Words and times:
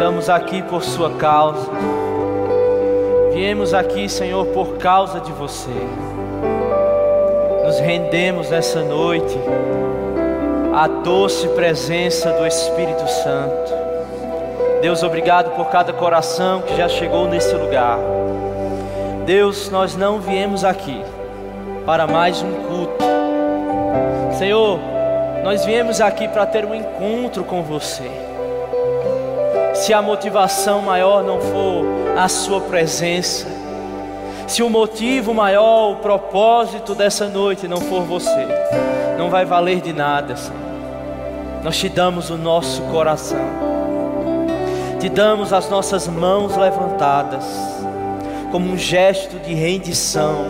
Estamos 0.00 0.30
aqui 0.30 0.62
por 0.62 0.82
Sua 0.82 1.10
causa. 1.10 1.70
Viemos 3.34 3.74
aqui, 3.74 4.08
Senhor, 4.08 4.46
por 4.46 4.78
causa 4.78 5.20
de 5.20 5.30
você. 5.30 5.68
Nos 7.66 7.78
rendemos 7.80 8.48
nessa 8.48 8.82
noite 8.82 9.38
à 10.74 10.88
doce 10.88 11.46
presença 11.48 12.32
do 12.32 12.46
Espírito 12.46 13.06
Santo. 13.08 13.74
Deus, 14.80 15.02
obrigado 15.02 15.54
por 15.54 15.66
cada 15.66 15.92
coração 15.92 16.62
que 16.62 16.74
já 16.78 16.88
chegou 16.88 17.28
nesse 17.28 17.54
lugar. 17.54 17.98
Deus, 19.26 19.68
nós 19.68 19.94
não 19.96 20.18
viemos 20.18 20.64
aqui 20.64 21.04
para 21.84 22.06
mais 22.06 22.40
um 22.40 22.54
culto. 22.54 23.04
Senhor, 24.38 24.80
nós 25.44 25.62
viemos 25.66 26.00
aqui 26.00 26.26
para 26.26 26.46
ter 26.46 26.64
um 26.64 26.74
encontro 26.74 27.44
com 27.44 27.62
você. 27.62 28.10
Se 29.80 29.94
a 29.94 30.02
motivação 30.02 30.82
maior 30.82 31.24
não 31.24 31.40
for 31.40 31.86
a 32.14 32.28
Sua 32.28 32.60
presença, 32.60 33.46
se 34.46 34.62
o 34.62 34.68
motivo 34.68 35.32
maior, 35.32 35.92
o 35.92 35.96
propósito 35.96 36.94
dessa 36.94 37.26
noite 37.28 37.66
não 37.66 37.78
for 37.78 38.02
você, 38.02 38.46
não 39.16 39.30
vai 39.30 39.46
valer 39.46 39.80
de 39.80 39.94
nada, 39.94 40.36
Senhor. 40.36 40.60
Nós 41.64 41.78
te 41.78 41.88
damos 41.88 42.28
o 42.28 42.36
nosso 42.36 42.82
coração, 42.82 43.40
te 45.00 45.08
damos 45.08 45.50
as 45.50 45.70
nossas 45.70 46.06
mãos 46.06 46.58
levantadas, 46.58 47.46
como 48.52 48.70
um 48.70 48.76
gesto 48.76 49.38
de 49.38 49.54
rendição 49.54 50.44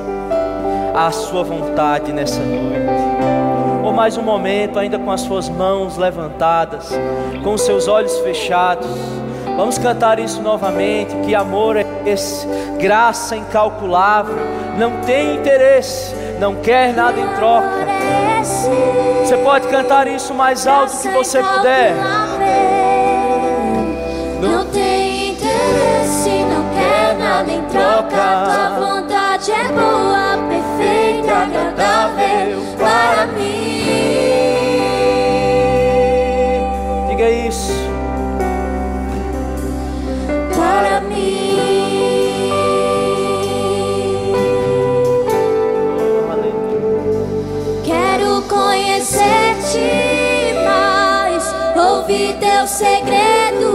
à 0.92 1.08
Sua 1.12 1.44
vontade 1.44 2.12
nessa 2.12 2.40
noite 2.40 3.20
por 3.90 3.96
mais 3.96 4.16
um 4.16 4.22
momento, 4.22 4.78
ainda 4.78 5.00
com 5.00 5.10
as 5.10 5.20
suas 5.22 5.48
mãos 5.48 5.96
levantadas, 5.96 6.90
com 7.42 7.54
os 7.54 7.62
seus 7.62 7.88
olhos 7.88 8.16
fechados. 8.20 8.86
Vamos 9.56 9.78
cantar 9.78 10.18
isso 10.18 10.40
novamente. 10.40 11.14
Que 11.24 11.34
amor 11.34 11.76
é 11.76 11.84
esse? 12.06 12.46
Graça 12.78 13.36
incalculável, 13.36 14.36
não 14.78 15.00
tem 15.02 15.36
interesse, 15.36 16.14
não 16.38 16.56
quer 16.56 16.94
nada 16.94 17.20
em 17.20 17.28
troca. 17.34 17.86
Você 19.22 19.36
pode 19.38 19.68
cantar 19.68 20.06
isso 20.08 20.32
mais 20.34 20.66
alto 20.66 20.96
que 20.98 21.08
você 21.08 21.42
puder. 21.42 21.94
Não 24.40 24.64
tem 24.66 25.32
interesse, 25.32 26.30
não 26.30 26.64
quer 26.74 27.16
nada 27.18 27.52
em 27.52 27.62
troca. 27.64 28.78
Tua 28.78 29.00
vontade 29.00 29.52
é 29.52 29.64
boa, 29.68 30.38
perfeita, 30.48 31.32
agradável 31.32 32.62
para 32.78 33.26
mim. 33.26 33.59
Ouvir 52.10 52.34
teus 52.38 52.70
segredos. 52.70 53.70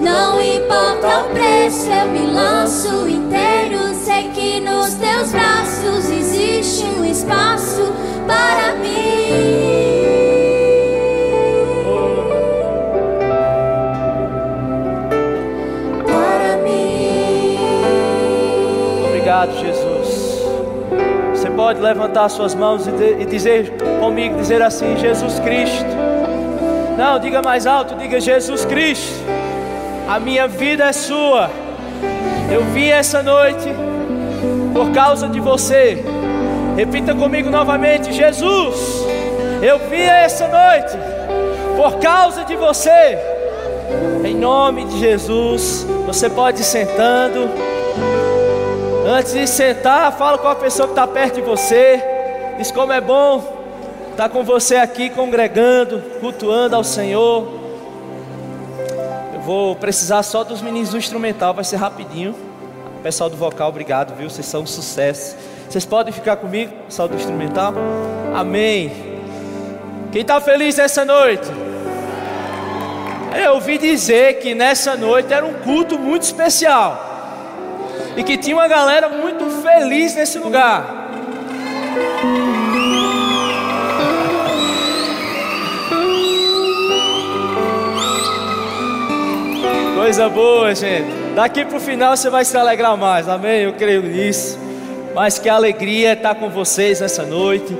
Não 0.00 0.40
importa 0.42 1.20
o 1.20 1.28
preço, 1.30 1.88
eu 1.88 2.08
me 2.08 2.26
lanço 2.26 3.08
inteiro. 3.08 3.94
Sei 3.94 4.28
que 4.30 4.58
nos 4.60 4.94
teus 4.94 5.30
braços 5.30 6.10
existe 6.10 6.84
um 6.84 7.04
espaço 7.04 7.92
para 8.26 8.74
mim. 8.74 8.90
Para 16.04 16.56
mim. 16.64 17.58
Obrigado, 19.06 19.52
Jesus. 19.60 20.42
Você 21.34 21.50
pode 21.50 21.80
levantar 21.80 22.28
suas 22.28 22.54
mãos 22.54 22.88
e 22.88 23.24
dizer 23.26 23.72
comigo, 24.00 24.36
dizer 24.36 24.60
assim, 24.62 24.96
Jesus 24.96 25.38
Cristo. 25.38 26.01
Não, 26.96 27.18
diga 27.18 27.40
mais 27.42 27.66
alto, 27.66 27.94
diga 27.94 28.20
Jesus 28.20 28.64
Cristo. 28.64 29.14
A 30.08 30.20
minha 30.20 30.46
vida 30.46 30.84
é 30.84 30.92
sua. 30.92 31.50
Eu 32.50 32.64
vim 32.66 32.88
essa 32.88 33.22
noite 33.22 33.68
por 34.74 34.90
causa 34.92 35.28
de 35.28 35.40
você. 35.40 36.04
Repita 36.76 37.14
comigo 37.14 37.50
novamente, 37.50 38.12
Jesus. 38.12 39.06
Eu 39.62 39.78
vim 39.88 40.02
essa 40.02 40.48
noite 40.48 40.96
por 41.76 41.98
causa 41.98 42.44
de 42.44 42.56
você. 42.56 43.18
Em 44.24 44.34
nome 44.34 44.84
de 44.84 44.98
Jesus, 44.98 45.86
você 46.06 46.28
pode 46.28 46.60
ir 46.60 46.64
sentando. 46.64 47.48
Antes 49.06 49.32
de 49.32 49.46
sentar, 49.46 50.12
fala 50.12 50.38
com 50.38 50.48
a 50.48 50.54
pessoa 50.54 50.86
que 50.86 50.92
está 50.92 51.06
perto 51.06 51.36
de 51.36 51.42
você. 51.42 52.02
Diz 52.58 52.70
como 52.70 52.92
é 52.92 53.00
bom 53.00 53.51
estar 54.12 54.28
com 54.28 54.44
você 54.44 54.76
aqui 54.76 55.08
congregando, 55.08 55.98
cultuando 56.20 56.76
ao 56.76 56.84
Senhor. 56.84 57.60
Eu 59.34 59.40
vou 59.40 59.74
precisar 59.74 60.22
só 60.22 60.44
dos 60.44 60.60
meninos 60.60 60.90
do 60.90 60.98
instrumental, 60.98 61.54
vai 61.54 61.64
ser 61.64 61.76
rapidinho. 61.76 62.34
Pessoal 63.02 63.28
do 63.28 63.36
vocal, 63.36 63.70
obrigado, 63.70 64.14
viu? 64.14 64.30
Vocês 64.30 64.46
são 64.46 64.62
um 64.62 64.66
sucesso. 64.66 65.36
Vocês 65.68 65.84
podem 65.84 66.12
ficar 66.12 66.36
comigo, 66.36 66.72
pessoal 66.86 67.08
do 67.08 67.16
instrumental? 67.16 67.74
Amém. 68.34 68.92
Quem 70.12 70.20
está 70.20 70.40
feliz 70.40 70.76
nessa 70.76 71.04
noite? 71.04 71.48
Eu 73.42 73.54
ouvi 73.54 73.78
dizer 73.78 74.40
que 74.40 74.54
nessa 74.54 74.94
noite 74.94 75.32
era 75.32 75.44
um 75.44 75.54
culto 75.54 75.98
muito 75.98 76.22
especial 76.22 77.08
e 78.14 78.22
que 78.22 78.36
tinha 78.36 78.54
uma 78.54 78.68
galera 78.68 79.08
muito 79.08 79.48
feliz 79.62 80.14
nesse 80.14 80.38
lugar. 80.38 81.01
Coisa 90.12 90.28
boa, 90.28 90.74
gente. 90.74 91.10
Daqui 91.34 91.64
para 91.64 91.78
o 91.78 91.80
final 91.80 92.14
você 92.14 92.28
vai 92.28 92.44
se 92.44 92.54
alegrar 92.54 92.94
mais, 92.98 93.26
amém? 93.30 93.62
Eu 93.62 93.72
creio 93.72 94.02
nisso. 94.02 94.58
Mas 95.14 95.38
que 95.38 95.48
alegria 95.48 96.12
estar 96.12 96.34
com 96.34 96.50
vocês 96.50 97.00
nessa 97.00 97.24
noite. 97.24 97.74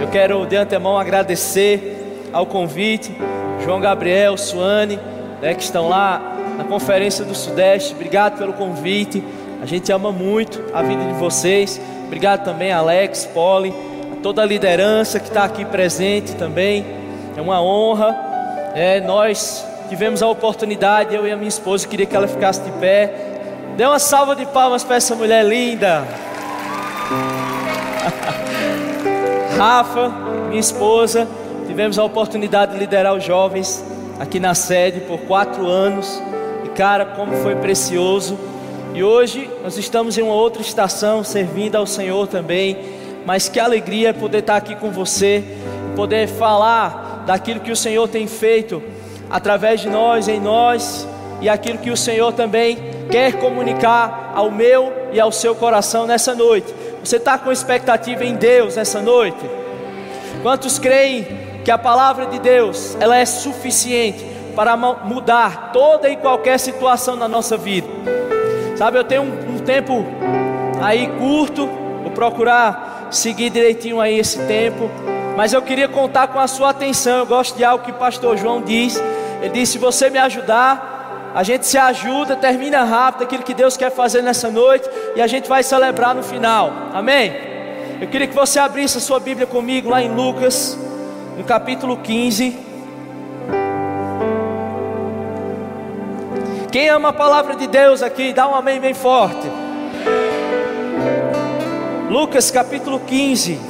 Eu 0.00 0.08
quero 0.08 0.44
de 0.46 0.56
antemão 0.56 0.98
agradecer 0.98 2.26
ao 2.32 2.44
convite, 2.44 3.16
João 3.62 3.80
Gabriel, 3.80 4.36
Suane, 4.36 4.98
né, 5.40 5.54
que 5.54 5.62
estão 5.62 5.88
lá 5.88 6.20
na 6.58 6.64
Conferência 6.64 7.24
do 7.24 7.36
Sudeste. 7.36 7.94
Obrigado 7.94 8.36
pelo 8.36 8.54
convite. 8.54 9.22
A 9.62 9.64
gente 9.64 9.92
ama 9.92 10.10
muito 10.10 10.60
a 10.74 10.82
vida 10.82 11.04
de 11.04 11.12
vocês. 11.20 11.80
Obrigado 12.06 12.42
também, 12.42 12.72
Alex, 12.72 13.26
Polly, 13.26 13.72
toda 14.24 14.42
a 14.42 14.44
liderança 14.44 15.20
que 15.20 15.28
está 15.28 15.44
aqui 15.44 15.64
presente 15.64 16.34
também. 16.34 16.84
É 17.36 17.40
uma 17.40 17.62
honra. 17.62 18.72
É, 18.74 19.00
nós 19.00 19.64
tivemos 19.88 20.22
a 20.22 20.28
oportunidade, 20.28 21.14
eu 21.14 21.26
e 21.26 21.32
a 21.32 21.36
minha 21.36 21.48
esposa, 21.48 21.86
queria 21.86 22.06
que 22.06 22.14
ela 22.14 22.28
ficasse 22.28 22.60
de 22.60 22.70
pé. 22.72 23.12
Dê 23.76 23.84
uma 23.84 23.98
salva 23.98 24.34
de 24.34 24.46
palmas 24.46 24.82
para 24.82 24.96
essa 24.96 25.14
mulher 25.14 25.44
linda. 25.44 26.04
Rafa, 29.56 30.08
minha 30.48 30.60
esposa, 30.60 31.26
tivemos 31.66 31.98
a 31.98 32.04
oportunidade 32.04 32.72
de 32.72 32.78
liderar 32.78 33.14
os 33.14 33.24
jovens 33.24 33.84
aqui 34.18 34.40
na 34.40 34.54
sede 34.54 35.00
por 35.00 35.20
quatro 35.20 35.66
anos. 35.66 36.20
E 36.64 36.68
cara, 36.70 37.04
como 37.04 37.32
foi 37.42 37.56
precioso. 37.56 38.38
E 38.94 39.04
hoje 39.04 39.50
nós 39.62 39.76
estamos 39.76 40.16
em 40.16 40.22
uma 40.22 40.34
outra 40.34 40.62
estação, 40.62 41.22
servindo 41.22 41.76
ao 41.76 41.86
Senhor 41.86 42.26
também. 42.26 42.78
Mas 43.24 43.48
que 43.48 43.60
alegria 43.60 44.14
poder 44.14 44.38
estar 44.38 44.56
aqui 44.56 44.74
com 44.74 44.90
você, 44.90 45.44
poder 45.94 46.28
falar 46.28 47.24
daquilo 47.26 47.60
que 47.60 47.72
o 47.72 47.76
Senhor 47.76 48.08
tem 48.08 48.26
feito 48.26 48.82
através 49.30 49.80
de 49.80 49.88
nós, 49.88 50.28
em 50.28 50.40
nós, 50.40 51.06
e 51.40 51.48
aquilo 51.48 51.78
que 51.78 51.90
o 51.90 51.96
Senhor 51.96 52.32
também 52.32 52.78
quer 53.10 53.34
comunicar 53.34 54.32
ao 54.34 54.50
meu 54.50 54.92
e 55.12 55.20
ao 55.20 55.30
seu 55.30 55.54
coração 55.54 56.06
nessa 56.06 56.34
noite. 56.34 56.74
Você 57.02 57.16
está 57.16 57.38
com 57.38 57.52
expectativa 57.52 58.24
em 58.24 58.34
Deus 58.34 58.76
nessa 58.76 59.00
noite? 59.00 59.38
Quantos 60.42 60.78
creem 60.78 61.26
que 61.64 61.70
a 61.70 61.78
palavra 61.78 62.26
de 62.26 62.38
Deus 62.38 62.96
ela 63.00 63.16
é 63.16 63.24
suficiente 63.24 64.24
para 64.54 64.76
mu- 64.76 64.96
mudar 65.04 65.70
toda 65.72 66.08
e 66.08 66.16
qualquer 66.16 66.58
situação 66.58 67.16
na 67.16 67.28
nossa 67.28 67.56
vida? 67.56 67.86
Sabe, 68.76 68.98
eu 68.98 69.04
tenho 69.04 69.22
um, 69.22 69.56
um 69.56 69.58
tempo 69.58 70.04
aí 70.82 71.06
curto, 71.18 71.66
vou 72.02 72.10
procurar 72.12 73.08
seguir 73.10 73.50
direitinho 73.50 74.00
aí 74.00 74.18
esse 74.18 74.38
tempo, 74.46 74.90
mas 75.36 75.52
eu 75.52 75.62
queria 75.62 75.88
contar 75.88 76.28
com 76.28 76.40
a 76.40 76.46
sua 76.46 76.70
atenção. 76.70 77.18
Eu 77.18 77.26
gosto 77.26 77.56
de 77.56 77.64
algo 77.64 77.84
que 77.84 77.92
pastor 77.92 78.36
João 78.36 78.60
diz. 78.60 79.00
Ele 79.46 79.60
disse: 79.60 79.72
se 79.72 79.78
você 79.78 80.10
me 80.10 80.18
ajudar, 80.18 81.32
a 81.32 81.42
gente 81.42 81.66
se 81.66 81.78
ajuda, 81.78 82.34
termina 82.34 82.82
rápido 82.82 83.22
aquilo 83.22 83.44
que 83.44 83.54
Deus 83.54 83.76
quer 83.76 83.90
fazer 83.90 84.20
nessa 84.20 84.50
noite 84.50 84.88
e 85.14 85.22
a 85.22 85.26
gente 85.26 85.48
vai 85.48 85.62
celebrar 85.62 86.14
no 86.14 86.22
final. 86.22 86.72
Amém? 86.92 87.32
Eu 88.00 88.08
queria 88.08 88.26
que 88.26 88.34
você 88.34 88.58
abrisse 88.58 88.98
a 88.98 89.00
sua 89.00 89.20
Bíblia 89.20 89.46
comigo 89.46 89.88
lá 89.88 90.02
em 90.02 90.12
Lucas, 90.12 90.76
no 91.36 91.44
capítulo 91.44 91.96
15. 91.98 92.58
Quem 96.72 96.88
ama 96.88 97.10
a 97.10 97.12
palavra 97.12 97.54
de 97.54 97.68
Deus 97.68 98.02
aqui, 98.02 98.32
dá 98.32 98.48
um 98.48 98.54
amém 98.54 98.80
bem 98.80 98.94
forte. 98.94 99.48
Lucas 102.10 102.50
capítulo 102.50 102.98
15. 102.98 103.60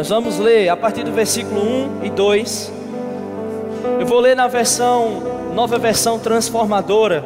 Nós 0.00 0.08
vamos 0.08 0.38
ler 0.38 0.70
a 0.70 0.76
partir 0.78 1.04
do 1.04 1.12
versículo 1.12 1.60
1 1.60 2.04
e 2.06 2.08
2. 2.08 2.72
Eu 4.00 4.06
vou 4.06 4.18
ler 4.18 4.34
na 4.34 4.48
versão, 4.48 5.22
nova 5.54 5.78
versão 5.78 6.18
transformadora. 6.18 7.22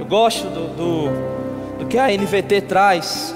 Eu 0.00 0.04
gosto 0.04 0.48
do, 0.48 0.66
do, 0.74 1.78
do 1.78 1.86
que 1.86 1.96
a 1.96 2.08
NVT 2.08 2.62
traz. 2.62 3.32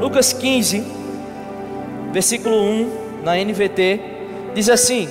Lucas 0.00 0.32
15, 0.32 0.86
versículo 2.14 2.56
1, 2.56 2.90
na 3.22 3.36
NVT, 3.36 4.00
diz 4.54 4.70
assim: 4.70 5.06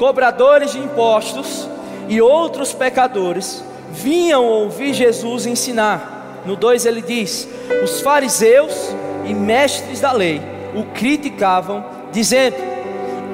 Cobradores 0.00 0.72
de 0.72 0.80
impostos 0.80 1.68
e 2.08 2.20
outros 2.20 2.72
pecadores 2.72 3.62
vinham 3.92 4.44
ouvir 4.44 4.92
Jesus 4.92 5.46
ensinar. 5.46 6.42
No 6.44 6.56
2 6.56 6.86
ele 6.86 7.02
diz: 7.02 7.48
Os 7.84 8.00
fariseus 8.00 8.92
e 9.24 9.32
mestres 9.32 10.00
da 10.00 10.10
lei 10.10 10.57
o 10.74 10.84
criticavam, 10.94 11.84
dizendo: 12.12 12.56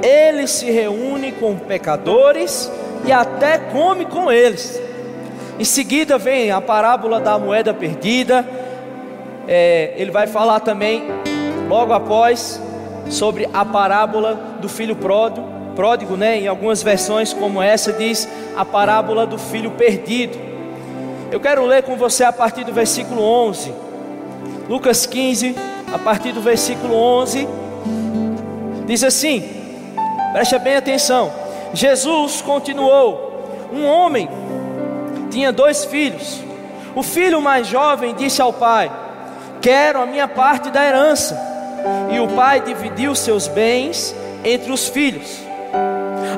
Ele 0.03 0.47
se 0.47 0.71
reúne 0.71 1.33
com 1.33 1.57
pecadores 1.57 2.71
e 3.05 3.13
até 3.13 3.59
come 3.59 4.05
com 4.05 4.31
eles. 4.31 4.81
Em 5.59 5.65
seguida 5.65 6.19
vem 6.19 6.51
a 6.51 6.61
parábola 6.61 7.21
da 7.21 7.39
moeda 7.39 7.73
perdida. 7.73 8.45
É, 9.47 9.93
ele 9.97 10.11
vai 10.11 10.27
falar 10.27 10.61
também, 10.61 11.05
logo 11.69 11.93
após, 11.93 12.61
sobre 13.11 13.49
a 13.53 13.65
parábola 13.65 14.35
do 14.61 14.69
filho 14.69 14.97
pródigo, 14.97 15.47
pródigo, 15.77 16.17
né? 16.17 16.39
Em 16.39 16.49
algumas 16.49 16.83
versões, 16.83 17.33
como 17.33 17.63
essa, 17.63 17.93
diz 17.93 18.29
a 18.57 18.65
parábola 18.65 19.27
do 19.27 19.39
filho 19.39 19.73
perdido. 19.73 20.39
Eu 21.31 21.41
quero 21.41 21.65
ler 21.67 21.83
com 21.83 21.97
você 21.97 22.25
a 22.25 22.33
partir 22.33 22.65
do 22.65 22.73
versículo 22.73 23.23
11. 23.23 23.73
Lucas 24.69 25.05
15, 25.05 25.55
a 25.95 25.99
partir 25.99 26.33
do 26.33 26.41
versículo 26.41 26.97
11, 26.97 27.47
diz 28.85 29.05
assim: 29.05 29.49
preste 30.33 30.59
bem 30.59 30.75
atenção. 30.75 31.33
Jesus 31.73 32.43
continuou: 32.43 33.71
Um 33.73 33.87
homem 33.87 34.29
tinha 35.31 35.53
dois 35.53 35.85
filhos. 35.85 36.43
O 36.97 37.03
filho 37.05 37.41
mais 37.41 37.69
jovem 37.69 38.13
disse 38.13 38.43
ao 38.43 38.53
pai: 38.53 38.91
Quero 39.63 40.03
a 40.03 40.07
minha 40.07 40.27
parte 40.27 40.69
da 40.69 40.85
herança. 40.85 41.41
E 42.13 42.19
o 42.19 42.27
pai 42.27 42.61
dividiu 42.61 43.15
seus 43.15 43.47
bens 43.47 44.17
entre 44.43 44.73
os 44.73 44.89
filhos. 44.89 45.39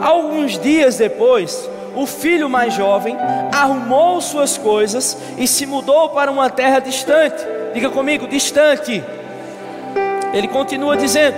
Alguns 0.03 0.59
dias 0.59 0.99
depois, 0.99 1.67
o 1.95 2.05
filho 2.05 2.51
mais 2.51 2.75
jovem 2.75 3.17
arrumou 3.51 4.21
suas 4.21 4.59
coisas 4.59 5.17
e 5.39 5.49
se 5.49 5.65
mudou 5.65 6.11
para 6.11 6.31
uma 6.31 6.51
terra 6.51 6.79
distante. 6.79 7.43
Diga 7.73 7.89
comigo, 7.89 8.27
distante. 8.27 9.03
Ele 10.37 10.49
continua 10.49 10.99
dizendo: 10.99 11.37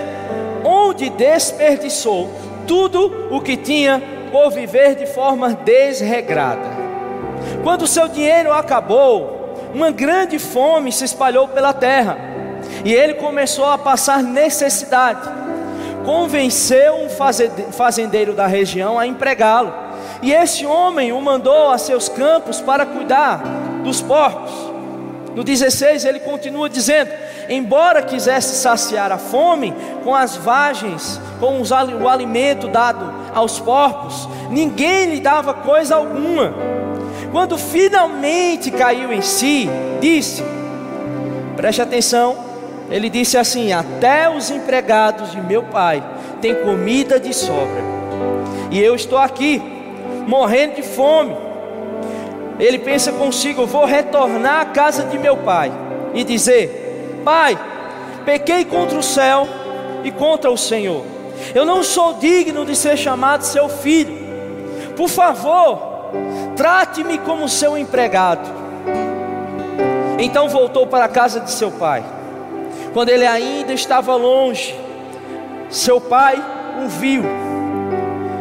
onde 0.64 1.08
desperdiçou 1.08 2.28
tudo 2.66 3.28
o 3.30 3.40
que 3.40 3.56
tinha 3.56 4.02
por 4.32 4.50
viver 4.50 4.96
de 4.96 5.06
forma 5.06 5.54
desregrada. 5.54 6.76
Quando 7.62 7.86
seu 7.86 8.08
dinheiro 8.08 8.52
acabou, 8.52 9.54
uma 9.72 9.92
grande 9.92 10.38
fome 10.38 10.90
se 10.90 11.04
espalhou 11.04 11.46
pela 11.46 11.72
terra 11.72 12.18
e 12.84 12.92
ele 12.92 13.14
começou 13.14 13.66
a 13.66 13.78
passar 13.78 14.20
necessidade. 14.20 15.30
Convenceu 16.04 16.96
um 16.96 17.08
fazendeiro 17.70 18.32
da 18.32 18.46
região 18.46 18.98
a 18.98 19.06
empregá-lo, 19.06 19.72
e 20.22 20.32
esse 20.32 20.66
homem 20.66 21.12
o 21.12 21.20
mandou 21.20 21.70
a 21.70 21.78
seus 21.78 22.08
campos 22.08 22.60
para 22.60 22.84
cuidar 22.84 23.42
dos 23.84 24.00
porcos. 24.00 24.50
No 25.34 25.44
16 25.44 26.04
ele 26.04 26.18
continua 26.20 26.68
dizendo: 26.68 27.10
embora 27.48 28.02
quisesse 28.02 28.56
saciar 28.56 29.10
a 29.10 29.18
fome 29.18 29.74
com 30.04 30.14
as 30.14 30.36
vagens, 30.36 31.20
com 31.40 31.60
os, 31.60 31.70
o 31.70 32.08
alimento 32.08 32.68
dado 32.68 33.12
aos 33.34 33.58
porcos, 33.58 34.28
ninguém 34.50 35.06
lhe 35.14 35.20
dava 35.20 35.54
coisa 35.54 35.96
alguma. 35.96 36.52
Quando 37.32 37.58
finalmente 37.58 38.70
caiu 38.70 39.12
em 39.12 39.22
si, 39.22 39.68
disse: 40.00 40.42
preste 41.56 41.82
atenção, 41.82 42.36
ele 42.90 43.10
disse 43.10 43.36
assim: 43.36 43.72
Até 43.72 44.30
os 44.30 44.50
empregados 44.50 45.32
de 45.32 45.40
meu 45.40 45.64
pai 45.64 46.02
têm 46.40 46.54
comida 46.54 47.18
de 47.18 47.34
sobra, 47.34 47.82
e 48.70 48.80
eu 48.80 48.94
estou 48.94 49.18
aqui, 49.18 49.60
morrendo 50.26 50.76
de 50.76 50.82
fome. 50.82 51.36
Ele 52.58 52.78
pensa 52.78 53.12
consigo: 53.12 53.66
Vou 53.66 53.84
retornar 53.84 54.60
à 54.60 54.64
casa 54.66 55.04
de 55.04 55.18
meu 55.18 55.36
pai 55.38 55.70
e 56.14 56.24
dizer: 56.24 56.87
Pai, 57.28 57.58
pequei 58.24 58.64
contra 58.64 58.98
o 58.98 59.02
céu 59.02 59.46
e 60.02 60.10
contra 60.10 60.50
o 60.50 60.56
Senhor. 60.56 61.04
Eu 61.54 61.66
não 61.66 61.82
sou 61.82 62.14
digno 62.14 62.64
de 62.64 62.74
ser 62.74 62.96
chamado 62.96 63.42
seu 63.42 63.68
filho. 63.68 64.16
Por 64.96 65.10
favor, 65.10 66.08
trate-me 66.56 67.18
como 67.18 67.46
seu 67.46 67.76
empregado. 67.76 68.48
Então 70.18 70.48
voltou 70.48 70.86
para 70.86 71.04
a 71.04 71.08
casa 71.08 71.38
de 71.38 71.50
seu 71.50 71.70
pai. 71.70 72.02
Quando 72.94 73.10
ele 73.10 73.26
ainda 73.26 73.74
estava 73.74 74.16
longe, 74.16 74.74
seu 75.68 76.00
pai 76.00 76.42
o 76.82 76.88
viu, 76.88 77.24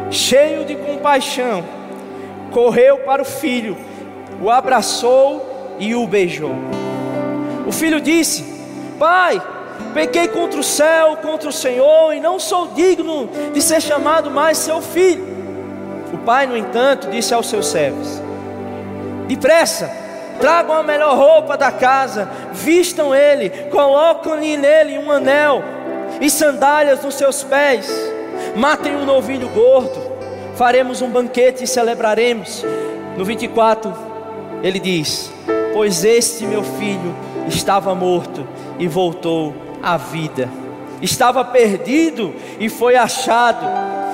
cheio 0.09 0.63
de 0.63 0.77
compaixão, 0.77 1.61
correu 2.53 2.99
para 2.99 3.21
o 3.21 3.25
filho, 3.25 3.75
o 4.41 4.49
abraçou 4.49 5.75
e 5.77 5.93
o 5.93 6.07
beijou. 6.07 6.55
O 7.67 7.71
filho 7.73 7.99
disse: 7.99 8.55
Pai, 8.99 9.41
pequei 9.93 10.27
contra 10.27 10.59
o 10.59 10.63
céu, 10.63 11.17
contra 11.17 11.49
o 11.49 11.53
Senhor, 11.53 12.13
e 12.13 12.19
não 12.19 12.39
sou 12.39 12.69
digno 12.69 13.29
de 13.53 13.61
ser 13.61 13.81
chamado 13.81 14.31
mais 14.31 14.57
seu 14.57 14.81
filho. 14.81 15.37
O 16.13 16.17
pai, 16.19 16.47
no 16.47 16.57
entanto, 16.57 17.09
disse 17.09 17.33
aos 17.33 17.47
seus 17.47 17.67
servos: 17.67 18.21
Depressa, 19.27 19.91
tragam 20.39 20.75
a 20.75 20.83
melhor 20.83 21.15
roupa 21.17 21.57
da 21.57 21.71
casa, 21.71 22.29
vistam 22.53 23.13
ele, 23.13 23.49
colocam-lhe 23.69 24.57
nele 24.57 24.97
um 24.97 25.11
anel 25.11 25.63
e 26.21 26.29
sandálias 26.29 27.03
nos 27.03 27.15
seus 27.15 27.43
pés, 27.43 27.91
matem 28.55 28.95
um 28.95 29.05
novilho 29.05 29.49
gordo, 29.49 30.01
faremos 30.55 31.01
um 31.01 31.09
banquete 31.09 31.63
e 31.63 31.67
celebraremos. 31.67 32.65
No 33.17 33.25
24, 33.25 33.93
ele 34.63 34.79
diz: 34.79 35.31
Pois 35.73 36.03
este 36.03 36.45
meu 36.45 36.63
filho 36.63 37.15
estava 37.47 37.93
morto 37.93 38.47
e 38.79 38.87
voltou 38.87 39.53
à 39.81 39.97
vida, 39.97 40.49
estava 41.01 41.43
perdido 41.43 42.33
e 42.59 42.69
foi 42.69 42.95
achado, 42.95 43.65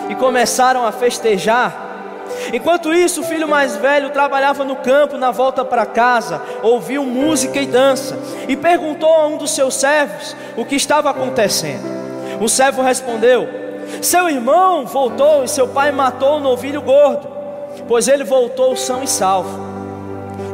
e 0.10 0.15
começaram 0.15 0.86
a 0.86 0.91
festejar. 0.91 1.84
Enquanto 2.51 2.93
isso, 2.93 3.22
o 3.22 3.24
filho 3.24 3.48
mais 3.48 3.75
velho 3.75 4.10
trabalhava 4.10 4.63
no 4.63 4.75
campo 4.75 5.17
na 5.17 5.32
volta 5.32 5.63
para 5.63 5.86
casa, 5.86 6.41
ouviu 6.62 7.05
música 7.05 7.60
e 7.60 7.65
dança 7.65 8.17
e 8.48 8.55
perguntou 8.55 9.13
a 9.13 9.27
um 9.27 9.38
dos 9.38 9.51
seus 9.51 9.75
servos 9.75 10.36
o 10.58 10.65
que 10.65 10.75
estava 10.75 11.10
acontecendo. 11.10 11.84
O 12.41 12.50
servo 12.50 12.82
respondeu: 12.82 13.48
Seu 14.01 14.29
irmão 14.29 14.86
voltou 14.86 15.43
e 15.43 15.48
seu 15.48 15.67
pai 15.67 15.91
matou 15.91 16.38
o 16.38 16.41
novilho 16.41 16.82
gordo, 16.82 17.27
pois 17.88 18.08
ele 18.08 18.24
voltou 18.24 18.75
são 18.75 19.03
e 19.03 19.08
salvo. 19.08 19.74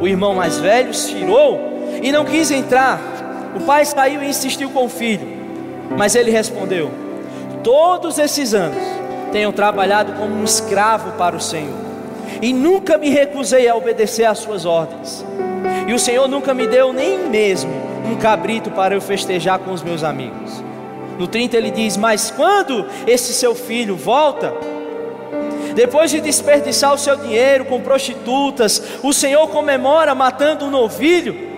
O 0.02 0.08
irmão 0.08 0.34
mais 0.34 0.58
velho 0.58 0.94
se 0.94 1.16
tirou 1.16 1.60
e 2.02 2.12
não 2.12 2.26
quis 2.26 2.52
entrar. 2.52 3.00
O 3.56 3.62
pai 3.62 3.86
saiu 3.86 4.22
e 4.22 4.30
insistiu 4.30 4.70
com 4.70 4.86
o 4.86 4.90
filho, 4.90 5.28
mas 5.98 6.16
ele 6.16 6.32
respondeu: 6.32 6.92
Todos 7.64 8.20
esses 8.20 8.54
anos 8.54 8.84
tenho 9.32 9.52
trabalhado 9.52 10.14
como 10.14 10.36
um 10.36 10.44
escravo 10.44 11.12
para 11.14 11.36
o 11.36 11.42
Senhor, 11.42 11.78
e 12.42 12.54
nunca 12.54 12.98
me 12.98 13.10
recusei 13.10 13.68
a 13.68 13.76
obedecer 13.76 14.26
às 14.26 14.40
suas 14.40 14.66
ordens. 14.66 15.26
E 15.88 15.94
o 15.94 16.00
Senhor 16.00 16.28
nunca 16.28 16.54
me 16.54 16.68
deu 16.68 16.94
nem 16.94 17.18
mesmo 17.30 17.72
um 18.06 18.16
cabrito 18.16 18.72
para 18.72 18.94
eu 18.94 19.02
festejar 19.02 19.60
com 19.60 19.72
os 19.72 19.82
meus 19.82 20.04
amigos. 20.04 20.64
No 21.18 21.28
30 21.28 21.58
ele 21.58 21.72
diz: 21.72 21.98
Mas 21.98 22.32
quando 22.32 22.86
esse 23.08 23.34
seu 23.34 23.56
filho 23.56 23.96
volta, 23.96 24.54
depois 25.76 26.12
de 26.12 26.22
desperdiçar 26.22 26.94
o 26.94 26.98
seu 26.98 27.16
dinheiro 27.16 27.66
com 27.66 27.82
prostitutas, 27.82 28.82
o 29.04 29.12
Senhor 29.12 29.48
comemora 29.50 30.14
matando 30.16 30.66
um 30.66 30.70
novilho. 30.70 31.49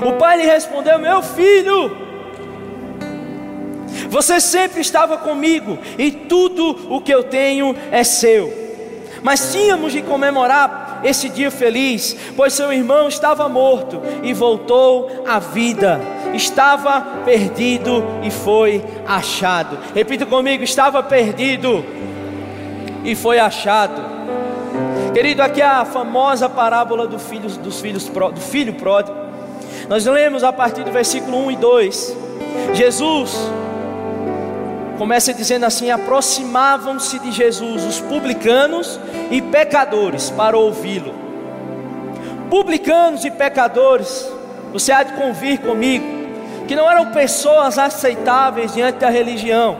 O 0.00 0.12
pai 0.12 0.38
lhe 0.38 0.46
respondeu: 0.46 0.98
Meu 0.98 1.22
filho, 1.22 1.96
você 4.08 4.40
sempre 4.40 4.80
estava 4.80 5.18
comigo 5.18 5.78
e 5.98 6.10
tudo 6.10 6.94
o 6.94 7.00
que 7.00 7.12
eu 7.12 7.24
tenho 7.24 7.74
é 7.90 8.04
seu. 8.04 8.68
Mas 9.22 9.52
tínhamos 9.52 9.92
de 9.92 10.02
comemorar 10.02 11.00
esse 11.02 11.28
dia 11.28 11.50
feliz, 11.50 12.16
pois 12.36 12.52
seu 12.52 12.72
irmão 12.72 13.08
estava 13.08 13.48
morto 13.48 14.00
e 14.22 14.32
voltou 14.32 15.24
à 15.26 15.38
vida. 15.38 16.00
Estava 16.34 17.00
perdido 17.24 18.04
e 18.22 18.30
foi 18.30 18.84
achado. 19.06 19.78
Repita 19.94 20.26
comigo: 20.26 20.62
estava 20.62 21.02
perdido 21.02 21.84
e 23.04 23.14
foi 23.14 23.38
achado. 23.38 24.18
Querido, 25.12 25.42
aqui 25.42 25.60
é 25.60 25.66
a 25.66 25.84
famosa 25.84 26.48
parábola 26.48 27.06
do 27.06 27.18
filho, 27.18 27.48
dos 27.48 27.80
filhos, 27.80 28.04
do 28.06 28.40
filho 28.40 28.74
pródigo. 28.74 29.27
Nós 29.88 30.04
lemos 30.04 30.44
a 30.44 30.52
partir 30.52 30.84
do 30.84 30.92
versículo 30.92 31.46
1 31.46 31.50
e 31.52 31.56
2. 31.56 32.16
Jesus 32.74 33.34
começa 34.98 35.32
dizendo 35.32 35.64
assim: 35.64 35.90
aproximavam-se 35.90 37.18
de 37.18 37.32
Jesus 37.32 37.84
os 37.84 37.98
publicanos 37.98 39.00
e 39.30 39.40
pecadores 39.40 40.28
para 40.28 40.58
ouvi-lo. 40.58 41.14
Publicanos 42.50 43.24
e 43.24 43.30
pecadores, 43.30 44.30
você 44.74 44.92
há 44.92 45.02
de 45.02 45.14
convir 45.14 45.60
comigo, 45.60 46.04
que 46.66 46.76
não 46.76 46.90
eram 46.90 47.12
pessoas 47.12 47.78
aceitáveis 47.78 48.74
diante 48.74 48.98
da 48.98 49.08
religião, 49.08 49.78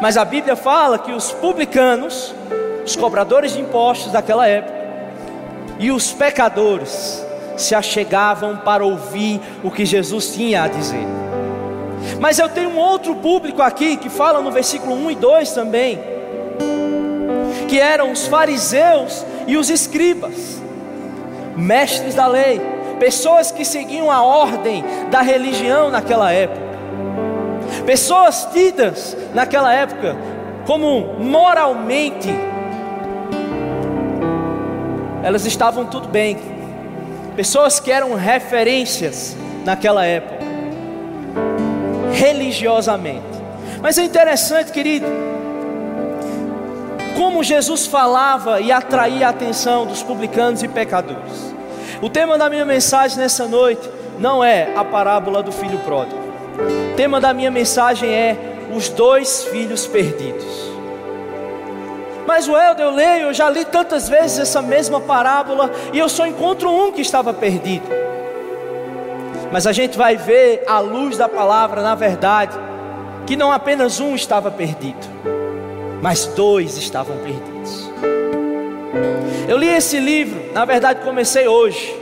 mas 0.00 0.16
a 0.16 0.24
Bíblia 0.24 0.54
fala 0.54 0.98
que 0.98 1.12
os 1.12 1.32
publicanos, 1.32 2.32
os 2.84 2.94
cobradores 2.94 3.52
de 3.52 3.60
impostos 3.60 4.12
daquela 4.12 4.46
época, 4.46 4.78
e 5.78 5.90
os 5.90 6.12
pecadores 6.12 7.24
se 7.60 7.74
achegavam 7.74 8.56
para 8.58 8.84
ouvir 8.84 9.40
o 9.62 9.70
que 9.70 9.84
Jesus 9.84 10.34
tinha 10.34 10.64
a 10.64 10.68
dizer. 10.68 11.06
Mas 12.18 12.38
eu 12.38 12.48
tenho 12.48 12.70
um 12.70 12.78
outro 12.78 13.14
público 13.16 13.62
aqui 13.62 13.96
que 13.96 14.08
fala 14.08 14.40
no 14.40 14.50
versículo 14.50 14.94
1 14.94 15.10
e 15.10 15.14
2 15.14 15.52
também, 15.52 15.98
que 17.68 17.78
eram 17.78 18.10
os 18.10 18.26
fariseus 18.26 19.24
e 19.46 19.56
os 19.56 19.70
escribas, 19.70 20.60
mestres 21.56 22.14
da 22.14 22.26
lei, 22.26 22.60
pessoas 22.98 23.50
que 23.50 23.64
seguiam 23.64 24.10
a 24.10 24.22
ordem 24.22 24.84
da 25.10 25.20
religião 25.20 25.90
naquela 25.90 26.32
época, 26.32 26.70
pessoas 27.86 28.48
tidas 28.52 29.16
naquela 29.34 29.72
época 29.72 30.16
como 30.66 31.14
moralmente, 31.18 32.28
elas 35.22 35.44
estavam 35.46 35.84
tudo 35.86 36.08
bem, 36.08 36.38
pessoas 37.36 37.80
que 37.80 37.90
eram 37.90 38.14
referências 38.14 39.36
naquela 39.64 40.04
época 40.04 40.40
religiosamente. 42.20 43.24
Mas 43.80 43.96
é 43.96 44.04
interessante, 44.04 44.72
querido, 44.72 45.06
como 47.16 47.42
Jesus 47.42 47.86
falava 47.86 48.60
e 48.60 48.70
atraía 48.70 49.26
a 49.26 49.30
atenção 49.30 49.86
dos 49.86 50.02
publicanos 50.02 50.62
e 50.62 50.68
pecadores. 50.68 51.54
O 52.02 52.10
tema 52.10 52.36
da 52.36 52.50
minha 52.50 52.64
mensagem 52.64 53.18
nessa 53.18 53.46
noite 53.46 53.88
não 54.18 54.44
é 54.44 54.74
a 54.76 54.84
parábola 54.84 55.42
do 55.42 55.50
filho 55.50 55.78
pródigo. 55.78 56.20
O 56.92 56.96
tema 56.96 57.20
da 57.20 57.32
minha 57.32 57.50
mensagem 57.50 58.10
é 58.10 58.36
os 58.74 58.90
dois 58.90 59.44
filhos 59.44 59.86
perdidos. 59.86 60.69
Mas 62.30 62.46
o 62.46 62.56
Helder, 62.56 62.86
eu 62.86 62.92
leio, 62.92 63.22
eu 63.22 63.34
já 63.34 63.50
li 63.50 63.64
tantas 63.64 64.08
vezes 64.08 64.38
essa 64.38 64.62
mesma 64.62 65.00
parábola 65.00 65.68
e 65.92 65.98
eu 65.98 66.08
só 66.08 66.24
encontro 66.24 66.70
um 66.70 66.92
que 66.92 67.02
estava 67.02 67.34
perdido. 67.34 67.84
Mas 69.50 69.66
a 69.66 69.72
gente 69.72 69.98
vai 69.98 70.16
ver 70.16 70.62
à 70.64 70.78
luz 70.78 71.16
da 71.16 71.28
palavra, 71.28 71.82
na 71.82 71.96
verdade, 71.96 72.56
que 73.26 73.34
não 73.34 73.50
apenas 73.50 73.98
um 73.98 74.14
estava 74.14 74.48
perdido, 74.48 75.08
mas 76.00 76.26
dois 76.26 76.76
estavam 76.76 77.16
perdidos. 77.16 77.90
Eu 79.48 79.58
li 79.58 79.66
esse 79.66 79.98
livro, 79.98 80.52
na 80.54 80.64
verdade 80.64 81.00
comecei 81.00 81.48
hoje. 81.48 81.92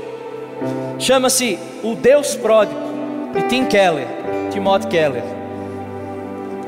Chama-se 0.99 1.59
O 1.83 1.95
Deus 1.95 2.37
Pródigo, 2.37 2.79
de 3.33 3.45
Tim 3.45 3.65
Keller, 3.65 4.07
Timothy 4.51 4.89
Keller. 4.89 5.38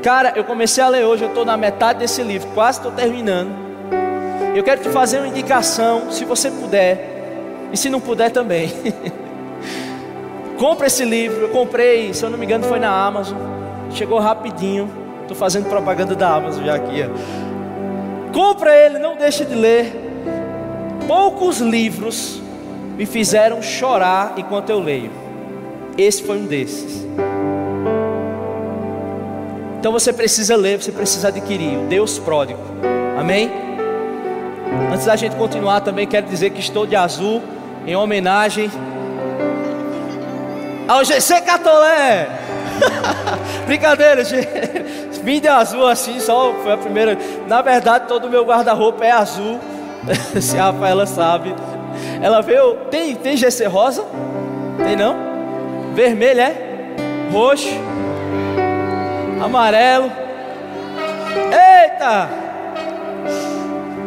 Cara, 0.03 0.33
eu 0.35 0.43
comecei 0.43 0.83
a 0.83 0.87
ler 0.87 1.05
hoje, 1.05 1.23
eu 1.23 1.29
estou 1.29 1.45
na 1.45 1.55
metade 1.55 1.99
desse 1.99 2.23
livro, 2.23 2.49
quase 2.53 2.79
estou 2.79 2.91
terminando. 2.91 3.51
Eu 4.55 4.63
quero 4.63 4.81
te 4.81 4.89
fazer 4.89 5.19
uma 5.19 5.27
indicação, 5.27 6.11
se 6.11 6.25
você 6.25 6.49
puder, 6.49 7.69
e 7.71 7.77
se 7.77 7.89
não 7.89 8.01
puder 8.01 8.31
também. 8.31 8.71
Compre 10.57 10.87
esse 10.87 11.03
livro. 11.03 11.41
Eu 11.41 11.49
comprei, 11.49 12.13
se 12.13 12.23
eu 12.23 12.29
não 12.29 12.37
me 12.37 12.45
engano, 12.45 12.65
foi 12.65 12.79
na 12.79 12.91
Amazon. 12.91 13.37
Chegou 13.91 14.19
rapidinho. 14.19 14.89
Estou 15.21 15.35
fazendo 15.35 15.69
propaganda 15.69 16.15
da 16.15 16.35
Amazon 16.35 16.65
já 16.65 16.75
aqui. 16.75 17.03
Ó. 17.03 18.31
Compra 18.31 18.75
ele, 18.75 18.99
não 18.99 19.15
deixe 19.15 19.45
de 19.45 19.55
ler. 19.55 19.91
Poucos 21.07 21.59
livros 21.59 22.41
me 22.95 23.05
fizeram 23.05 23.61
chorar 23.61 24.33
enquanto 24.37 24.69
eu 24.69 24.79
leio. 24.79 25.11
Esse 25.97 26.21
foi 26.21 26.37
um 26.37 26.45
desses. 26.45 27.05
Então 29.81 29.91
você 29.91 30.13
precisa 30.13 30.55
ler, 30.55 30.79
você 30.79 30.91
precisa 30.91 31.29
adquirir 31.29 31.75
o 31.75 31.87
Deus 31.87 32.19
pródigo. 32.19 32.59
Amém? 33.19 33.51
Antes 34.93 35.07
da 35.07 35.15
gente 35.15 35.35
continuar 35.35 35.81
também 35.81 36.05
quero 36.05 36.27
dizer 36.27 36.51
que 36.51 36.59
estou 36.59 36.85
de 36.85 36.95
azul 36.95 37.41
em 37.87 37.95
homenagem 37.95 38.69
ao 40.87 41.03
GC 41.03 41.41
Catolé. 41.41 42.27
Brincadeira, 43.65 44.23
gente. 44.23 44.47
Vim 45.23 45.41
de 45.41 45.47
azul 45.47 45.87
assim, 45.87 46.19
só 46.19 46.53
foi 46.61 46.73
a 46.73 46.77
primeira. 46.77 47.17
Na 47.47 47.63
verdade, 47.63 48.07
todo 48.07 48.27
o 48.27 48.29
meu 48.29 48.45
guarda-roupa 48.45 49.03
é 49.03 49.09
azul. 49.09 49.59
Se 50.39 50.59
a 50.59 50.65
Rafaela 50.65 51.07
sabe. 51.07 51.55
Ela 52.21 52.41
veio. 52.41 52.75
Tem, 52.91 53.15
tem 53.15 53.35
GC 53.35 53.65
rosa? 53.65 54.05
Tem 54.77 54.95
não? 54.95 55.15
Vermelho 55.95 56.39
é? 56.39 56.55
Roxo. 57.33 57.81
Amarelo. 59.41 60.11
Eita! 61.51 62.29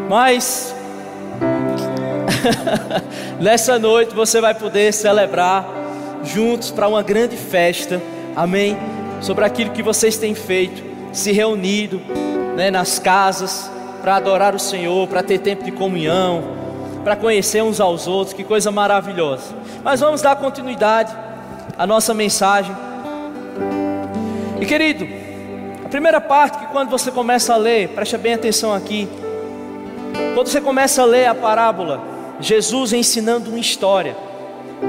Mas 0.09 0.75
nessa 3.41 3.79
noite 3.79 4.15
você 4.15 4.41
vai 4.41 4.55
poder 4.55 4.93
celebrar 4.93 5.67
juntos 6.23 6.71
para 6.71 6.87
uma 6.87 7.03
grande 7.03 7.37
festa, 7.37 8.01
amém? 8.37 8.77
Sobre 9.21 9.45
aquilo 9.45 9.71
que 9.71 9.83
vocês 9.83 10.17
têm 10.17 10.35
feito, 10.35 10.83
se 11.13 11.33
reunido 11.33 12.01
né, 12.55 12.71
nas 12.71 13.01
casas 13.01 13.71
para 14.03 14.17
adorar 14.17 14.55
o 14.55 14.61
Senhor, 14.61 15.09
para 15.09 15.23
ter 15.23 15.39
tempo 15.39 15.65
de 15.65 15.73
comunhão, 15.73 16.45
para 17.03 17.17
conhecer 17.17 17.63
uns 17.63 17.81
aos 17.81 18.07
outros, 18.07 18.35
que 18.35 18.45
coisa 18.45 18.71
maravilhosa. 18.71 19.53
Mas 19.83 20.01
vamos 20.01 20.23
dar 20.23 20.37
continuidade 20.37 21.13
à 21.77 21.87
nossa 21.87 22.15
mensagem. 22.15 22.75
E 24.61 24.67
querido, 24.67 25.24
a 25.85 25.89
primeira 25.89 26.21
parte 26.21 26.59
que 26.59 26.67
quando 26.67 26.91
você 26.91 27.11
começa 27.11 27.55
a 27.55 27.57
ler, 27.57 27.89
preste 27.89 28.17
bem 28.17 28.35
atenção 28.35 28.73
aqui. 28.73 29.09
Quando 30.35 30.49
você 30.49 30.61
começa 30.61 31.03
a 31.03 31.05
ler 31.05 31.27
a 31.27 31.35
parábola, 31.35 32.03
Jesus 32.41 32.93
ensinando 32.93 33.51
uma 33.51 33.59
história. 33.59 34.17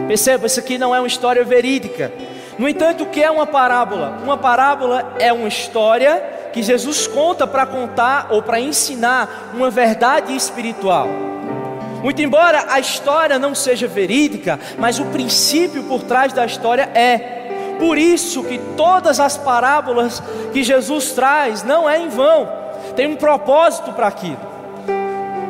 Perceba, 0.07 0.47
isso 0.47 0.59
aqui 0.59 0.77
não 0.77 0.95
é 0.95 0.99
uma 0.99 1.07
história 1.07 1.43
verídica. 1.43 2.11
No 2.57 2.67
entanto, 2.67 3.03
o 3.03 3.07
que 3.07 3.21
é 3.21 3.29
uma 3.29 3.45
parábola? 3.45 4.19
Uma 4.23 4.37
parábola 4.37 5.13
é 5.19 5.31
uma 5.31 5.47
história 5.47 6.23
que 6.53 6.63
Jesus 6.63 7.05
conta 7.05 7.45
para 7.45 7.65
contar 7.65 8.27
ou 8.31 8.41
para 8.41 8.59
ensinar 8.59 9.51
uma 9.53 9.69
verdade 9.69 10.35
espiritual. 10.35 11.07
Muito 12.01 12.21
embora 12.21 12.65
a 12.69 12.79
história 12.79 13.37
não 13.37 13.53
seja 13.53 13.87
verídica, 13.87 14.59
mas 14.77 14.99
o 14.99 15.05
princípio 15.05 15.83
por 15.83 16.03
trás 16.03 16.31
da 16.31 16.45
história 16.45 16.89
é. 16.93 17.44
Por 17.79 17.97
isso 17.97 18.43
que 18.43 18.57
todas 18.77 19.19
as 19.19 19.37
parábolas 19.37 20.21
que 20.53 20.63
Jesus 20.63 21.11
traz 21.11 21.63
não 21.63 21.89
é 21.89 21.99
em 21.99 22.09
vão, 22.09 22.47
tem 22.95 23.07
um 23.07 23.15
propósito 23.15 23.91
para 23.93 24.07
aquilo. 24.07 24.55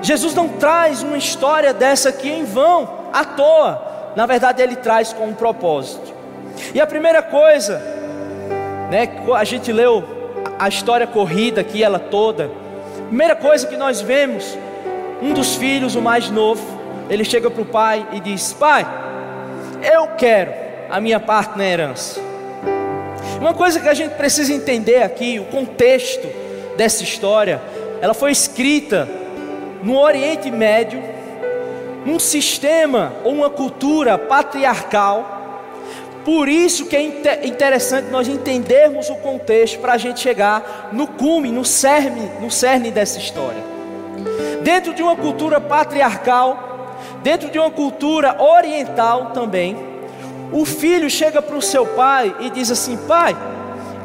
Jesus 0.02 0.34
não 0.34 0.48
traz 0.48 1.02
uma 1.02 1.18
história 1.18 1.74
dessa 1.74 2.10
aqui 2.10 2.30
em 2.30 2.44
vão, 2.44 2.88
à 3.12 3.26
toa 3.26 3.96
na 4.16 4.26
verdade 4.26 4.62
ele 4.62 4.78
traz 4.78 5.12
com 5.12 5.26
um 5.26 5.34
propósito. 5.34 6.14
E 6.74 6.80
a 6.80 6.88
primeira 6.88 7.22
coisa, 7.22 7.80
né, 8.90 9.10
a 9.36 9.44
gente 9.44 9.72
leu 9.72 10.04
a 10.58 10.70
história 10.70 11.06
corrida 11.06 11.62
aqui, 11.62 11.84
ela 11.84 12.00
toda. 12.00 12.50
Primeira 13.08 13.36
coisa 13.36 13.68
que 13.68 13.76
nós 13.76 14.00
vemos, 14.02 14.58
um 15.22 15.34
dos 15.34 15.56
filhos, 15.56 15.96
o 15.96 16.02
mais 16.02 16.30
novo, 16.30 16.64
ele 17.10 17.26
chega 17.26 17.52
para 17.52 17.62
o 17.62 17.66
pai 17.66 18.08
e 18.14 18.20
diz: 18.22 18.54
Pai, 18.54 18.88
eu 19.94 20.08
quero 20.18 20.65
a 20.90 21.00
minha 21.02 21.20
parte 21.20 21.58
na 21.58 21.66
herança. 21.66 22.20
Uma 23.40 23.54
coisa 23.54 23.80
que 23.80 23.88
a 23.88 23.94
gente 23.94 24.14
precisa 24.16 24.54
entender 24.54 25.04
aqui, 25.04 25.40
o 25.40 25.46
contexto 25.46 26.28
dessa 26.78 27.04
história, 27.04 27.62
ela 28.02 28.14
foi 28.14 28.32
escrita 28.32 29.08
no 29.84 29.98
Oriente 29.98 30.50
Médio, 30.50 31.02
um 32.06 32.20
sistema 32.20 33.14
ou 33.24 33.34
uma 33.34 33.50
cultura 33.50 34.18
patriarcal. 34.18 35.34
Por 36.24 36.48
isso 36.48 36.86
que 36.86 36.96
é 36.96 37.46
interessante 37.46 38.10
nós 38.10 38.28
entendermos 38.28 39.10
o 39.10 39.16
contexto 39.16 39.80
para 39.80 39.94
a 39.94 39.98
gente 39.98 40.20
chegar 40.20 40.90
no 40.92 41.08
cume, 41.08 41.52
no 41.52 41.64
cerne, 41.64 42.32
no 42.40 42.50
cerne 42.50 42.90
dessa 42.90 43.20
história. 43.20 43.64
dentro 44.66 44.96
de 44.96 45.04
uma 45.04 45.16
cultura 45.16 45.62
patriarcal, 45.62 46.98
dentro 47.22 47.52
de 47.52 47.60
uma 47.60 47.70
cultura 47.70 48.42
oriental 48.42 49.28
também, 49.32 49.95
o 50.52 50.66
filho 50.66 51.10
chega 51.10 51.42
para 51.42 51.56
o 51.56 51.62
seu 51.62 51.86
pai 51.86 52.36
e 52.40 52.50
diz 52.50 52.72
assim: 52.72 52.98
Pai, 52.98 53.36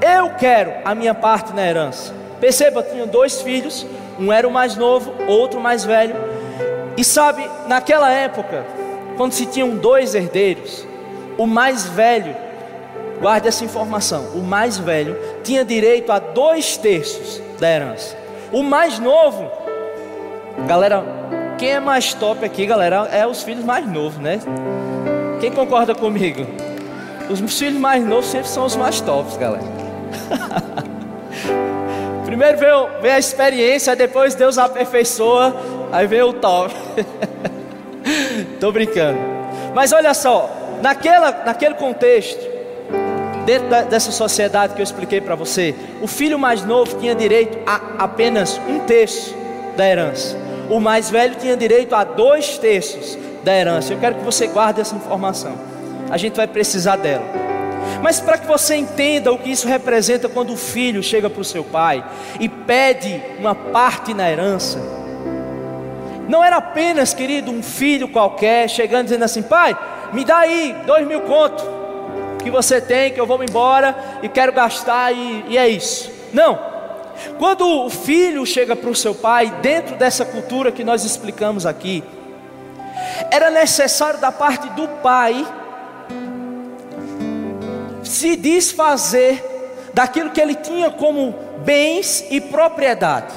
eu 0.00 0.30
quero 0.30 0.72
a 0.84 0.94
minha 0.94 1.14
parte 1.14 1.52
na 1.52 1.66
herança. 1.66 2.14
Perceba, 2.40 2.82
tinha 2.82 3.06
dois 3.06 3.42
filhos, 3.42 3.86
um 4.18 4.32
era 4.32 4.48
o 4.48 4.50
mais 4.50 4.76
novo, 4.76 5.12
outro 5.26 5.60
mais 5.60 5.84
velho. 5.84 6.14
E 6.96 7.04
sabe, 7.04 7.48
naquela 7.66 8.10
época, 8.10 8.64
quando 9.16 9.32
se 9.32 9.46
tinham 9.46 9.76
dois 9.76 10.14
herdeiros, 10.14 10.86
o 11.36 11.46
mais 11.46 11.86
velho, 11.86 12.34
guarde 13.20 13.48
essa 13.48 13.64
informação, 13.64 14.24
o 14.34 14.42
mais 14.42 14.78
velho 14.78 15.16
tinha 15.44 15.64
direito 15.64 16.10
a 16.10 16.18
dois 16.18 16.76
terços 16.76 17.40
da 17.58 17.70
herança. 17.70 18.16
O 18.50 18.62
mais 18.62 18.98
novo, 18.98 19.50
galera, 20.66 21.04
quem 21.58 21.72
é 21.72 21.80
mais 21.80 22.14
top 22.14 22.44
aqui, 22.44 22.64
galera, 22.64 23.08
é 23.12 23.26
os 23.26 23.42
filhos 23.42 23.64
mais 23.64 23.86
novos, 23.86 24.18
né? 24.18 24.40
Quem 25.40 25.50
concorda 25.50 25.94
comigo? 25.94 26.46
Os 27.30 27.58
filhos 27.58 27.80
mais 27.80 28.04
novos 28.04 28.26
sempre 28.26 28.48
são 28.48 28.66
os 28.66 28.76
mais 28.76 29.00
tops, 29.00 29.38
galera. 29.38 29.64
Primeiro 32.26 32.58
veio, 32.58 32.88
veio 33.00 33.14
a 33.14 33.18
experiência, 33.18 33.96
depois 33.96 34.34
Deus 34.34 34.58
aperfeiçoa, 34.58 35.56
aí 35.90 36.06
veio 36.06 36.28
o 36.28 36.32
top. 36.34 36.74
Tô 38.60 38.70
brincando. 38.70 39.18
Mas 39.74 39.92
olha 39.92 40.12
só, 40.12 40.50
naquela, 40.82 41.32
naquele 41.44 41.74
contexto, 41.74 42.46
dentro 43.46 43.68
da, 43.68 43.82
dessa 43.82 44.12
sociedade 44.12 44.74
que 44.74 44.80
eu 44.80 44.84
expliquei 44.84 45.22
para 45.22 45.34
você, 45.34 45.74
o 46.02 46.06
filho 46.06 46.38
mais 46.38 46.64
novo 46.64 46.98
tinha 46.98 47.14
direito 47.14 47.58
a 47.66 48.04
apenas 48.04 48.60
um 48.68 48.80
terço 48.80 49.34
da 49.74 49.88
herança. 49.88 50.36
O 50.68 50.80
mais 50.80 51.08
velho 51.08 51.34
tinha 51.36 51.56
direito 51.56 51.94
a 51.94 52.04
dois 52.04 52.58
terços 52.58 53.18
da 53.42 53.54
herança. 53.54 53.92
Eu 53.92 53.98
quero 53.98 54.16
que 54.16 54.24
você 54.24 54.46
guarde 54.46 54.80
essa 54.80 54.94
informação. 54.94 55.54
A 56.10 56.16
gente 56.16 56.36
vai 56.36 56.46
precisar 56.46 56.96
dela. 56.96 57.24
Mas 58.02 58.20
para 58.20 58.38
que 58.38 58.46
você 58.46 58.76
entenda 58.76 59.32
o 59.32 59.38
que 59.38 59.50
isso 59.50 59.66
representa 59.66 60.28
quando 60.28 60.52
o 60.52 60.56
filho 60.56 61.02
chega 61.02 61.28
para 61.28 61.40
o 61.40 61.44
seu 61.44 61.64
pai 61.64 62.04
e 62.38 62.48
pede 62.48 63.20
uma 63.38 63.54
parte 63.54 64.14
na 64.14 64.30
herança, 64.30 64.78
não 66.28 66.44
era 66.44 66.56
apenas, 66.56 67.12
querido, 67.12 67.50
um 67.50 67.62
filho 67.62 68.08
qualquer 68.08 68.68
chegando 68.68 69.04
dizendo 69.04 69.24
assim: 69.24 69.42
pai, 69.42 69.76
me 70.12 70.24
dá 70.24 70.38
aí 70.38 70.74
dois 70.86 71.06
mil 71.06 71.22
contos 71.22 71.64
que 72.42 72.50
você 72.50 72.80
tem, 72.80 73.12
que 73.12 73.20
eu 73.20 73.26
vou 73.26 73.42
embora 73.42 73.96
e 74.22 74.28
quero 74.28 74.52
gastar 74.52 75.12
e, 75.12 75.44
e 75.48 75.58
é 75.58 75.68
isso. 75.68 76.10
Não. 76.32 76.58
Quando 77.38 77.66
o 77.66 77.90
filho 77.90 78.46
chega 78.46 78.74
para 78.74 78.88
o 78.88 78.94
seu 78.94 79.14
pai, 79.14 79.52
dentro 79.60 79.96
dessa 79.96 80.24
cultura 80.24 80.72
que 80.72 80.82
nós 80.82 81.04
explicamos 81.04 81.66
aqui, 81.66 82.02
era 83.30 83.50
necessário 83.50 84.20
da 84.20 84.32
parte 84.32 84.68
do 84.70 84.88
pai 84.88 85.46
se 88.02 88.36
desfazer 88.36 89.44
daquilo 89.94 90.30
que 90.30 90.40
ele 90.40 90.54
tinha 90.54 90.90
como 90.90 91.34
bens 91.64 92.24
e 92.30 92.40
propriedade. 92.40 93.32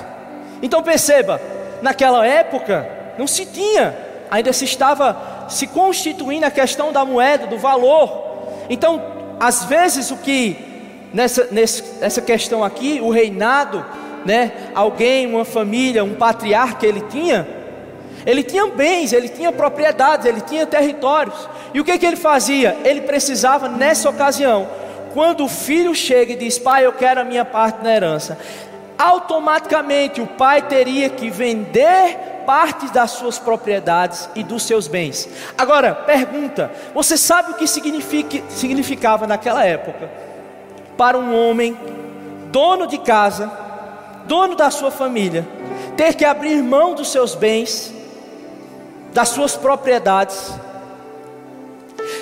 Então 0.62 0.82
perceba, 0.82 1.40
naquela 1.82 2.26
época 2.26 2.90
não 3.18 3.28
se 3.28 3.46
tinha, 3.46 3.96
ainda 4.32 4.52
se 4.52 4.66
estava 4.66 5.46
se 5.50 5.68
constituindo 5.68 6.46
a 6.46 6.52
questão 6.52 6.92
da 6.92 7.06
moeda, 7.06 7.46
do 7.46 7.58
valor. 7.58 8.66
Então, 8.70 9.02
às 9.40 9.66
vezes 9.66 10.10
o 10.10 10.18
que 10.18 10.58
nessa, 11.14 11.48
nessa 11.52 12.22
questão 12.22 12.64
aqui, 12.64 13.00
o 13.02 13.10
reinado, 13.10 13.86
né, 14.26 14.52
alguém, 14.74 15.28
uma 15.28 15.46
família, 15.46 16.04
um 16.04 16.16
patriarca 16.16 16.88
ele 16.88 17.02
tinha, 17.02 17.46
ele 18.26 18.44
tinha 18.44 18.68
bens, 18.68 19.12
ele 19.14 19.30
tinha 19.30 19.52
propriedades, 19.52 20.26
ele 20.26 20.42
tinha 20.42 20.66
territórios. 20.66 21.36
E 21.74 21.80
o 21.80 21.84
que, 21.84 21.98
que 21.98 22.06
ele 22.06 22.16
fazia? 22.16 22.78
Ele 22.84 23.02
precisava, 23.02 23.68
nessa 23.68 24.10
ocasião, 24.10 24.68
quando 25.14 25.44
o 25.44 25.50
filho 25.50 25.94
chega 25.94 26.34
e 26.34 26.36
diz: 26.36 26.58
Pai, 26.58 26.86
eu 26.86 26.94
quero 26.94 27.22
a 27.22 27.24
minha 27.24 27.46
parte 27.46 27.84
na 27.84 27.94
herança, 27.94 28.38
automaticamente 28.98 30.22
o 30.22 30.28
pai 30.28 30.62
teria 30.62 31.10
que 31.10 31.30
vender 31.30 32.18
parte 32.46 32.92
das 32.92 33.12
suas 33.12 33.40
propriedades 33.40 34.30
e 34.36 34.44
dos 34.44 34.64
seus 34.64 34.88
bens. 34.88 35.28
Agora, 35.58 35.94
pergunta: 35.94 36.72
você 36.94 37.18
sabe 37.18 37.52
o 37.52 37.56
que 37.56 37.68
significava 37.68 39.28
naquela 39.28 39.66
época 39.66 40.10
para 40.98 41.18
um 41.18 41.36
homem, 41.36 41.78
dono 42.52 42.88
de 42.88 42.98
casa, 42.98 43.52
dono 44.26 44.56
da 44.56 44.70
sua 44.70 44.92
família, 44.92 45.48
ter 45.98 46.16
que 46.16 46.26
abrir 46.26 46.62
mão 46.62 46.94
dos 46.94 47.12
seus 47.12 47.36
bens, 47.36 47.94
das 49.14 49.30
suas 49.30 49.56
propriedades? 49.56 50.52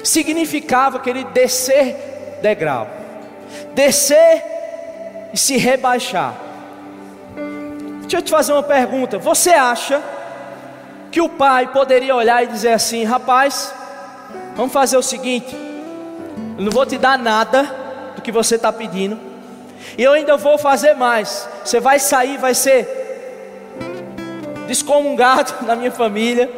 Significava 0.04 1.00
que 1.00 1.10
ele 1.10 1.24
descer 1.26 2.40
degrau, 2.42 2.88
descer 3.74 4.44
e 5.34 5.38
se 5.38 5.58
rebaixar 5.58 6.52
Deixa 8.12 8.20
eu 8.20 8.26
te 8.26 8.30
fazer 8.32 8.52
uma 8.52 8.62
pergunta. 8.62 9.18
Você 9.18 9.52
acha 9.52 10.04
que 11.10 11.22
o 11.22 11.30
pai 11.30 11.68
poderia 11.68 12.14
olhar 12.14 12.44
e 12.44 12.48
dizer 12.48 12.74
assim: 12.74 13.06
rapaz, 13.06 13.74
vamos 14.54 14.74
fazer 14.74 14.98
o 14.98 15.02
seguinte, 15.02 15.56
eu 16.58 16.62
não 16.62 16.72
vou 16.72 16.86
te 16.86 16.98
dar 16.98 17.18
nada 17.18 17.64
do 18.14 18.22
que 18.22 18.30
você 18.30 18.56
está 18.56 18.70
pedindo, 18.70 19.18
e 19.98 20.04
eu 20.04 20.12
ainda 20.12 20.36
vou 20.36 20.58
fazer 20.58 20.94
mais. 20.94 21.48
Você 21.64 21.80
vai 21.80 22.00
sair, 22.00 22.38
vai 22.38 22.54
ser 22.54 22.86
descomungado 24.68 25.54
na 25.66 25.74
minha 25.74 25.92
família. 25.92 26.52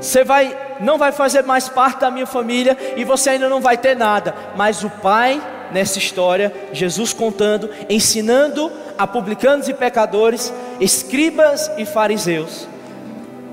Você 0.00 0.22
vai, 0.24 0.56
não 0.80 0.96
vai 0.96 1.12
fazer 1.12 1.42
mais 1.42 1.68
parte 1.68 2.00
da 2.00 2.10
minha 2.10 2.26
família 2.26 2.76
e 2.96 3.04
você 3.04 3.30
ainda 3.30 3.48
não 3.48 3.60
vai 3.60 3.76
ter 3.76 3.96
nada. 3.96 4.34
Mas 4.56 4.84
o 4.84 4.90
pai 4.90 5.42
nessa 5.72 5.98
história, 5.98 6.52
Jesus 6.72 7.12
contando, 7.12 7.70
ensinando 7.88 8.70
a 8.96 9.06
publicanos 9.06 9.68
e 9.68 9.74
pecadores, 9.74 10.52
escribas 10.80 11.70
e 11.76 11.84
fariseus. 11.84 12.66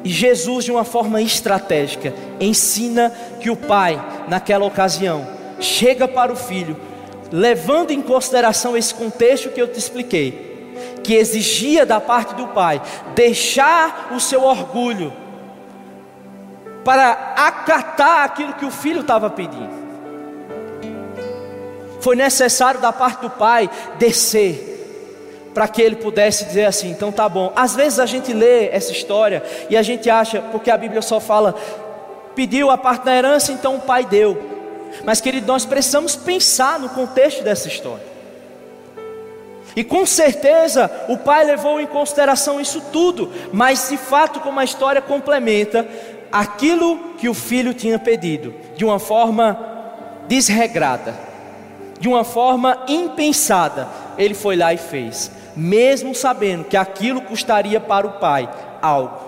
E 0.03 0.09
Jesus, 0.09 0.65
de 0.65 0.71
uma 0.71 0.83
forma 0.83 1.21
estratégica, 1.21 2.13
ensina 2.39 3.11
que 3.39 3.49
o 3.49 3.55
pai, 3.55 4.01
naquela 4.27 4.65
ocasião, 4.65 5.27
chega 5.59 6.07
para 6.07 6.31
o 6.31 6.35
filho, 6.35 6.77
levando 7.31 7.91
em 7.91 8.01
consideração 8.01 8.77
esse 8.77 8.93
contexto 8.93 9.49
que 9.49 9.61
eu 9.61 9.67
te 9.67 9.79
expliquei, 9.79 10.73
que 11.03 11.15
exigia 11.15 11.85
da 11.85 11.99
parte 11.99 12.35
do 12.35 12.47
pai 12.47 12.81
deixar 13.15 14.11
o 14.15 14.19
seu 14.19 14.43
orgulho 14.43 15.11
para 16.85 17.33
acatar 17.35 18.23
aquilo 18.23 18.53
que 18.53 18.63
o 18.63 18.69
filho 18.69 19.01
estava 19.01 19.27
pedindo. 19.27 19.83
Foi 21.99 22.15
necessário 22.15 22.79
da 22.79 22.93
parte 22.93 23.21
do 23.21 23.29
pai 23.31 23.67
descer 23.97 24.73
para 25.51 25.67
que 25.67 25.81
ele 25.81 25.95
pudesse 25.95 26.45
dizer 26.45 26.65
assim, 26.65 26.91
então 26.91 27.11
tá 27.11 27.27
bom. 27.27 27.51
Às 27.55 27.75
vezes 27.75 27.97
a 27.97 28.05
gente 28.05 28.31
lê 28.31 28.67
essa 28.67 28.91
história 28.91 29.41
e 29.67 29.75
a 29.75 29.81
gente 29.81 30.09
acha, 30.09 30.41
porque 30.51 30.69
a 30.69 30.77
Bíblia 30.77 31.01
só 31.01 31.19
fala, 31.19 31.55
pediu 32.35 32.69
a 32.69 32.77
parte 32.77 33.05
da 33.05 33.15
herança, 33.15 33.51
então 33.51 33.77
o 33.77 33.81
pai 33.81 34.05
deu. 34.05 34.37
Mas 35.03 35.19
querido, 35.19 35.47
nós 35.47 35.65
precisamos 35.65 36.15
pensar 36.15 36.79
no 36.79 36.89
contexto 36.89 37.43
dessa 37.43 37.67
história. 37.67 38.15
E 39.75 39.83
com 39.83 40.05
certeza 40.05 40.89
o 41.09 41.17
pai 41.17 41.43
levou 41.43 41.81
em 41.81 41.87
consideração 41.87 42.61
isso 42.61 42.81
tudo, 42.93 43.31
mas 43.51 43.89
de 43.89 43.97
fato, 43.97 44.39
como 44.39 44.59
a 44.59 44.63
história 44.63 45.01
complementa, 45.01 45.85
aquilo 46.31 47.13
que 47.17 47.29
o 47.29 47.33
filho 47.33 47.73
tinha 47.73 47.99
pedido, 47.99 48.53
de 48.75 48.83
uma 48.83 48.99
forma 48.99 49.57
desregrada, 50.27 51.13
de 51.99 52.07
uma 52.07 52.23
forma 52.23 52.83
impensada, 52.87 53.87
ele 54.17 54.33
foi 54.33 54.55
lá 54.55 54.73
e 54.73 54.77
fez 54.77 55.31
mesmo 55.55 56.13
sabendo 56.13 56.65
que 56.65 56.75
aquilo 56.75 57.21
custaria 57.21 57.79
para 57.79 58.05
o 58.05 58.13
pai 58.13 58.49
algo, 58.81 59.19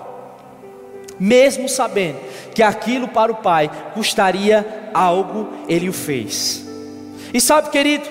mesmo 1.20 1.70
sabendo 1.70 2.20
que 2.54 2.62
aquilo 2.62 3.08
para 3.08 3.32
o 3.32 3.36
pai 3.36 3.72
custaria 3.94 4.90
algo, 4.94 5.50
ele 5.68 5.88
o 5.88 5.94
fez. 5.94 6.66
E 7.34 7.40
sabe, 7.40 7.70
querido, 7.70 8.08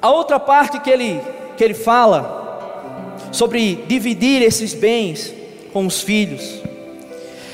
a 0.00 0.10
outra 0.10 0.38
parte 0.38 0.78
que 0.78 0.90
ele, 0.90 1.20
que 1.56 1.64
ele 1.64 1.74
fala 1.74 2.44
sobre 3.32 3.84
dividir 3.88 4.42
esses 4.42 4.72
bens 4.72 5.34
com 5.72 5.86
os 5.86 6.00
filhos, 6.00 6.62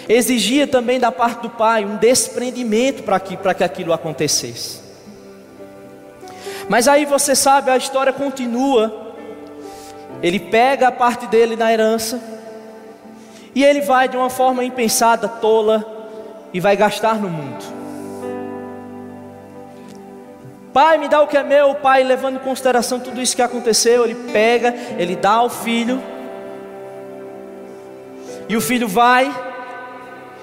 exigia 0.09 0.67
também 0.67 0.99
da 0.99 1.13
parte 1.13 1.43
do 1.43 1.51
pai 1.51 1.85
um 1.85 1.97
desprendimento 1.97 3.03
para 3.03 3.19
que, 3.21 3.37
que 3.37 3.65
aquilo 3.65 3.93
acontecesse. 3.93 4.81
Mas 6.69 6.89
aí 6.89 7.05
você 7.05 7.35
sabe, 7.35 7.71
a 7.71 7.77
história 7.77 8.13
continua. 8.13 9.15
Ele 10.23 10.39
pega 10.39 10.89
a 10.89 10.93
parte 10.93 11.27
dele 11.27 11.57
na 11.57 11.73
herança, 11.73 12.21
e 13.55 13.65
ele 13.65 13.81
vai 13.81 14.09
de 14.09 14.17
uma 14.17 14.31
forma 14.31 14.65
impensada, 14.65 15.27
tola, 15.29 15.85
e 16.53 16.61
vai 16.61 16.77
gastar 16.77 17.17
no 17.17 17.29
mundo. 17.29 17.65
Pai, 20.73 20.97
me 20.97 21.09
dá 21.09 21.21
o 21.21 21.27
que 21.27 21.37
é 21.37 21.43
meu, 21.43 21.75
pai, 21.75 22.03
levando 22.03 22.37
em 22.37 22.39
consideração 22.39 22.99
tudo 22.99 23.21
isso 23.21 23.37
que 23.37 23.43
aconteceu, 23.43 24.05
ele 24.05 24.15
pega, 24.33 24.75
ele 24.97 25.17
dá 25.17 25.33
ao 25.33 25.51
filho, 25.51 26.01
E 28.49 28.57
o 28.57 28.61
filho 28.61 28.87
vai 28.87 29.33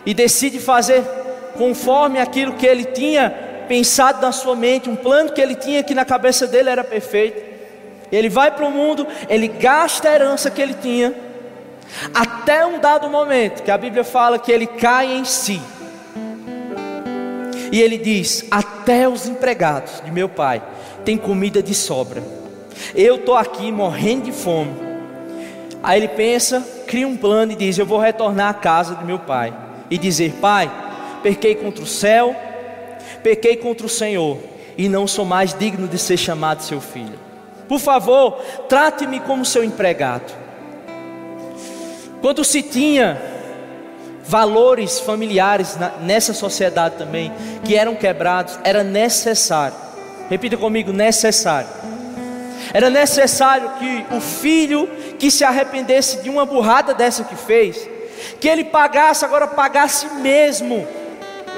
e 0.10 0.14
decide 0.16 0.58
fazer 0.60 1.04
conforme 1.56 2.18
aquilo 2.18 2.54
que 2.54 2.66
ele 2.66 2.84
tinha 2.84 3.30
pensado 3.68 4.20
na 4.20 4.32
sua 4.32 4.56
mente, 4.56 4.90
um 4.90 4.96
plano 4.96 5.32
que 5.32 5.40
ele 5.40 5.54
tinha 5.54 5.84
que 5.84 5.94
na 5.94 6.04
cabeça 6.04 6.48
dele 6.48 6.68
era 6.68 6.84
perfeito. 6.84 7.40
Ele 8.12 8.28
vai 8.28 8.50
para 8.50 8.66
o 8.66 8.72
mundo, 8.72 9.06
ele 9.30 9.48
gasta 9.48 10.10
a 10.10 10.16
herança 10.16 10.50
que 10.50 10.60
ele 10.60 10.74
tinha, 10.74 11.14
até 12.12 12.66
um 12.66 12.80
dado 12.80 13.08
momento 13.08 13.62
que 13.62 13.70
a 13.70 13.78
Bíblia 13.78 14.04
fala 14.04 14.40
que 14.40 14.52
ele 14.52 14.66
cai 14.66 15.14
em 15.14 15.24
si. 15.24 15.62
E 17.72 17.80
ele 17.80 18.00
diz: 18.00 18.46
Até 18.50 19.08
os 19.08 19.28
empregados 19.28 20.02
de 20.04 20.10
meu 20.10 20.28
pai 20.28 20.60
têm 21.06 21.20
comida 21.20 21.62
de 21.62 21.76
sobra. 21.76 22.24
Eu 22.96 23.18
estou 23.18 23.36
aqui 23.36 23.72
morrendo 23.72 24.24
de 24.24 24.32
fome. 24.32 24.74
Aí 25.84 26.00
ele 26.00 26.08
pensa, 26.08 26.66
cria 26.88 27.08
um 27.08 27.16
plano 27.16 27.52
e 27.52 27.56
diz: 27.56 27.78
Eu 27.78 27.86
vou 27.86 28.00
retornar 28.00 28.50
à 28.50 28.54
casa 28.56 28.96
de 28.96 29.06
meu 29.06 29.20
pai 29.20 29.69
e 29.90 29.98
dizer: 29.98 30.34
Pai, 30.42 30.72
pequei 31.24 31.56
contra 31.56 31.84
o 31.84 31.88
céu, 31.88 32.36
pequei 33.24 33.56
contra 33.58 33.86
o 33.86 33.90
Senhor 33.90 34.38
e 34.78 34.88
não 34.88 35.08
sou 35.08 35.26
mais 35.26 35.54
digno 35.54 35.88
de 35.88 35.98
ser 35.98 36.18
chamado 36.18 36.64
seu 36.64 36.80
filho. 36.80 37.20
Por 37.68 37.80
favor, 37.80 38.42
trate-me 38.68 39.20
como 39.20 39.46
seu 39.46 39.64
empregado. 39.64 40.34
Quando 42.22 42.44
se 42.44 42.62
tinha 42.62 43.22
valores 44.26 45.00
familiares 45.00 45.78
nessa 46.02 46.34
sociedade 46.34 46.96
também 46.98 47.32
que 47.64 47.76
eram 47.76 47.96
quebrados, 47.96 48.60
era 48.64 48.84
necessário. 48.84 49.76
Repita 50.30 50.56
comigo, 50.56 50.94
necessário. 50.94 51.70
Era 52.74 52.90
necessário 52.90 53.72
que 53.80 54.16
o 54.16 54.22
filho 54.22 54.88
que 55.18 55.32
se 55.32 55.44
arrependesse 55.44 56.22
de 56.22 56.30
uma 56.30 56.46
burrada 56.46 56.94
dessa 56.94 57.24
que 57.24 57.36
fez, 57.36 57.90
que 58.40 58.48
ele 58.48 58.64
pagasse, 58.64 59.26
agora 59.26 59.48
pagasse 59.48 60.08
mesmo, 60.16 60.88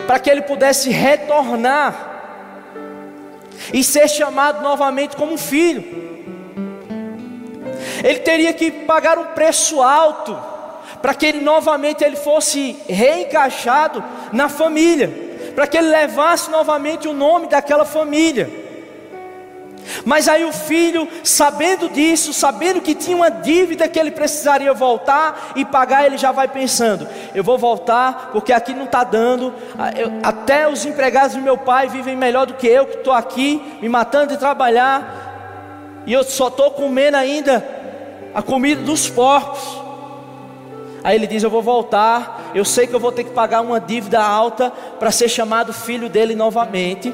para 0.07 0.19
que 0.19 0.29
ele 0.29 0.41
pudesse 0.41 0.89
retornar 0.89 2.09
e 3.73 3.83
ser 3.83 4.07
chamado 4.07 4.61
novamente 4.61 5.15
como 5.15 5.37
filho. 5.37 6.01
Ele 8.03 8.19
teria 8.19 8.53
que 8.53 8.71
pagar 8.71 9.17
um 9.17 9.25
preço 9.25 9.81
alto 9.81 10.37
para 11.01 11.13
que 11.13 11.25
ele 11.25 11.41
novamente 11.41 12.03
ele 12.03 12.15
fosse 12.15 12.77
reencaixado 12.87 14.03
na 14.31 14.47
família, 14.47 15.09
para 15.55 15.65
que 15.67 15.77
ele 15.77 15.89
levasse 15.89 16.49
novamente 16.51 17.07
o 17.07 17.13
nome 17.13 17.47
daquela 17.47 17.85
família. 17.85 18.60
Mas 20.05 20.27
aí 20.27 20.45
o 20.45 20.53
filho, 20.53 21.07
sabendo 21.23 21.89
disso, 21.89 22.33
sabendo 22.33 22.81
que 22.81 22.95
tinha 22.95 23.15
uma 23.15 23.29
dívida 23.29 23.87
que 23.87 23.99
ele 23.99 24.11
precisaria 24.11 24.73
voltar 24.73 25.53
e 25.55 25.65
pagar, 25.65 26.05
ele 26.05 26.17
já 26.17 26.31
vai 26.31 26.47
pensando: 26.47 27.07
eu 27.33 27.43
vou 27.43 27.57
voltar 27.57 28.29
porque 28.31 28.53
aqui 28.53 28.73
não 28.73 28.85
está 28.85 29.03
dando. 29.03 29.53
até 30.23 30.67
os 30.67 30.85
empregados 30.85 31.35
do 31.35 31.41
meu 31.41 31.57
pai 31.57 31.87
vivem 31.87 32.15
melhor 32.15 32.45
do 32.45 32.53
que 32.53 32.67
eu, 32.67 32.85
que 32.85 32.97
estou 32.97 33.13
aqui 33.13 33.61
me 33.81 33.89
matando 33.89 34.33
de 34.33 34.37
trabalhar, 34.37 36.03
e 36.05 36.13
eu 36.13 36.23
só 36.23 36.47
estou 36.47 36.71
comendo 36.71 37.17
ainda 37.17 37.63
a 38.33 38.41
comida 38.41 38.81
dos 38.81 39.09
porcos. 39.09 39.81
Aí 41.03 41.15
ele 41.15 41.27
diz: 41.27 41.43
Eu 41.43 41.49
vou 41.49 41.61
voltar. 41.61 42.51
Eu 42.53 42.65
sei 42.65 42.85
que 42.85 42.93
eu 42.93 42.99
vou 42.99 43.11
ter 43.11 43.23
que 43.23 43.31
pagar 43.31 43.61
uma 43.61 43.79
dívida 43.79 44.21
alta 44.21 44.71
para 44.99 45.11
ser 45.11 45.29
chamado 45.29 45.73
filho 45.73 46.09
dele 46.09 46.35
novamente 46.35 47.13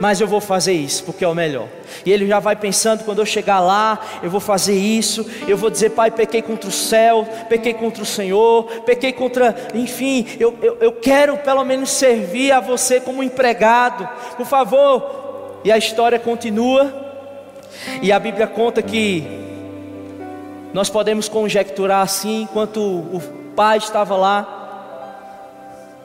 mas 0.00 0.18
eu 0.18 0.26
vou 0.26 0.40
fazer 0.40 0.72
isso 0.72 1.04
porque 1.04 1.22
é 1.22 1.28
o 1.28 1.34
melhor. 1.34 1.68
E 2.06 2.10
ele 2.10 2.26
já 2.26 2.40
vai 2.40 2.56
pensando: 2.56 3.04
quando 3.04 3.18
eu 3.18 3.26
chegar 3.26 3.60
lá, 3.60 4.00
eu 4.22 4.30
vou 4.30 4.40
fazer 4.40 4.74
isso. 4.74 5.28
Eu 5.46 5.58
vou 5.58 5.68
dizer, 5.68 5.90
Pai, 5.90 6.10
pequei 6.10 6.40
contra 6.40 6.70
o 6.70 6.72
céu, 6.72 7.28
pequei 7.50 7.74
contra 7.74 8.02
o 8.02 8.06
Senhor, 8.06 8.64
pequei 8.86 9.12
contra. 9.12 9.54
Enfim, 9.74 10.26
eu, 10.40 10.56
eu, 10.62 10.78
eu 10.80 10.92
quero 10.92 11.36
pelo 11.36 11.62
menos 11.64 11.90
servir 11.90 12.50
a 12.50 12.60
você 12.60 12.98
como 12.98 13.22
empregado, 13.22 14.08
por 14.38 14.46
favor. 14.46 15.60
E 15.62 15.70
a 15.70 15.76
história 15.76 16.18
continua. 16.18 17.08
E 18.00 18.10
a 18.10 18.18
Bíblia 18.18 18.46
conta 18.46 18.80
que 18.80 19.22
nós 20.72 20.88
podemos 20.88 21.28
conjecturar 21.28 22.00
assim, 22.00 22.42
enquanto 22.42 22.80
o 22.80 23.20
pai 23.54 23.76
estava 23.76 24.16
lá, 24.16 24.56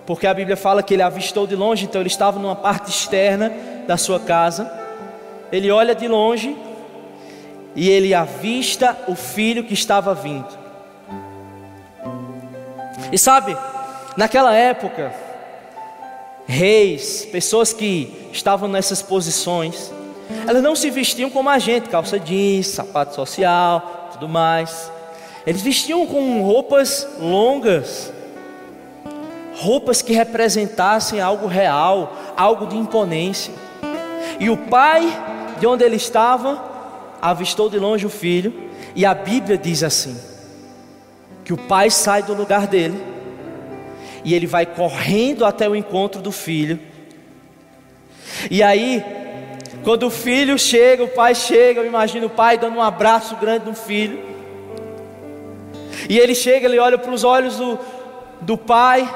porque 0.06 0.28
a 0.28 0.34
Bíblia 0.34 0.58
fala 0.58 0.84
que 0.84 0.94
ele 0.94 1.02
avistou 1.02 1.48
de 1.48 1.56
longe, 1.56 1.86
então 1.86 2.02
ele 2.02 2.08
estava 2.08 2.40
numa 2.40 2.56
parte 2.56 2.90
externa 2.90 3.75
da 3.86 3.98
sua 3.98 4.20
casa. 4.20 4.72
Ele 5.52 5.72
olha 5.72 5.96
de 5.96 6.08
longe 6.08 6.56
e 7.76 7.90
ele 7.90 8.14
avista 8.14 8.98
o 9.08 9.16
filho 9.16 9.64
que 9.64 9.74
estava 9.74 10.14
vindo. 10.14 10.48
E 13.12 13.18
sabe, 13.18 13.56
naquela 14.18 14.54
época, 14.54 15.14
reis, 16.48 17.26
pessoas 17.26 17.74
que 17.74 18.30
estavam 18.32 18.68
nessas 18.68 19.02
posições, 19.02 19.92
elas 20.48 20.64
não 20.64 20.76
se 20.76 20.90
vestiam 20.90 21.30
como 21.30 21.50
a 21.50 21.60
gente, 21.60 21.90
calça 21.90 22.20
jeans, 22.20 22.68
sapato 22.68 23.14
social, 23.14 24.10
tudo 24.14 24.28
mais. 24.28 24.92
Eles 25.46 25.62
vestiam 25.62 26.06
com 26.08 26.42
roupas 26.42 27.08
longas, 27.20 28.12
roupas 29.56 30.02
que 30.02 30.14
representassem 30.14 31.22
algo 31.22 31.46
real, 31.46 32.16
algo 32.36 32.66
de 32.66 32.76
imponência. 32.76 33.54
E 34.40 34.50
o 34.50 34.58
pai, 34.58 35.04
de 35.60 35.68
onde 35.68 35.84
ele 35.84 35.96
estava, 35.96 36.64
avistou 37.22 37.70
de 37.70 37.80
longe 37.80 38.06
o 38.06 38.10
filho, 38.10 38.54
e 38.96 39.06
a 39.06 39.14
Bíblia 39.14 39.58
diz 39.58 39.84
assim: 39.84 40.18
que 41.44 41.54
o 41.54 41.58
pai 41.58 41.90
sai 41.90 42.24
do 42.24 42.34
lugar 42.34 42.68
dele, 42.68 43.02
e 44.24 44.34
ele 44.34 44.48
vai 44.48 44.66
correndo 44.66 45.46
até 45.46 45.70
o 45.70 45.76
encontro 45.76 46.22
do 46.22 46.32
filho. 46.32 46.80
E 48.50 48.64
aí, 48.64 49.04
quando 49.84 50.08
o 50.08 50.10
filho 50.10 50.58
chega, 50.58 51.04
o 51.04 51.08
pai 51.08 51.36
chega, 51.36 51.82
eu 51.82 51.86
imagino 51.86 52.26
o 52.28 52.30
pai 52.30 52.58
dando 52.58 52.78
um 52.78 52.82
abraço 52.82 53.36
grande 53.36 53.66
no 53.66 53.76
filho. 53.76 54.20
E 56.10 56.18
ele 56.18 56.36
chega, 56.36 56.68
ele 56.68 56.80
olha 56.80 56.98
para 56.98 57.12
os 57.12 57.24
olhos 57.24 57.58
do, 57.58 57.80
do 58.42 58.58
pai, 58.58 59.08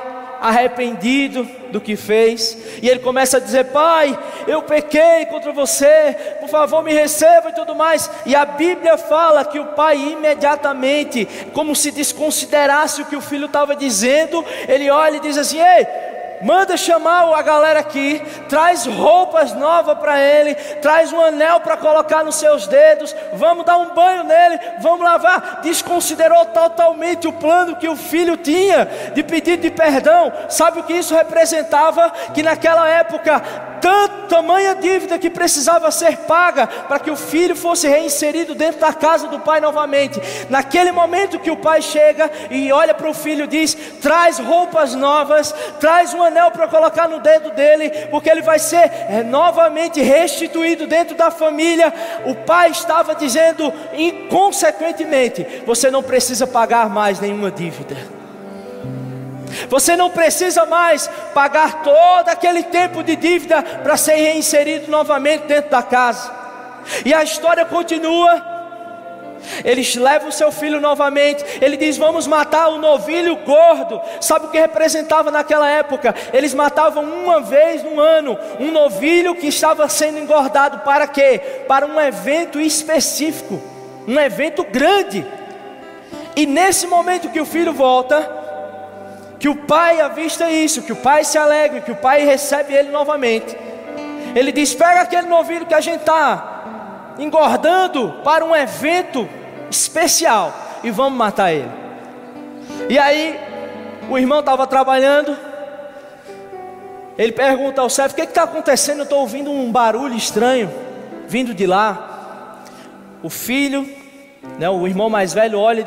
arrependido 0.41 1.47
do 1.71 1.79
que 1.79 1.95
fez, 1.95 2.57
e 2.81 2.89
ele 2.89 2.99
começa 2.99 3.37
a 3.37 3.39
dizer: 3.39 3.65
Pai, 3.65 4.17
eu 4.47 4.61
pequei 4.63 5.25
contra 5.27 5.51
você, 5.51 6.15
por 6.39 6.49
favor 6.49 6.83
me 6.83 6.93
receba 6.93 7.49
e 7.49 7.53
tudo 7.53 7.75
mais. 7.75 8.09
E 8.25 8.35
a 8.35 8.45
Bíblia 8.45 8.97
fala 8.97 9.45
que 9.45 9.59
o 9.59 9.67
pai 9.67 9.97
imediatamente, 9.97 11.27
como 11.53 11.75
se 11.75 11.91
desconsiderasse 11.91 13.01
o 13.01 13.05
que 13.05 13.15
o 13.15 13.21
filho 13.21 13.45
estava 13.45 13.75
dizendo, 13.75 14.43
ele 14.67 14.89
olha 14.89 15.17
e 15.17 15.21
diz 15.21 15.37
assim: 15.37 15.59
Ei, 15.59 15.87
manda 16.41 16.77
chamar 16.77 17.33
a 17.33 17.41
galera 17.41 17.79
aqui, 17.79 18.21
traz 18.47 18.85
roupas 18.85 19.53
novas 19.53 19.97
para 19.97 20.19
ele, 20.19 20.55
traz 20.55 21.11
um 21.11 21.21
anel 21.21 21.59
para 21.59 21.77
colocar 21.77 22.23
nos 22.23 22.35
seus 22.35 22.67
dedos, 22.67 23.15
vamos 23.33 23.65
dar 23.65 23.77
um 23.77 23.93
banho 23.93 24.23
nele, 24.23 24.59
vamos 24.81 25.01
lavar. 25.01 25.59
Desconsiderou 25.61 26.45
totalmente 26.45 27.27
o 27.27 27.33
plano 27.33 27.75
que 27.75 27.87
o 27.87 27.95
filho 27.95 28.37
tinha 28.37 28.87
de 29.13 29.23
pedido 29.23 29.61
de 29.61 29.71
perdão. 29.71 30.31
Sabe 30.49 30.79
o 30.79 30.83
que 30.83 30.93
isso 30.93 31.15
representava? 31.15 32.11
Que 32.33 32.43
naquela 32.43 32.87
época 32.87 33.41
tanta 33.81 34.19
tamanha 34.29 34.75
dívida 34.75 35.17
que 35.17 35.29
precisava 35.29 35.89
ser 35.91 36.17
paga 36.19 36.67
para 36.67 36.99
que 36.99 37.09
o 37.09 37.15
filho 37.15 37.55
fosse 37.55 37.87
reinserido 37.87 38.53
dentro 38.53 38.79
da 38.79 38.93
casa 38.93 39.27
do 39.27 39.39
pai 39.39 39.59
novamente. 39.59 40.21
Naquele 40.49 40.91
momento 40.91 41.39
que 41.39 41.49
o 41.49 41.57
pai 41.57 41.81
chega 41.81 42.29
e 42.49 42.71
olha 42.71 42.93
para 42.93 43.09
o 43.09 43.13
filho 43.13 43.47
diz: 43.47 43.75
traz 44.01 44.37
roupas 44.37 44.93
novas, 44.93 45.53
traz 45.79 46.13
um 46.13 46.23
anel 46.29 46.51
para 46.51 46.67
colocar 46.67 47.07
no 47.07 47.19
dedo 47.19 47.51
dele, 47.51 47.89
porque 48.09 48.29
ele 48.29 48.41
vai 48.41 48.57
ser 48.57 48.91
é, 49.09 49.23
novamente 49.23 50.01
restituído 50.01 50.87
dentro 50.87 51.15
da 51.15 51.29
família. 51.29 51.93
O 52.25 52.33
pai 52.33 52.71
estava 52.71 53.13
dizendo, 53.13 53.71
inconsequentemente, 53.93 55.45
você 55.65 55.91
não 55.91 56.01
precisa 56.01 56.47
pagar 56.47 56.89
mais 56.89 57.19
nenhuma 57.19 57.51
dívida. 57.51 57.97
Você 59.67 59.95
não 59.95 60.09
precisa 60.09 60.65
mais 60.65 61.09
pagar 61.33 61.83
todo 61.83 62.29
aquele 62.29 62.63
tempo 62.63 63.03
de 63.03 63.15
dívida 63.15 63.61
para 63.61 63.97
ser 63.97 64.15
reinserido 64.15 64.89
novamente 64.89 65.45
dentro 65.45 65.71
da 65.71 65.83
casa. 65.83 66.31
E 67.05 67.13
a 67.13 67.23
história 67.23 67.65
continua. 67.65 68.58
Eles 69.63 69.95
levam 69.95 70.29
o 70.29 70.31
seu 70.31 70.51
filho 70.51 70.79
novamente. 70.79 71.43
Ele 71.61 71.77
diz: 71.77 71.97
Vamos 71.97 72.27
matar 72.27 72.69
o 72.69 72.77
novilho 72.77 73.35
gordo. 73.37 74.01
Sabe 74.21 74.45
o 74.45 74.49
que 74.49 74.59
representava 74.59 75.31
naquela 75.31 75.69
época? 75.69 76.13
Eles 76.33 76.53
matavam 76.53 77.03
uma 77.03 77.41
vez 77.41 77.83
no 77.83 77.99
ano 77.99 78.37
um 78.59 78.71
novilho 78.71 79.35
que 79.35 79.47
estava 79.47 79.87
sendo 79.89 80.19
engordado. 80.19 80.79
Para 80.79 81.07
quê? 81.07 81.63
Para 81.67 81.85
um 81.85 81.99
evento 81.99 82.59
específico, 82.59 83.61
um 84.07 84.19
evento 84.19 84.63
grande. 84.63 85.25
E 86.35 86.45
nesse 86.45 86.87
momento 86.87 87.29
que 87.29 87.41
o 87.41 87.45
filho 87.45 87.73
volta, 87.73 88.29
que 89.39 89.49
o 89.49 89.55
pai 89.55 90.01
avista 90.01 90.49
isso, 90.51 90.83
que 90.83 90.93
o 90.93 90.97
pai 90.97 91.23
se 91.23 91.37
alegre, 91.37 91.81
que 91.81 91.91
o 91.91 91.95
pai 91.95 92.23
recebe 92.23 92.73
ele 92.73 92.89
novamente. 92.89 93.57
Ele 94.35 94.51
diz: 94.51 94.73
pega 94.73 95.01
aquele 95.01 95.27
novilho 95.27 95.65
que 95.65 95.73
a 95.73 95.81
gente 95.81 96.01
está 96.01 96.58
engordando 97.19 98.15
para 98.23 98.43
um 98.43 98.55
evento 98.55 99.27
especial 99.69 100.53
e 100.83 100.89
vamos 100.89 101.17
matar 101.17 101.53
ele. 101.53 101.69
E 102.89 102.97
aí, 102.97 103.39
o 104.09 104.17
irmão 104.17 104.39
estava 104.39 104.65
trabalhando. 104.65 105.37
Ele 107.17 107.31
pergunta 107.31 107.81
ao 107.81 107.89
servo: 107.89 108.13
O 108.13 108.15
que 108.15 108.21
está 108.23 108.43
acontecendo? 108.43 108.99
Eu 108.99 109.03
estou 109.03 109.19
ouvindo 109.19 109.51
um 109.51 109.71
barulho 109.71 110.15
estranho 110.15 110.71
vindo 111.27 111.53
de 111.53 111.67
lá. 111.67 112.63
O 113.21 113.29
filho, 113.29 113.87
né, 114.57 114.69
o 114.69 114.87
irmão 114.87 115.09
mais 115.09 115.33
velho, 115.33 115.59
olha 115.59 115.85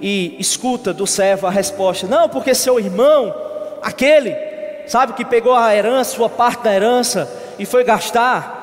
e 0.00 0.36
escuta 0.38 0.92
do 0.92 1.06
servo 1.06 1.46
a 1.46 1.50
resposta: 1.50 2.06
Não, 2.06 2.28
porque 2.28 2.54
seu 2.54 2.78
irmão, 2.78 3.34
aquele, 3.82 4.36
sabe, 4.86 5.14
que 5.14 5.24
pegou 5.24 5.54
a 5.54 5.74
herança, 5.74 6.16
sua 6.16 6.28
parte 6.28 6.62
da 6.62 6.74
herança 6.74 7.28
e 7.58 7.64
foi 7.64 7.84
gastar, 7.84 8.55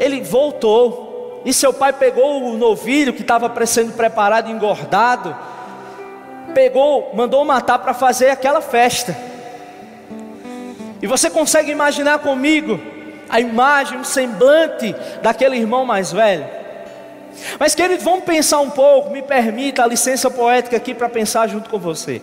ele 0.00 0.22
voltou. 0.22 1.42
E 1.44 1.52
seu 1.52 1.72
pai 1.72 1.92
pegou 1.92 2.42
o 2.42 2.56
novilho 2.56 3.12
que 3.12 3.22
estava 3.22 3.50
sendo 3.66 3.92
preparado, 3.92 4.50
engordado, 4.50 5.34
pegou, 6.52 7.12
mandou 7.14 7.44
matar 7.44 7.78
para 7.78 7.94
fazer 7.94 8.30
aquela 8.30 8.60
festa. 8.60 9.16
E 11.00 11.06
você 11.06 11.30
consegue 11.30 11.70
imaginar 11.70 12.18
comigo 12.18 12.78
a 13.28 13.40
imagem, 13.40 13.98
o 13.98 14.04
semblante 14.04 14.94
daquele 15.22 15.56
irmão 15.56 15.86
mais 15.86 16.12
velho? 16.12 16.46
Mas 17.58 17.74
queridos, 17.74 18.04
vamos 18.04 18.24
pensar 18.24 18.60
um 18.60 18.68
pouco, 18.68 19.10
me 19.10 19.22
permita 19.22 19.82
a 19.82 19.86
licença 19.86 20.30
poética 20.30 20.76
aqui 20.76 20.92
para 20.92 21.08
pensar 21.08 21.48
junto 21.48 21.70
com 21.70 21.78
você. 21.78 22.20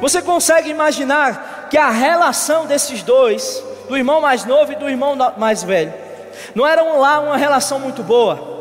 Você 0.00 0.22
consegue 0.22 0.70
imaginar 0.70 1.66
que 1.70 1.78
a 1.78 1.90
relação 1.90 2.66
desses 2.66 3.02
dois, 3.02 3.64
do 3.88 3.96
irmão 3.96 4.20
mais 4.20 4.44
novo 4.44 4.72
e 4.72 4.76
do 4.76 4.88
irmão 4.88 5.16
mais 5.36 5.64
velho, 5.64 6.05
não 6.54 6.66
era 6.66 6.82
lá 6.82 7.20
uma 7.20 7.36
relação 7.36 7.78
muito 7.78 8.02
boa? 8.02 8.56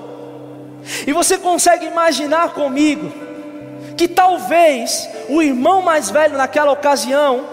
E 1.06 1.12
você 1.12 1.38
consegue 1.38 1.86
imaginar 1.86 2.50
comigo 2.50 3.12
que 3.98 4.08
talvez 4.08 5.10
o 5.30 5.42
irmão 5.42 5.82
mais 5.82 6.10
velho 6.10 6.38
naquela 6.38 6.72
ocasião, 6.72 7.46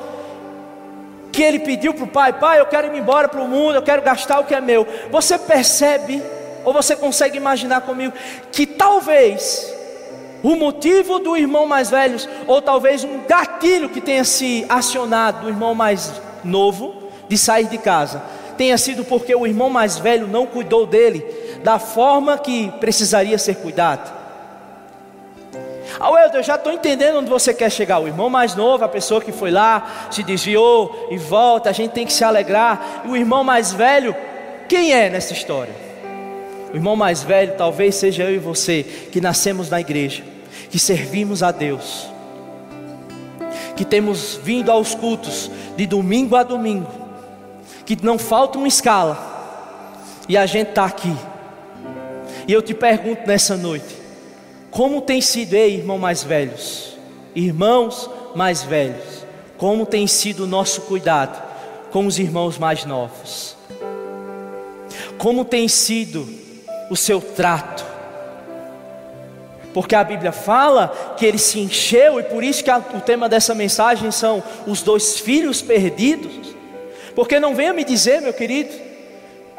que 1.30 1.42
ele 1.42 1.60
pediu 1.60 1.94
para 1.94 2.04
o 2.04 2.08
pai: 2.08 2.32
Pai, 2.34 2.60
eu 2.60 2.66
quero 2.66 2.94
ir 2.94 2.98
embora 2.98 3.28
para 3.28 3.40
o 3.40 3.48
mundo, 3.48 3.76
eu 3.76 3.82
quero 3.82 4.02
gastar 4.02 4.40
o 4.40 4.44
que 4.44 4.54
é 4.54 4.60
meu. 4.60 4.86
Você 5.10 5.38
percebe, 5.38 6.22
ou 6.64 6.72
você 6.72 6.94
consegue 6.94 7.36
imaginar 7.36 7.80
comigo, 7.82 8.12
que 8.50 8.66
talvez 8.66 9.72
o 10.42 10.56
motivo 10.56 11.18
do 11.20 11.36
irmão 11.36 11.66
mais 11.66 11.88
velho, 11.90 12.18
ou 12.46 12.60
talvez 12.60 13.04
um 13.04 13.20
gatilho 13.26 13.88
que 13.88 14.00
tenha 14.00 14.24
se 14.24 14.66
acionado 14.68 15.42
do 15.42 15.48
irmão 15.48 15.74
mais 15.74 16.12
novo 16.44 17.02
de 17.28 17.38
sair 17.38 17.66
de 17.66 17.78
casa, 17.78 18.22
tenha 18.62 18.78
sido 18.78 19.04
porque 19.04 19.34
o 19.34 19.44
irmão 19.44 19.68
mais 19.68 19.98
velho 19.98 20.28
não 20.28 20.46
cuidou 20.46 20.86
dele 20.86 21.26
da 21.64 21.80
forma 21.80 22.38
que 22.38 22.70
precisaria 22.78 23.36
ser 23.36 23.56
cuidado. 23.56 24.08
Ah, 25.98 26.30
eu 26.32 26.42
já 26.44 26.54
estou 26.54 26.72
entendendo 26.72 27.18
onde 27.18 27.28
você 27.28 27.52
quer 27.52 27.70
chegar. 27.72 27.98
O 27.98 28.06
irmão 28.06 28.30
mais 28.30 28.54
novo, 28.54 28.84
a 28.84 28.88
pessoa 28.88 29.20
que 29.20 29.32
foi 29.32 29.50
lá, 29.50 30.06
se 30.12 30.22
desviou 30.22 31.08
e 31.10 31.18
volta, 31.18 31.70
a 31.70 31.72
gente 31.72 31.90
tem 31.90 32.06
que 32.06 32.12
se 32.12 32.22
alegrar. 32.22 33.02
E 33.04 33.08
o 33.08 33.16
irmão 33.16 33.42
mais 33.42 33.72
velho, 33.72 34.14
quem 34.68 34.92
é 34.92 35.10
nessa 35.10 35.32
história? 35.32 35.74
O 36.72 36.76
irmão 36.76 36.94
mais 36.94 37.24
velho 37.24 37.54
talvez 37.58 37.96
seja 37.96 38.22
eu 38.22 38.36
e 38.36 38.38
você, 38.38 38.84
que 39.10 39.20
nascemos 39.20 39.70
na 39.70 39.80
igreja, 39.80 40.22
que 40.70 40.78
servimos 40.78 41.42
a 41.42 41.50
Deus, 41.50 42.08
que 43.74 43.84
temos 43.84 44.38
vindo 44.40 44.70
aos 44.70 44.94
cultos 44.94 45.50
de 45.76 45.84
domingo 45.84 46.36
a 46.36 46.44
domingo, 46.44 47.01
que 47.84 47.96
não 48.02 48.18
falta 48.18 48.58
uma 48.58 48.68
escala, 48.68 49.30
e 50.28 50.36
a 50.36 50.46
gente 50.46 50.70
está 50.70 50.84
aqui. 50.84 51.14
E 52.46 52.52
eu 52.52 52.62
te 52.62 52.74
pergunto 52.74 53.26
nessa 53.26 53.56
noite: 53.56 53.96
como 54.70 55.00
tem 55.00 55.20
sido, 55.20 55.54
ei, 55.54 55.76
irmão 55.76 55.98
mais 55.98 56.22
velhos, 56.22 56.96
irmãos 57.34 58.08
mais 58.34 58.62
velhos, 58.62 59.24
como 59.58 59.86
tem 59.86 60.06
sido 60.06 60.44
o 60.44 60.46
nosso 60.46 60.82
cuidado 60.82 61.42
com 61.90 62.06
os 62.06 62.18
irmãos 62.18 62.58
mais 62.58 62.84
novos? 62.84 63.56
Como 65.18 65.44
tem 65.44 65.68
sido 65.68 66.26
o 66.90 66.96
seu 66.96 67.20
trato? 67.20 67.84
Porque 69.72 69.94
a 69.94 70.04
Bíblia 70.04 70.32
fala 70.32 71.14
que 71.16 71.24
ele 71.24 71.38
se 71.38 71.58
encheu, 71.58 72.20
e 72.20 72.22
por 72.24 72.42
isso 72.42 72.62
que 72.62 72.70
a, 72.70 72.78
o 72.78 73.00
tema 73.00 73.28
dessa 73.28 73.54
mensagem 73.54 74.10
são 74.10 74.42
os 74.66 74.82
dois 74.82 75.18
filhos 75.18 75.62
perdidos. 75.62 76.51
Porque 77.14 77.38
não 77.38 77.54
venha 77.54 77.72
me 77.72 77.84
dizer, 77.84 78.20
meu 78.20 78.32
querido, 78.32 78.72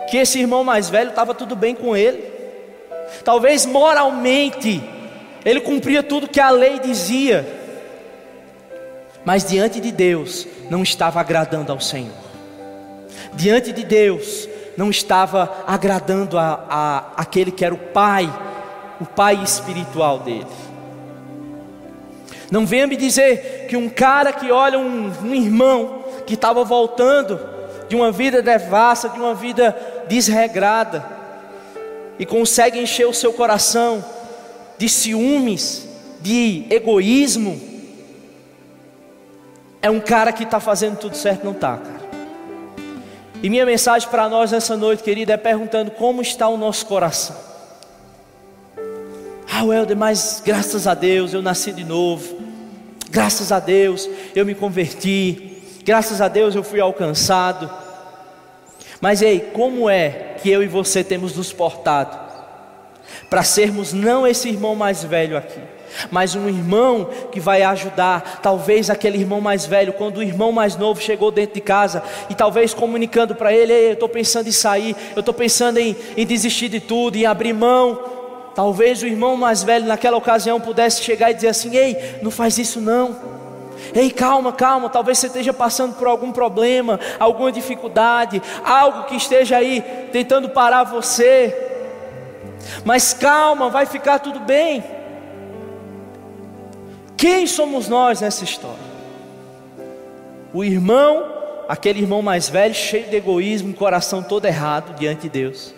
que 0.10 0.18
esse 0.18 0.40
irmão 0.40 0.64
mais 0.64 0.90
velho 0.90 1.10
estava 1.10 1.34
tudo 1.34 1.56
bem 1.56 1.76
com 1.76 1.96
ele. 1.96 2.24
Talvez 3.24 3.66
moralmente 3.66 4.82
ele 5.46 5.60
cumpria 5.60 6.02
tudo 6.02 6.28
que 6.28 6.40
a 6.40 6.50
lei 6.50 6.80
dizia, 6.80 7.46
mas 9.26 9.46
diante 9.46 9.80
de 9.80 9.92
Deus 9.92 10.48
não 10.70 10.84
estava 10.84 11.20
agradando 11.20 11.72
ao 11.72 11.80
Senhor, 11.80 12.12
diante 13.34 13.72
de 13.72 13.84
Deus 13.84 14.48
não 14.78 14.90
estava 14.90 15.64
agradando 15.68 16.38
a, 16.38 16.66
a 16.70 17.22
aquele 17.22 17.52
que 17.52 17.64
era 17.64 17.74
o 17.74 17.78
Pai, 17.78 18.32
o 19.00 19.06
Pai 19.06 19.42
espiritual 19.44 20.20
dele. 20.20 20.48
Não 22.50 22.66
venha 22.66 22.88
me 22.88 22.96
dizer 22.96 23.68
que 23.68 23.76
um 23.76 23.90
cara 23.90 24.32
que 24.32 24.52
olha 24.52 24.78
um, 24.80 25.12
um 25.24 25.36
irmão 25.36 26.03
que 26.26 26.36
estava 26.36 26.64
voltando 26.64 27.40
de 27.88 27.96
uma 27.96 28.12
vida 28.12 28.42
devassa, 28.42 29.10
de 29.10 29.20
uma 29.20 29.36
vida 29.36 29.76
desregrada, 30.08 31.06
e 32.18 32.26
consegue 32.26 32.80
encher 32.80 33.08
o 33.08 33.14
seu 33.14 33.34
coração 33.34 34.04
de 34.78 34.88
ciúmes, 34.88 35.88
de 36.22 36.66
egoísmo, 36.70 37.60
é 39.82 39.90
um 39.90 40.00
cara 40.00 40.32
que 40.32 40.44
está 40.44 40.62
fazendo 40.62 40.98
tudo 40.98 41.18
certo, 41.18 41.44
não 41.44 41.52
está, 41.52 41.78
cara. 41.78 42.04
E 43.44 43.50
minha 43.50 43.66
mensagem 43.66 44.08
para 44.08 44.30
nós 44.30 44.54
nessa 44.54 44.78
noite, 44.78 45.04
querida, 45.04 45.34
é 45.34 45.38
perguntando 45.38 45.92
como 45.92 46.22
está 46.22 46.48
o 46.48 46.56
nosso 46.56 46.86
coração. 46.86 47.36
Ah, 49.52 49.66
Helder, 49.66 49.98
mas 49.98 50.42
graças 50.44 50.88
a 50.88 50.94
Deus 50.94 51.34
eu 51.34 51.42
nasci 51.42 51.74
de 51.74 51.84
novo. 51.84 52.38
Graças 53.10 53.52
a 53.52 53.60
Deus 53.60 54.10
eu 54.34 54.46
me 54.46 54.56
converti. 54.56 55.53
Graças 55.84 56.22
a 56.22 56.28
Deus 56.28 56.56
eu 56.56 56.64
fui 56.64 56.80
alcançado. 56.80 57.70
Mas 59.02 59.22
ei, 59.22 59.40
como 59.54 59.90
é 59.90 60.36
que 60.42 60.50
eu 60.50 60.64
e 60.64 60.68
você 60.68 61.04
temos 61.04 61.36
nos 61.36 61.52
portado 61.52 62.18
para 63.30 63.44
sermos 63.44 63.92
não 63.92 64.26
esse 64.26 64.48
irmão 64.48 64.76
mais 64.76 65.04
velho 65.04 65.36
aqui, 65.36 65.60
mas 66.10 66.36
um 66.36 66.48
irmão 66.48 67.10
que 67.32 67.40
vai 67.40 67.64
ajudar, 67.64 68.40
talvez 68.42 68.90
aquele 68.90 69.18
irmão 69.18 69.42
mais 69.42 69.66
velho, 69.66 69.94
quando 69.94 70.18
o 70.18 70.24
irmão 70.24 70.52
mais 70.52 70.76
novo 70.76 71.02
chegou 71.02 71.32
dentro 71.32 71.56
de 71.56 71.62
casa 71.62 72.02
e 72.30 72.36
talvez 72.36 72.74
comunicando 72.74 73.36
para 73.36 73.54
ele: 73.54 73.74
Ei, 73.74 73.90
eu 73.90 73.94
estou 73.94 74.08
pensando 74.08 74.48
em 74.48 74.54
sair, 74.54 74.96
eu 75.16 75.20
estou 75.20 75.34
pensando 75.34 75.80
em, 75.80 75.96
em 76.16 76.26
desistir 76.26 76.70
de 76.70 76.80
tudo, 76.80 77.18
em 77.18 77.26
abrir 77.26 77.54
mão. 77.54 78.00
Talvez 78.56 79.02
o 79.02 79.08
irmão 79.08 79.36
mais 79.36 79.64
velho 79.64 79.86
naquela 79.86 80.16
ocasião 80.16 80.62
pudesse 80.62 81.04
chegar 81.04 81.32
e 81.32 81.34
dizer 81.34 81.50
assim: 81.50 81.76
Ei, 81.76 82.20
não 82.22 82.32
faz 82.32 82.58
isso 82.58 82.80
não. 82.80 83.43
Ei, 83.94 84.10
calma, 84.12 84.52
calma. 84.52 84.90
Talvez 84.90 85.20
você 85.20 85.28
esteja 85.28 85.54
passando 85.54 85.96
por 85.96 86.08
algum 86.08 86.32
problema, 86.32 87.00
alguma 87.20 87.52
dificuldade, 87.52 88.42
algo 88.64 89.04
que 89.04 89.16
esteja 89.16 89.58
aí 89.58 89.82
tentando 90.12 90.50
parar 90.50 90.84
você. 90.84 91.72
Mas 92.84 93.14
calma, 93.14 93.70
vai 93.70 93.86
ficar 93.86 94.20
tudo 94.20 94.40
bem. 94.40 94.84
Quem 97.16 97.48
somos 97.48 97.88
nós 97.88 98.22
nessa 98.22 98.44
história? 98.44 98.94
O 100.54 100.64
irmão, 100.64 101.26
aquele 101.70 102.02
irmão 102.02 102.22
mais 102.22 102.50
velho, 102.50 102.74
cheio 102.74 103.06
de 103.06 103.16
egoísmo, 103.16 103.74
coração 103.74 104.22
todo 104.22 104.46
errado 104.46 104.96
diante 104.96 105.24
de 105.24 105.30
Deus. 105.30 105.74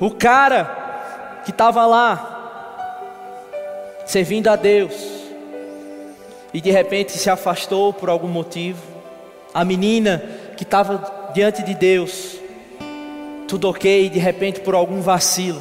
O 0.00 0.10
cara 0.10 1.42
que 1.44 1.50
estava 1.50 1.86
lá, 1.86 2.32
servindo 4.06 4.48
a 4.48 4.56
Deus, 4.56 5.15
e 6.56 6.60
de 6.62 6.70
repente 6.70 7.12
se 7.12 7.28
afastou 7.28 7.92
por 7.92 8.08
algum 8.08 8.28
motivo. 8.28 8.80
A 9.52 9.62
menina 9.62 10.22
que 10.56 10.62
estava 10.62 11.30
diante 11.34 11.62
de 11.62 11.74
Deus, 11.74 12.38
tudo 13.46 13.68
ok, 13.68 14.06
e 14.06 14.08
de 14.08 14.18
repente 14.18 14.60
por 14.60 14.74
algum 14.74 15.02
vacilo, 15.02 15.60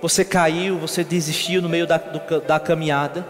você 0.00 0.24
caiu, 0.24 0.78
você 0.78 1.04
desistiu 1.04 1.60
no 1.60 1.68
meio 1.68 1.86
da, 1.86 1.98
do, 1.98 2.40
da 2.40 2.58
caminhada. 2.58 3.26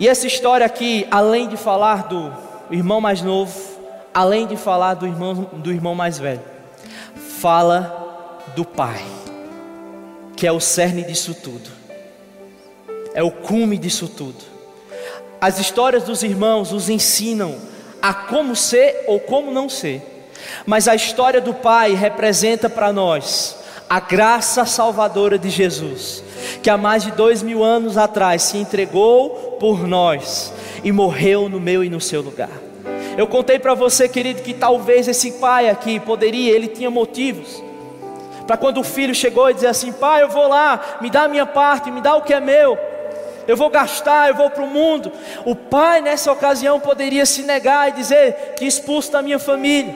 E 0.00 0.08
essa 0.08 0.26
história 0.26 0.66
aqui, 0.66 1.06
além 1.12 1.46
de 1.46 1.56
falar 1.56 2.08
do 2.08 2.32
irmão 2.72 3.00
mais 3.00 3.22
novo, 3.22 3.56
além 4.12 4.48
de 4.48 4.56
falar 4.56 4.94
do 4.94 5.06
irmão, 5.06 5.48
do 5.52 5.70
irmão 5.70 5.94
mais 5.94 6.18
velho, 6.18 6.42
fala 7.38 8.40
do 8.56 8.64
pai, 8.64 9.00
que 10.36 10.44
é 10.44 10.50
o 10.50 10.58
cerne 10.58 11.04
disso 11.04 11.36
tudo, 11.36 11.73
é 13.14 13.22
o 13.22 13.30
cume 13.30 13.78
disso 13.78 14.08
tudo. 14.08 14.44
As 15.40 15.58
histórias 15.58 16.02
dos 16.02 16.22
irmãos 16.22 16.72
os 16.72 16.88
ensinam 16.88 17.56
a 18.02 18.12
como 18.12 18.56
ser 18.56 19.04
ou 19.06 19.20
como 19.20 19.50
não 19.50 19.68
ser. 19.68 20.02
Mas 20.66 20.88
a 20.88 20.94
história 20.94 21.40
do 21.40 21.54
Pai 21.54 21.94
representa 21.94 22.68
para 22.68 22.92
nós 22.92 23.56
a 23.88 24.00
graça 24.00 24.66
salvadora 24.66 25.38
de 25.38 25.48
Jesus, 25.50 26.24
que 26.62 26.68
há 26.68 26.76
mais 26.76 27.04
de 27.04 27.12
dois 27.12 27.42
mil 27.42 27.62
anos 27.62 27.96
atrás 27.96 28.42
se 28.42 28.58
entregou 28.58 29.56
por 29.60 29.86
nós 29.86 30.52
e 30.82 30.90
morreu 30.90 31.48
no 31.48 31.60
meu 31.60 31.84
e 31.84 31.88
no 31.88 32.00
seu 32.00 32.20
lugar. 32.20 32.50
Eu 33.16 33.26
contei 33.26 33.58
para 33.58 33.74
você, 33.74 34.08
querido, 34.08 34.42
que 34.42 34.52
talvez 34.52 35.06
esse 35.06 35.32
pai 35.32 35.70
aqui 35.70 36.00
poderia, 36.00 36.52
ele 36.52 36.66
tinha 36.66 36.90
motivos. 36.90 37.62
Para 38.46 38.56
quando 38.56 38.78
o 38.78 38.84
filho 38.84 39.14
chegou 39.14 39.48
e 39.48 39.54
dizer 39.54 39.68
assim: 39.68 39.92
Pai, 39.92 40.22
eu 40.22 40.28
vou 40.28 40.48
lá, 40.48 40.98
me 41.00 41.08
dá 41.08 41.22
a 41.22 41.28
minha 41.28 41.46
parte, 41.46 41.90
me 41.90 42.00
dá 42.00 42.16
o 42.16 42.22
que 42.22 42.34
é 42.34 42.40
meu, 42.40 42.76
eu 43.46 43.56
vou 43.56 43.70
gastar, 43.70 44.28
eu 44.28 44.34
vou 44.34 44.50
para 44.50 44.62
o 44.62 44.66
mundo. 44.66 45.12
O 45.44 45.54
pai, 45.54 46.00
nessa 46.00 46.32
ocasião, 46.32 46.80
poderia 46.80 47.26
se 47.26 47.42
negar 47.42 47.88
e 47.88 47.92
dizer: 47.92 48.54
que 48.56 48.64
expulso 48.64 49.12
da 49.12 49.22
minha 49.22 49.38
família. 49.38 49.94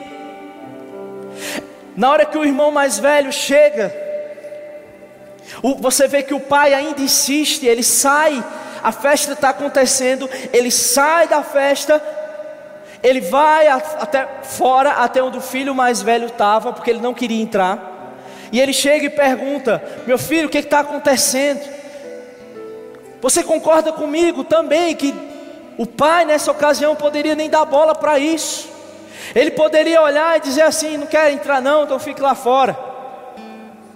Na 1.95 2.09
hora 2.11 2.25
que 2.25 2.37
o 2.37 2.45
irmão 2.45 2.71
mais 2.71 2.97
velho 2.97 3.31
chega, 3.31 3.93
você 5.79 6.07
vê 6.07 6.23
que 6.23 6.33
o 6.33 6.39
pai 6.39 6.73
ainda 6.73 7.01
insiste, 7.01 7.65
ele 7.65 7.83
sai, 7.83 8.43
a 8.83 8.91
festa 8.91 9.33
está 9.33 9.49
acontecendo, 9.49 10.29
ele 10.53 10.71
sai 10.71 11.27
da 11.27 11.43
festa, 11.43 12.01
ele 13.03 13.21
vai 13.21 13.67
até 13.67 14.27
fora, 14.43 14.91
até 14.91 15.21
onde 15.21 15.37
o 15.37 15.41
filho 15.41 15.75
mais 15.75 16.01
velho 16.01 16.27
estava, 16.27 16.71
porque 16.71 16.89
ele 16.89 17.01
não 17.01 17.13
queria 17.13 17.41
entrar, 17.41 18.15
e 18.51 18.59
ele 18.59 18.73
chega 18.73 19.05
e 19.05 19.09
pergunta: 19.09 19.83
Meu 20.07 20.17
filho, 20.17 20.47
o 20.47 20.49
que 20.49 20.59
está 20.59 20.79
acontecendo? 20.79 21.78
Você 23.21 23.43
concorda 23.43 23.91
comigo 23.91 24.43
também 24.43 24.95
que 24.95 25.13
o 25.77 25.85
pai 25.85 26.25
nessa 26.25 26.51
ocasião 26.51 26.95
poderia 26.95 27.35
nem 27.35 27.49
dar 27.49 27.65
bola 27.65 27.93
para 27.93 28.17
isso? 28.17 28.69
Ele 29.35 29.51
poderia 29.51 30.01
olhar 30.01 30.37
e 30.37 30.41
dizer 30.41 30.61
assim: 30.61 30.97
Não 30.97 31.07
quer 31.07 31.31
entrar, 31.31 31.61
não, 31.61 31.83
então 31.83 31.99
fique 31.99 32.21
lá 32.21 32.33
fora. 32.33 32.77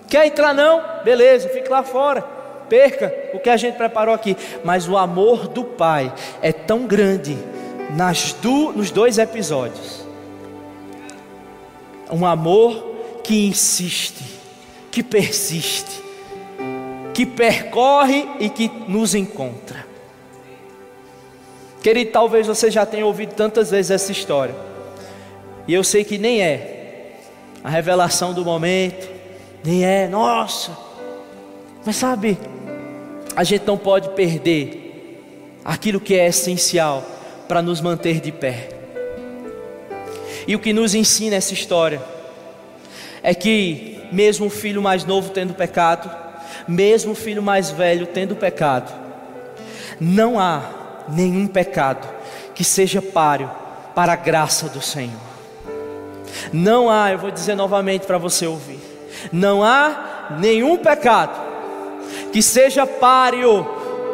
Quer 0.08 0.28
entrar, 0.28 0.54
não? 0.54 0.82
Beleza, 1.04 1.50
fique 1.50 1.70
lá 1.70 1.82
fora. 1.84 2.22
Perca 2.70 3.14
o 3.34 3.40
que 3.40 3.50
a 3.50 3.58
gente 3.58 3.76
preparou 3.76 4.14
aqui. 4.14 4.38
Mas 4.64 4.88
o 4.88 4.98
amor 4.98 5.48
do 5.48 5.64
pai 5.64 6.14
é 6.42 6.52
tão 6.52 6.86
grande 6.86 7.38
nas 7.96 8.34
do, 8.34 8.74
nos 8.74 8.92
dois 8.92 9.18
episódios. 9.18 10.06
Um 12.12 12.26
amor 12.26 12.92
que 13.24 13.48
insiste, 13.48 14.24
que 14.92 15.02
persiste, 15.02 16.03
que 17.14 17.26
percorre 17.26 18.28
e 18.40 18.50
que 18.50 18.70
nos 18.88 19.14
encontra. 19.14 19.86
Querido, 21.82 22.12
talvez 22.12 22.48
você 22.48 22.72
já 22.72 22.86
tenha 22.86 23.06
ouvido 23.06 23.34
tantas 23.34 23.72
vezes 23.72 23.92
essa 23.92 24.12
história. 24.12 24.56
E 25.68 25.74
eu 25.74 25.84
sei 25.84 26.04
que 26.04 26.18
nem 26.18 26.42
é 26.42 27.20
a 27.64 27.70
revelação 27.70 28.34
do 28.34 28.44
momento, 28.44 29.10
nem 29.64 29.86
é, 29.86 30.08
nossa. 30.08 30.76
Mas 31.86 31.98
sabe, 31.98 32.38
a 33.36 33.44
gente 33.44 33.66
não 33.66 33.78
pode 33.78 34.10
perder 34.10 35.20
aquilo 35.64 36.00
que 36.00 36.16
é 36.16 36.28
essencial 36.28 37.04
para 37.48 37.62
nos 37.62 37.82
manter 37.82 38.20
de 38.20 38.32
pé. 38.32 38.70
E 40.48 40.56
o 40.56 40.60
que 40.60 40.74
nos 40.74 40.96
ensina 40.96 41.36
essa 41.36 41.54
história 41.54 42.02
é 43.22 43.34
que, 43.34 44.00
mesmo 44.12 44.48
o 44.48 44.50
filho 44.50 44.82
mais 44.82 45.06
novo 45.06 45.30
tendo 45.30 45.54
pecado, 45.54 46.23
mesmo 46.68 47.12
o 47.12 47.16
filho 47.16 47.42
mais 47.42 47.72
velho 47.72 48.08
tendo 48.08 48.36
pecado, 48.36 48.92
não 50.00 50.40
há 50.40 50.62
nenhum 51.10 51.48
pecado 51.48 52.08
que 52.56 52.64
seja 52.64 53.02
páreo 53.02 53.50
para 53.96 54.14
a 54.14 54.18
graça 54.18 54.68
do 54.70 54.82
Senhor. 54.82 55.34
Não 56.52 56.90
há, 56.90 57.12
eu 57.12 57.18
vou 57.18 57.32
dizer 57.32 57.56
novamente 57.56 58.06
para 58.06 58.18
você 58.18 58.46
ouvir: 58.46 58.80
não 59.32 59.64
há 59.64 60.36
nenhum 60.40 60.78
pecado 60.78 61.40
que 62.32 62.42
seja 62.42 62.86
páreo 62.86 63.66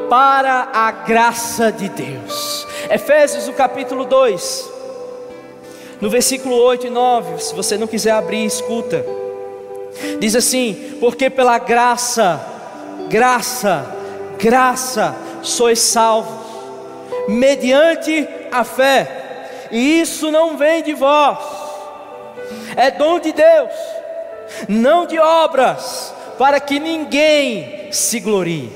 para 0.09 0.69
a 0.73 0.91
graça 0.91 1.71
de 1.71 1.89
Deus. 1.89 2.67
Efésios, 2.89 3.47
o 3.47 3.53
capítulo 3.53 4.05
2, 4.05 4.69
no 6.01 6.09
versículo 6.09 6.55
8 6.55 6.87
e 6.87 6.89
9, 6.89 7.41
se 7.41 7.55
você 7.55 7.77
não 7.77 7.87
quiser 7.87 8.11
abrir, 8.11 8.45
escuta. 8.45 9.18
Diz 10.19 10.35
assim: 10.35 10.97
Porque 10.99 11.29
pela 11.29 11.57
graça, 11.57 12.39
graça, 13.09 13.85
graça 14.37 15.15
sois 15.41 15.79
salvos, 15.79 16.47
mediante 17.27 18.27
a 18.51 18.63
fé, 18.63 19.67
e 19.71 20.01
isso 20.01 20.31
não 20.31 20.57
vem 20.57 20.83
de 20.83 20.93
vós 20.93 21.59
é 22.75 22.91
dom 22.91 23.19
de 23.19 23.31
Deus, 23.31 23.73
não 24.67 25.05
de 25.05 25.19
obras, 25.19 26.13
para 26.37 26.59
que 26.59 26.79
ninguém 26.79 27.91
se 27.91 28.19
glorie. 28.19 28.71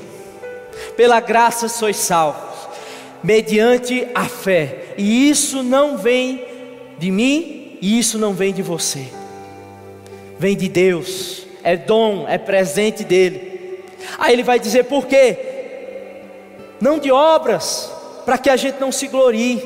Pela 0.96 1.20
graça 1.20 1.68
sois 1.68 1.96
salvos, 1.96 2.68
mediante 3.22 4.06
a 4.14 4.26
fé, 4.26 4.94
e 4.96 5.28
isso 5.30 5.62
não 5.62 5.96
vem 5.96 6.44
de 6.98 7.10
mim, 7.10 7.78
e 7.80 7.98
isso 7.98 8.18
não 8.18 8.32
vem 8.32 8.52
de 8.52 8.62
você, 8.62 9.08
vem 10.38 10.56
de 10.56 10.68
Deus, 10.68 11.46
é 11.62 11.76
dom, 11.76 12.26
é 12.28 12.38
presente 12.38 13.04
dele. 13.04 13.84
Aí 14.18 14.32
ele 14.32 14.42
vai 14.42 14.58
dizer 14.58 14.84
por 14.84 15.06
quê? 15.06 15.38
Não 16.80 16.98
de 16.98 17.10
obras, 17.10 17.90
para 18.24 18.38
que 18.38 18.50
a 18.50 18.56
gente 18.56 18.80
não 18.80 18.92
se 18.92 19.08
glorie. 19.08 19.62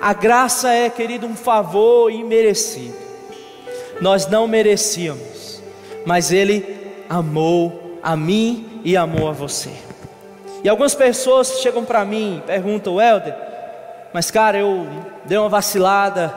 A 0.00 0.12
graça 0.12 0.72
é, 0.72 0.90
querido, 0.90 1.26
um 1.26 1.34
favor 1.34 2.10
imerecido 2.10 3.06
nós 4.00 4.26
não 4.26 4.46
merecíamos, 4.46 5.62
mas 6.04 6.32
Ele 6.32 7.04
amou 7.08 7.98
a 8.02 8.16
mim 8.16 8.80
e 8.84 8.96
amou 8.96 9.28
a 9.28 9.32
você. 9.32 9.70
E 10.62 10.68
algumas 10.68 10.94
pessoas 10.94 11.60
chegam 11.60 11.84
para 11.84 12.04
mim 12.04 12.38
e 12.38 12.46
perguntam, 12.46 13.00
Helder, 13.00 13.34
mas 14.12 14.30
cara, 14.30 14.58
eu 14.58 14.86
dei 15.24 15.38
uma 15.38 15.48
vacilada, 15.48 16.34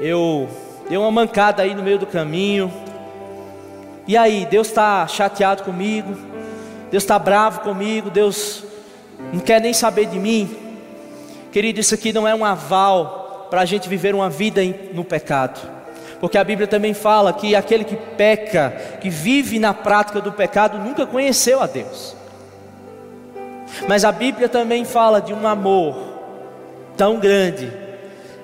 eu 0.00 0.48
dei 0.88 0.98
uma 0.98 1.10
mancada 1.10 1.62
aí 1.62 1.74
no 1.74 1.82
meio 1.82 1.98
do 1.98 2.06
caminho, 2.06 2.72
e 4.06 4.18
aí, 4.18 4.44
Deus 4.44 4.68
está 4.68 5.06
chateado 5.06 5.62
comigo, 5.62 6.14
Deus 6.90 7.02
está 7.02 7.18
bravo 7.18 7.60
comigo, 7.60 8.10
Deus 8.10 8.62
não 9.32 9.40
quer 9.40 9.62
nem 9.62 9.72
saber 9.72 10.06
de 10.06 10.18
mim. 10.18 10.54
Querido, 11.50 11.80
isso 11.80 11.94
aqui 11.94 12.12
não 12.12 12.28
é 12.28 12.34
um 12.34 12.44
aval 12.44 13.46
para 13.48 13.62
a 13.62 13.64
gente 13.64 13.88
viver 13.88 14.14
uma 14.14 14.28
vida 14.28 14.60
no 14.92 15.04
pecado. 15.04 15.58
Porque 16.20 16.36
a 16.36 16.44
Bíblia 16.44 16.66
também 16.66 16.92
fala 16.92 17.32
que 17.32 17.56
aquele 17.56 17.82
que 17.82 17.96
peca, 17.96 18.70
que 19.00 19.08
vive 19.08 19.58
na 19.58 19.72
prática 19.72 20.20
do 20.20 20.32
pecado, 20.32 20.78
nunca 20.78 21.06
conheceu 21.06 21.62
a 21.62 21.66
Deus. 21.66 22.14
Mas 23.88 24.04
a 24.04 24.12
Bíblia 24.12 24.50
também 24.50 24.84
fala 24.84 25.20
de 25.20 25.32
um 25.32 25.48
amor 25.48 25.96
tão 26.94 27.18
grande, 27.18 27.72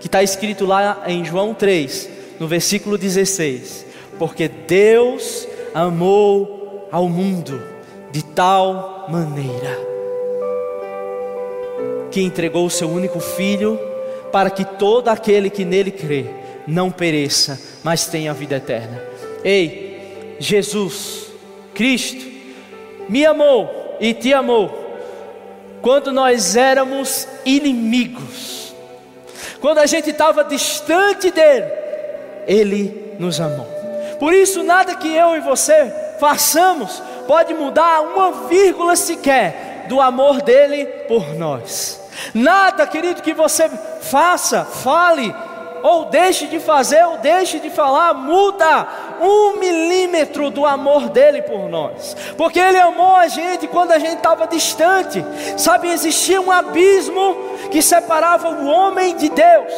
que 0.01 0.07
está 0.07 0.23
escrito 0.23 0.65
lá 0.65 1.03
em 1.07 1.23
João 1.23 1.53
3, 1.53 2.20
no 2.41 2.49
versículo 2.49 2.97
16: 2.97 3.85
Porque 4.19 4.49
Deus 4.49 5.47
amou 5.75 6.89
ao 6.91 7.07
mundo 7.09 7.63
de 8.11 8.25
tal 8.25 9.07
maneira, 9.11 9.79
que 12.11 12.23
entregou 12.23 12.65
o 12.65 12.71
seu 12.71 12.89
único 12.89 13.21
filho, 13.21 13.79
para 14.33 14.49
que 14.49 14.65
todo 14.65 15.09
aquele 15.09 15.51
que 15.51 15.65
nele 15.65 15.91
crê, 15.91 16.25
não 16.67 16.91
pereça, 16.91 17.61
mas 17.85 18.07
tenha 18.07 18.33
vida 18.33 18.57
eterna. 18.57 19.03
Ei, 19.45 20.37
Jesus, 20.39 21.27
Cristo, 21.75 22.27
me 23.09 23.27
amou 23.27 23.97
e 24.01 24.15
te 24.15 24.33
amou 24.33 24.89
quando 25.83 26.13
nós 26.13 26.57
éramos 26.57 27.27
inimigos, 27.45 28.75
quando 29.61 29.79
a 29.79 29.87
gente 29.87 30.11
estava 30.11 30.45
distante 30.45 31.31
dele, 31.31 31.80
Ele 32.51 33.15
nos 33.17 33.41
amou. 33.41 33.67
Por 34.19 34.35
isso, 34.35 34.65
nada 34.65 34.97
que 34.97 35.09
eu 35.15 35.37
e 35.37 35.41
você 35.41 35.95
façamos 36.19 37.01
pode 37.29 37.55
mudar 37.55 38.01
uma 38.01 38.49
vírgula 38.49 38.97
sequer 38.97 39.87
do 39.89 40.01
amor 40.01 40.43
dele 40.43 40.85
por 41.07 41.33
nós. 41.37 42.01
Nada, 42.35 42.89
querido, 42.89 43.23
que 43.23 43.33
você 43.33 43.71
faça, 44.03 44.65
fale, 44.65 45.33
ou 45.81 46.07
deixe 46.07 46.49
de 46.49 46.59
fazer, 46.59 47.05
ou 47.05 47.19
deixe 47.19 47.61
de 47.61 47.71
falar, 47.71 48.15
muda 48.15 48.87
um 49.21 49.59
milímetro 49.59 50.51
do 50.51 50.67
amor 50.67 51.09
dele 51.09 51.43
por 51.43 51.69
nós, 51.69 52.17
porque 52.37 52.59
ele 52.59 52.79
amou 52.79 53.15
a 53.15 53.29
gente 53.29 53.69
quando 53.69 53.93
a 53.93 53.99
gente 53.99 54.17
estava 54.17 54.47
distante, 54.47 55.25
sabe, 55.57 55.89
existia 55.89 56.41
um 56.41 56.51
abismo 56.51 57.37
que 57.71 57.81
separava 57.81 58.49
o 58.49 58.67
homem 58.67 59.17
de 59.17 59.29
Deus, 59.29 59.73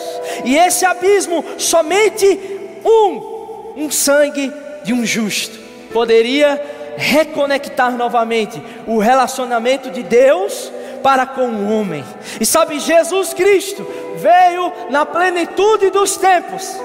e 0.45 0.57
esse 0.57 0.85
abismo, 0.85 1.45
somente 1.59 2.62
um, 2.85 3.85
um 3.85 3.91
sangue 3.91 4.53
de 4.85 4.93
um 4.93 5.05
justo, 5.05 5.59
poderia 5.93 6.61
reconectar 6.97 7.93
novamente 7.93 8.63
o 8.87 8.99
relacionamento 8.99 9.91
de 9.91 10.03
Deus 10.03 10.71
para 11.03 11.27
com 11.27 11.49
o 11.49 11.81
homem. 11.81 12.05
E 12.41 12.47
sabe, 12.47 12.79
Jesus 12.79 13.35
Cristo 13.35 13.87
veio 14.17 14.73
na 14.91 15.05
plenitude 15.05 15.91
dos 15.91 16.17
tempos. 16.17 16.77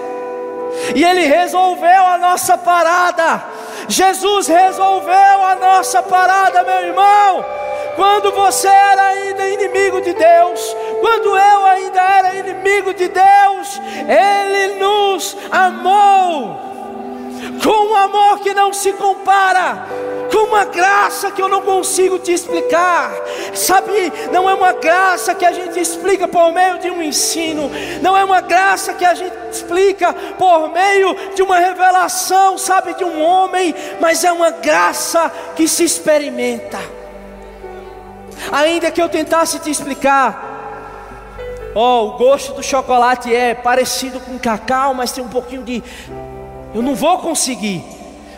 E 0.96 1.04
ele 1.04 1.22
resolveu 1.22 2.06
a 2.06 2.18
nossa 2.18 2.58
parada. 2.58 3.44
Jesus 3.88 4.48
resolveu 4.48 5.14
a 5.44 5.56
nossa 5.56 6.02
parada, 6.02 6.64
meu 6.64 6.88
irmão. 6.88 7.46
Quando 7.98 8.32
você 8.32 8.68
era 8.68 9.08
ainda 9.08 9.50
inimigo 9.50 10.00
de 10.02 10.14
Deus, 10.14 10.76
quando 11.02 11.36
eu 11.36 11.66
ainda 11.66 12.00
era 12.00 12.36
inimigo 12.36 12.94
de 12.94 13.08
Deus, 13.08 13.82
Ele 14.08 14.76
nos 14.76 15.36
amou 15.52 16.68
com 17.64 17.88
um 17.88 17.96
amor 17.96 18.40
que 18.40 18.54
não 18.54 18.72
se 18.72 18.94
compara, 18.94 19.88
com 20.32 20.44
uma 20.46 20.66
graça 20.66 21.32
que 21.32 21.42
eu 21.42 21.50
não 21.50 21.64
consigo 21.64 22.20
te 22.20 22.32
explicar. 22.32 23.12
Sabe, 23.56 24.14
não 24.32 24.48
é 24.48 24.54
uma 24.54 24.74
graça 24.74 25.34
que 25.34 25.44
a 25.44 25.52
gente 25.52 25.80
explica 25.80 26.28
por 26.28 26.54
meio 26.54 26.78
de 26.78 26.92
um 26.92 27.02
ensino, 27.02 27.72
não 28.04 28.16
é 28.16 28.24
uma 28.24 28.42
graça 28.42 28.94
que 28.94 29.06
a 29.06 29.16
gente 29.16 29.36
explica 29.52 30.14
por 30.38 30.70
meio 30.70 31.16
de 31.34 31.42
uma 31.42 31.58
revelação, 31.58 32.60
sabe, 32.60 32.94
de 32.94 33.04
um 33.04 33.24
homem, 33.24 33.74
mas 34.00 34.24
é 34.24 34.32
uma 34.32 34.52
graça 34.52 35.32
que 35.56 35.68
se 35.68 35.84
experimenta. 35.84 36.97
Ainda 38.52 38.92
que 38.92 39.02
eu 39.02 39.10
tentasse 39.10 39.60
te 39.60 39.70
explicar, 39.70 41.36
ó, 41.76 42.02
oh, 42.02 42.08
o 42.08 42.18
gosto 42.18 42.54
do 42.54 42.64
chocolate 42.64 43.34
é 43.34 43.54
parecido 43.54 44.20
com 44.20 44.40
cacau, 44.40 44.94
mas 44.94 45.12
tem 45.12 45.24
um 45.24 45.30
pouquinho 45.30 45.64
de 45.64 45.84
eu 46.74 46.82
não 46.82 46.96
vou 46.96 47.20
conseguir. 47.20 47.84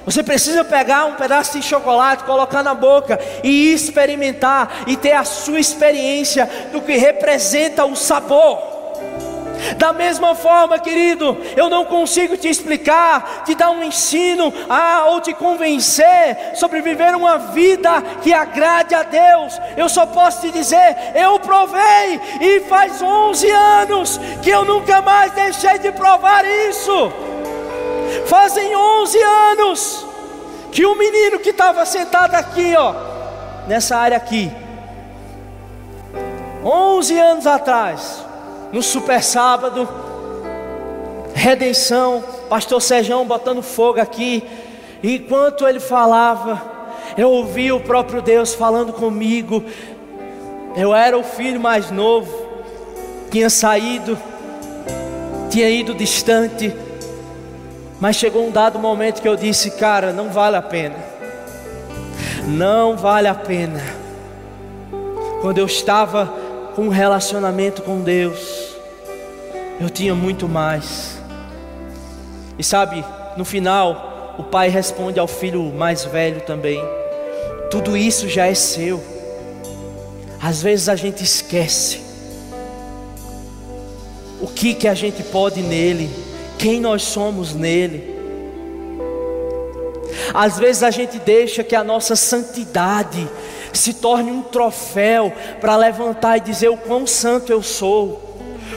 Você 0.06 0.24
precisa 0.24 0.64
pegar 0.64 1.06
um 1.06 1.16
pedaço 1.16 1.60
de 1.60 1.64
chocolate, 1.64 2.24
colocar 2.24 2.64
na 2.64 2.74
boca 2.74 3.20
e 3.44 3.74
experimentar 3.74 4.84
e 4.88 4.96
ter 4.96 5.12
a 5.12 5.24
sua 5.24 5.60
experiência 5.60 6.50
do 6.72 6.82
que 6.82 6.98
representa 6.98 7.86
o 7.86 7.96
sabor. 7.96 8.58
Da 9.78 9.94
mesma 9.94 10.36
forma, 10.36 10.80
querido, 10.80 11.38
eu 11.56 11.70
não 11.70 11.86
consigo 11.86 12.38
te 12.38 12.48
explicar, 12.48 13.44
te 13.46 13.56
dar 13.56 13.72
um 13.72 13.84
ensino 13.84 14.54
ah, 14.70 15.06
ou 15.08 15.22
te 15.22 15.34
convencer 15.34 16.56
sobre 16.56 16.82
viver 16.82 17.16
uma 17.16 17.38
vida 17.38 18.02
que 18.22 18.34
agrade 18.34 18.96
a 18.96 19.04
Deus. 19.04 19.60
Eu 19.76 19.90
só 19.90 20.06
posso 20.06 20.42
te 20.42 20.52
dizer: 20.52 20.96
eu 21.16 21.40
provei 21.40 22.20
e 22.42 22.62
faz 22.62 23.02
11 23.02 23.50
anos 23.50 24.20
que 24.42 24.50
eu 24.50 24.66
nunca 24.66 25.02
mais 25.02 25.32
deixei 25.34 25.80
de 25.80 25.92
provar 25.92 26.44
isso. 26.46 27.12
Fazem 28.26 28.76
11 28.76 29.18
anos 29.22 30.06
que 30.72 30.86
o 30.86 30.94
um 30.94 30.96
menino 30.96 31.40
que 31.40 31.50
estava 31.50 31.86
sentado 31.86 32.36
aqui, 32.36 32.76
ó, 32.76 32.94
nessa 33.68 33.98
área 33.98 34.18
aqui, 34.18 34.52
11 36.64 37.18
anos 37.18 37.48
atrás, 37.48 38.26
no 38.72 38.82
super 38.84 39.24
sábado, 39.24 39.88
redenção, 41.34 42.24
pastor 42.50 42.82
Sejão 42.82 43.26
botando 43.26 43.62
fogo 43.62 44.00
aqui, 44.00 44.44
e 45.02 45.16
enquanto 45.16 45.68
ele 45.68 45.80
falava, 45.80 46.62
eu 47.18 47.30
ouvi 47.30 47.72
o 47.72 47.80
próprio 47.80 48.22
Deus 48.22 48.54
falando 48.54 48.94
comigo. 48.94 49.64
Eu 50.76 50.94
era 50.94 51.18
o 51.18 51.24
filho 51.24 51.60
mais 51.60 51.90
novo, 51.90 52.32
tinha 53.32 53.50
saído, 53.50 54.18
tinha 55.50 55.70
ido 55.70 55.94
distante, 55.94 56.76
mas 58.00 58.16
chegou 58.16 58.48
um 58.48 58.52
dado 58.52 58.78
momento 58.80 59.22
que 59.22 59.28
eu 59.28 59.36
disse, 59.36 59.72
cara, 59.72 60.14
não 60.14 60.30
vale 60.30 60.56
a 60.56 60.62
pena. 60.62 60.96
Não 62.48 62.96
vale 62.96 63.28
a 63.28 63.36
pena. 63.36 63.82
Quando 65.42 65.58
eu 65.58 65.66
estava 65.66 66.32
com 66.80 66.86
um 66.86 66.90
relacionamento 66.90 67.82
com 67.82 68.00
Deus, 68.00 68.74
eu 69.82 69.90
tinha 69.90 70.16
muito 70.16 70.48
mais. 70.48 71.20
E 72.58 72.64
sabe, 72.64 73.04
no 73.36 73.44
final, 73.44 74.38
o 74.40 74.44
pai 74.44 74.70
responde 74.70 75.20
ao 75.20 75.28
filho 75.28 75.62
mais 75.74 76.06
velho 76.06 76.40
também: 76.40 76.82
tudo 77.70 77.98
isso 77.98 78.30
já 78.30 78.48
é 78.48 78.54
seu. 78.54 79.04
Às 80.42 80.62
vezes 80.62 80.88
a 80.88 80.96
gente 80.96 81.22
esquece 81.22 82.00
o 84.40 84.48
que 84.48 84.74
que 84.74 84.88
a 84.88 84.94
gente 84.94 85.22
pode 85.22 85.62
nele 85.62 86.10
quem 86.58 86.80
nós 86.80 87.04
somos 87.04 87.54
nele. 87.54 88.16
Às 90.34 90.58
vezes 90.58 90.82
a 90.82 90.92
gente 90.92 91.20
deixa 91.20 91.62
que 91.62 91.76
a 91.76 91.84
nossa 91.84 92.16
santidade 92.16 93.28
se 93.74 93.94
torne 93.94 94.32
um 94.32 94.42
troféu 94.42 95.32
para 95.60 95.76
levantar 95.76 96.38
e 96.38 96.42
dizer 96.42 96.70
o 96.70 96.78
quão 96.78 97.06
santo 97.06 97.52
eu 97.52 97.62
sou, 97.62 98.30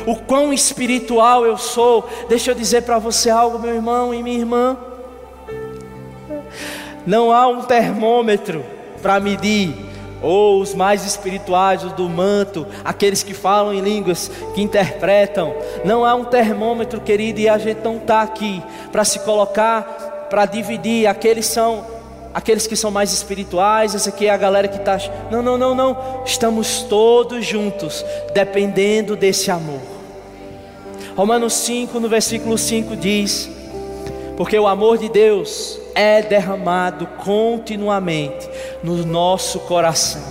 o 0.07 0.17
quão 0.17 0.53
espiritual 0.53 1.45
eu 1.47 1.57
sou. 1.57 2.09
Deixa 2.29 2.51
eu 2.51 2.55
dizer 2.55 2.83
para 2.83 2.99
você 2.99 3.31
algo, 3.31 3.59
meu 3.59 3.75
irmão 3.75 4.15
e 4.15 4.23
minha 4.23 4.39
irmã. 4.39 4.77
Não 7.07 7.33
há 7.33 7.47
um 7.49 7.63
termômetro 7.63 8.65
para 9.01 9.19
medir 9.19 9.93
ou 10.23 10.61
os 10.61 10.73
mais 10.73 11.05
espirituais, 11.05 11.83
os 11.83 11.93
do 11.93 12.09
manto, 12.09 12.65
aqueles 12.85 13.25
que 13.25 13.35
falam 13.35 13.75
em 13.75 13.81
línguas, 13.81 14.31
que 14.55 14.63
interpretam. 14.63 15.53
Não 15.85 16.05
há 16.05 16.15
um 16.15 16.25
termômetro, 16.25 17.01
querido, 17.01 17.41
e 17.41 17.49
a 17.49 17.59
gente 17.59 17.81
não 17.83 17.97
está 17.97 18.23
aqui 18.23 18.63
para 18.93 19.05
se 19.05 19.19
colocar, 19.21 19.83
para 20.31 20.47
dividir. 20.47 21.09
Aqueles 21.09 21.47
são 21.47 21.85
aqueles 22.35 22.67
que 22.67 22.77
são 22.77 22.91
mais 22.91 23.13
espirituais, 23.13 23.95
essa 23.95 24.09
aqui 24.09 24.27
é 24.27 24.31
a 24.31 24.37
galera 24.37 24.69
que 24.69 24.79
está. 24.79 24.99
Não, 25.31 25.43
não, 25.43 25.59
não, 25.59 25.75
não. 25.75 26.23
Estamos 26.25 26.83
todos 26.83 27.45
juntos, 27.45 28.05
dependendo 28.33 29.17
desse 29.17 29.51
amor. 29.51 29.81
Romanos 31.17 31.53
5, 31.55 32.01
no 32.01 32.09
versículo 32.09 32.57
5 32.57 32.97
diz: 32.97 33.51
Porque 34.37 34.59
o 34.59 34.67
amor 34.67 34.99
de 34.99 35.09
Deus 35.09 35.79
é 35.95 36.23
derramado 36.23 37.07
continuamente 37.25 38.49
no 38.83 39.05
nosso 39.05 39.61
coração. 39.61 40.23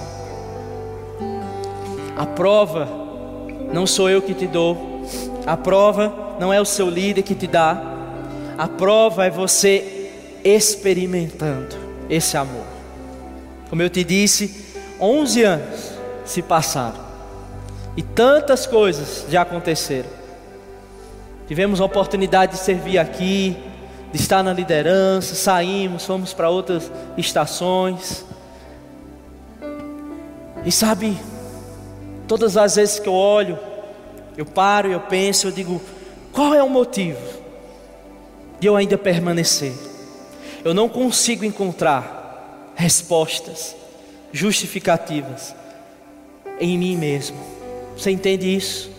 A 2.17 2.25
prova 2.25 2.87
não 3.71 3.87
sou 3.87 4.09
eu 4.09 4.21
que 4.21 4.33
te 4.33 4.47
dou, 4.47 5.01
a 5.45 5.55
prova 5.55 6.35
não 6.39 6.51
é 6.51 6.59
o 6.59 6.65
seu 6.65 6.89
líder 6.89 7.21
que 7.21 7.35
te 7.35 7.47
dá, 7.47 7.81
a 8.57 8.67
prova 8.67 9.25
é 9.25 9.29
você 9.29 10.09
experimentando 10.43 11.80
esse 12.11 12.35
amor. 12.35 12.65
Como 13.69 13.81
eu 13.81 13.89
te 13.89 14.03
disse, 14.03 14.75
11 14.99 15.43
anos 15.43 15.91
se 16.25 16.41
passaram 16.41 16.99
e 17.95 18.03
tantas 18.03 18.67
coisas 18.67 19.25
já 19.29 19.41
aconteceram. 19.41 20.09
Tivemos 21.47 21.81
a 21.81 21.85
oportunidade 21.85 22.53
de 22.53 22.57
servir 22.59 22.97
aqui, 22.97 23.57
de 24.11 24.19
estar 24.19 24.43
na 24.43 24.53
liderança, 24.53 25.35
saímos, 25.35 26.05
fomos 26.05 26.33
para 26.33 26.49
outras 26.49 26.91
estações. 27.17 28.25
E 30.65 30.71
sabe, 30.71 31.17
todas 32.27 32.55
as 32.57 32.75
vezes 32.75 32.99
que 32.99 33.07
eu 33.07 33.13
olho, 33.13 33.57
eu 34.37 34.45
paro 34.45 34.89
eu 34.89 34.99
penso, 34.99 35.47
eu 35.47 35.51
digo, 35.51 35.81
qual 36.31 36.53
é 36.53 36.63
o 36.63 36.69
motivo 36.69 37.19
de 38.59 38.67
eu 38.67 38.75
ainda 38.75 38.97
permanecer? 38.97 39.90
Eu 40.63 40.73
não 40.73 40.87
consigo 40.87 41.43
encontrar 41.43 42.73
respostas 42.75 43.75
justificativas 44.31 45.55
em 46.59 46.77
mim 46.77 46.95
mesmo. 46.95 47.37
Você 47.97 48.11
entende 48.11 48.55
isso? 48.55 48.89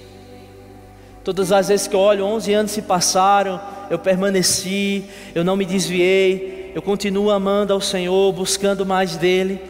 Todas 1.25 1.53
as 1.53 1.69
vezes 1.69 1.87
que 1.87 1.95
eu 1.95 2.01
olho, 2.01 2.25
11 2.25 2.53
anos 2.53 2.73
se 2.73 2.83
passaram, 2.83 3.61
eu 3.89 3.99
permaneci, 3.99 5.05
eu 5.35 5.45
não 5.45 5.57
me 5.57 5.65
desviei, 5.65 6.73
eu 6.75 6.83
continuo 6.83 7.31
amando 7.31 7.73
ao 7.73 7.81
Senhor, 7.81 8.33
buscando 8.33 8.85
mais 8.85 9.17
dEle. 9.17 9.61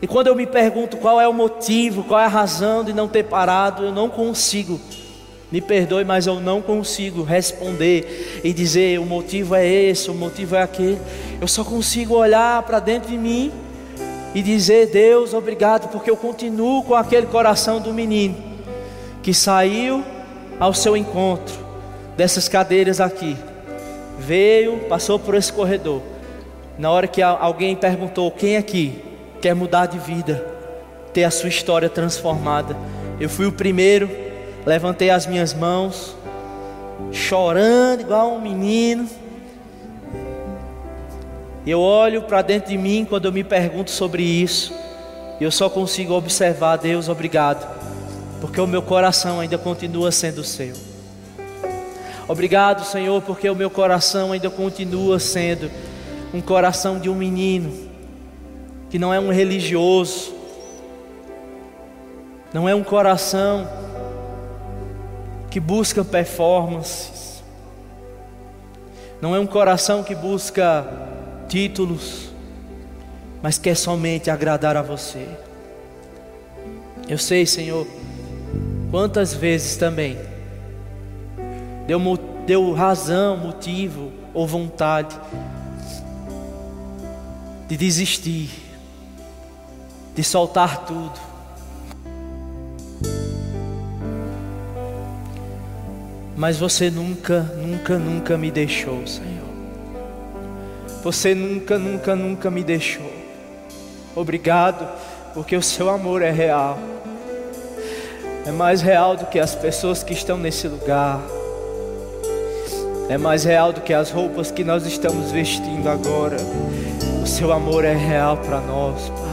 E 0.00 0.06
quando 0.06 0.28
eu 0.28 0.36
me 0.36 0.46
pergunto 0.46 0.96
qual 0.96 1.20
é 1.20 1.26
o 1.26 1.32
motivo, 1.32 2.04
qual 2.04 2.20
é 2.20 2.24
a 2.24 2.28
razão 2.28 2.84
de 2.84 2.92
não 2.92 3.08
ter 3.08 3.24
parado, 3.24 3.84
eu 3.84 3.92
não 3.92 4.08
consigo. 4.08 4.80
Me 5.52 5.60
perdoe, 5.60 6.02
mas 6.02 6.26
eu 6.26 6.40
não 6.40 6.62
consigo 6.62 7.22
responder 7.22 8.40
e 8.42 8.54
dizer 8.54 8.98
o 8.98 9.04
motivo 9.04 9.54
é 9.54 9.66
esse, 9.66 10.10
o 10.10 10.14
motivo 10.14 10.56
é 10.56 10.62
aquele. 10.62 10.98
Eu 11.38 11.46
só 11.46 11.62
consigo 11.62 12.14
olhar 12.14 12.62
para 12.62 12.80
dentro 12.80 13.10
de 13.10 13.18
mim 13.18 13.52
e 14.34 14.40
dizer: 14.40 14.86
Deus, 14.86 15.34
obrigado, 15.34 15.90
porque 15.90 16.10
eu 16.10 16.16
continuo 16.16 16.82
com 16.82 16.94
aquele 16.94 17.26
coração 17.26 17.80
do 17.80 17.92
menino 17.92 18.34
que 19.22 19.34
saiu 19.34 20.02
ao 20.58 20.72
seu 20.72 20.96
encontro 20.96 21.54
dessas 22.16 22.48
cadeiras 22.48 22.98
aqui. 22.98 23.36
Veio, 24.18 24.78
passou 24.88 25.18
por 25.18 25.34
esse 25.34 25.52
corredor. 25.52 26.00
Na 26.78 26.90
hora 26.90 27.06
que 27.06 27.20
alguém 27.20 27.76
perguntou: 27.76 28.30
Quem 28.30 28.56
aqui 28.56 29.04
quer 29.42 29.54
mudar 29.54 29.84
de 29.84 29.98
vida, 29.98 30.46
ter 31.12 31.24
a 31.24 31.30
sua 31.30 31.50
história 31.50 31.90
transformada? 31.90 32.74
Eu 33.20 33.28
fui 33.28 33.44
o 33.44 33.52
primeiro, 33.52 34.21
levantei 34.64 35.10
as 35.10 35.26
minhas 35.26 35.52
mãos, 35.52 36.16
chorando 37.10 38.00
igual 38.00 38.32
um 38.32 38.40
menino. 38.40 39.08
Eu 41.66 41.80
olho 41.80 42.22
para 42.22 42.42
dentro 42.42 42.70
de 42.70 42.78
mim 42.78 43.04
quando 43.08 43.26
eu 43.26 43.32
me 43.32 43.44
pergunto 43.44 43.90
sobre 43.90 44.22
isso. 44.22 44.72
E 45.40 45.44
eu 45.44 45.50
só 45.50 45.68
consigo 45.68 46.14
observar, 46.14 46.76
Deus, 46.76 47.08
obrigado, 47.08 47.66
porque 48.40 48.60
o 48.60 48.66
meu 48.66 48.82
coração 48.82 49.40
ainda 49.40 49.58
continua 49.58 50.12
sendo 50.12 50.44
seu. 50.44 50.74
Obrigado, 52.28 52.84
Senhor, 52.84 53.20
porque 53.22 53.50
o 53.50 53.54
meu 53.54 53.68
coração 53.68 54.32
ainda 54.32 54.48
continua 54.48 55.18
sendo 55.18 55.70
um 56.32 56.40
coração 56.40 56.98
de 56.98 57.10
um 57.10 57.14
menino, 57.14 57.90
que 58.88 58.98
não 58.98 59.12
é 59.12 59.18
um 59.18 59.30
religioso, 59.30 60.32
não 62.54 62.68
é 62.68 62.74
um 62.74 62.84
coração 62.84 63.68
que 65.52 65.60
busca 65.60 66.02
performances, 66.02 67.42
não 69.20 69.36
é 69.36 69.38
um 69.38 69.46
coração 69.46 70.02
que 70.02 70.14
busca 70.14 70.90
títulos, 71.46 72.30
mas 73.42 73.58
quer 73.58 73.76
somente 73.76 74.30
agradar 74.30 74.78
a 74.78 74.82
você. 74.82 75.28
Eu 77.06 77.18
sei, 77.18 77.44
Senhor, 77.44 77.86
quantas 78.90 79.34
vezes 79.34 79.76
também 79.76 80.18
deu, 81.86 82.00
deu 82.46 82.72
razão, 82.72 83.36
motivo 83.36 84.10
ou 84.32 84.46
vontade 84.46 85.14
de 87.68 87.76
desistir, 87.76 88.48
de 90.14 90.24
soltar 90.24 90.86
tudo. 90.86 91.20
Mas 96.36 96.58
você 96.58 96.90
nunca, 96.90 97.40
nunca, 97.40 97.98
nunca 97.98 98.38
me 98.38 98.50
deixou, 98.50 99.06
Senhor. 99.06 99.42
Você 101.02 101.34
nunca, 101.34 101.78
nunca, 101.78 102.14
nunca 102.14 102.50
me 102.50 102.62
deixou. 102.62 103.12
Obrigado, 104.14 104.88
porque 105.34 105.56
o 105.56 105.62
seu 105.62 105.90
amor 105.90 106.22
é 106.22 106.30
real. 106.30 106.78
É 108.46 108.50
mais 108.50 108.82
real 108.82 109.16
do 109.16 109.26
que 109.26 109.38
as 109.38 109.54
pessoas 109.54 110.02
que 110.02 110.12
estão 110.12 110.38
nesse 110.38 110.68
lugar. 110.68 111.20
É 113.08 113.18
mais 113.18 113.44
real 113.44 113.72
do 113.72 113.80
que 113.80 113.92
as 113.92 114.10
roupas 114.10 114.50
que 114.50 114.64
nós 114.64 114.86
estamos 114.86 115.30
vestindo 115.30 115.88
agora. 115.88 116.36
O 117.22 117.26
seu 117.26 117.52
amor 117.52 117.84
é 117.84 117.94
real 117.94 118.36
para 118.38 118.60
nós, 118.60 119.10
Pai. 119.10 119.32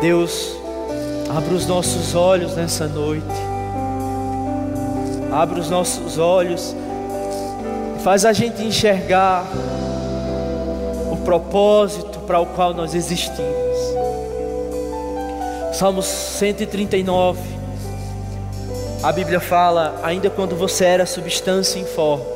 Deus, 0.00 0.56
abra 1.34 1.54
os 1.54 1.66
nossos 1.66 2.14
olhos 2.14 2.54
nessa 2.54 2.86
noite. 2.86 3.24
Abra 5.32 5.58
os 5.58 5.70
nossos 5.70 6.18
olhos. 6.18 6.76
Faz 8.04 8.26
a 8.26 8.32
gente 8.34 8.62
enxergar 8.62 9.46
o 11.10 11.16
propósito 11.24 12.18
para 12.20 12.38
o 12.38 12.46
qual 12.46 12.74
nós 12.74 12.94
existimos. 12.94 13.42
Salmos 15.72 16.04
139. 16.04 17.40
A 19.02 19.10
Bíblia 19.10 19.40
fala: 19.40 19.98
ainda 20.02 20.28
quando 20.28 20.54
você 20.54 20.84
era 20.84 21.06
substância 21.06 21.78
informe, 21.78 22.26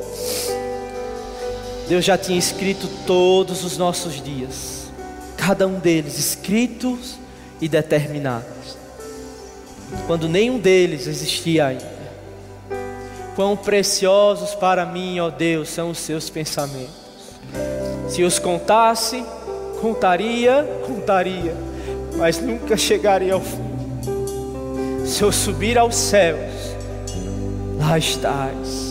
Deus 1.87 2.03
já 2.03 2.17
tinha 2.17 2.37
escrito 2.37 2.89
todos 3.05 3.63
os 3.63 3.77
nossos 3.77 4.21
dias, 4.21 4.91
cada 5.37 5.67
um 5.67 5.79
deles 5.79 6.17
escritos 6.17 7.15
e 7.61 7.69
determinados, 7.69 8.77
quando 10.05 10.27
nenhum 10.27 10.59
deles 10.59 11.07
existia 11.07 11.67
ainda. 11.67 11.97
Quão 13.35 13.55
preciosos 13.55 14.55
para 14.55 14.85
mim, 14.85 15.19
ó 15.19 15.29
Deus, 15.29 15.69
são 15.69 15.91
os 15.91 15.99
seus 15.99 16.29
pensamentos. 16.29 17.07
Se 18.09 18.23
os 18.23 18.39
contasse, 18.39 19.23
contaria, 19.81 20.67
contaria, 20.85 21.55
mas 22.17 22.39
nunca 22.39 22.75
chegaria 22.75 23.33
ao 23.33 23.41
fim. 23.41 23.67
Se 25.05 25.21
eu 25.21 25.31
subir 25.31 25.77
aos 25.77 25.95
céus, 25.95 26.51
lá 27.79 27.97
estás 27.97 28.87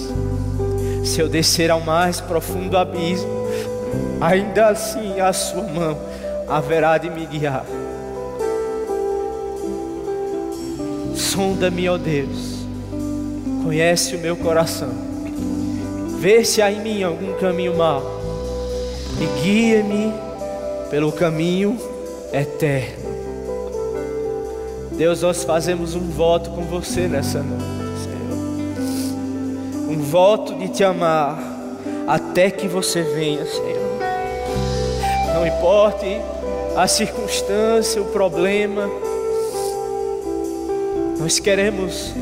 se 1.06 1.20
eu 1.20 1.28
descer 1.28 1.70
ao 1.70 1.80
mais 1.80 2.20
profundo 2.20 2.76
abismo, 2.76 3.30
ainda 4.20 4.68
assim 4.68 5.20
a 5.20 5.32
sua 5.32 5.62
mão 5.62 5.98
haverá 6.48 6.98
de 6.98 7.08
me 7.08 7.24
guiar. 7.24 7.64
Sonda-me, 11.16 11.88
ó 11.88 11.96
Deus, 11.96 12.66
conhece 13.64 14.14
o 14.14 14.18
meu 14.18 14.36
coração, 14.36 14.90
vê 16.20 16.44
se 16.44 16.62
há 16.62 16.70
em 16.70 16.80
mim 16.80 17.02
algum 17.02 17.32
caminho 17.34 17.76
mau 17.76 18.02
e 19.20 19.42
guia-me 19.42 20.12
pelo 20.90 21.10
caminho 21.10 21.76
eterno. 22.32 23.16
Deus, 24.92 25.22
nós 25.22 25.42
fazemos 25.42 25.94
um 25.94 26.08
voto 26.10 26.50
com 26.50 26.62
você 26.62 27.08
nessa 27.08 27.42
noite 27.42 27.76
um 29.88 30.02
voto 30.02 30.54
de 30.54 30.68
te 30.68 30.84
amar 30.84 31.38
até 32.06 32.50
que 32.50 32.68
você 32.68 33.02
venha, 33.02 33.46
Senhor. 33.46 33.86
Não 35.34 35.46
importe 35.46 36.06
a 36.76 36.86
circunstância, 36.86 38.02
o 38.02 38.06
problema, 38.06 38.88
nós 41.26 41.40
queremos 41.40 42.12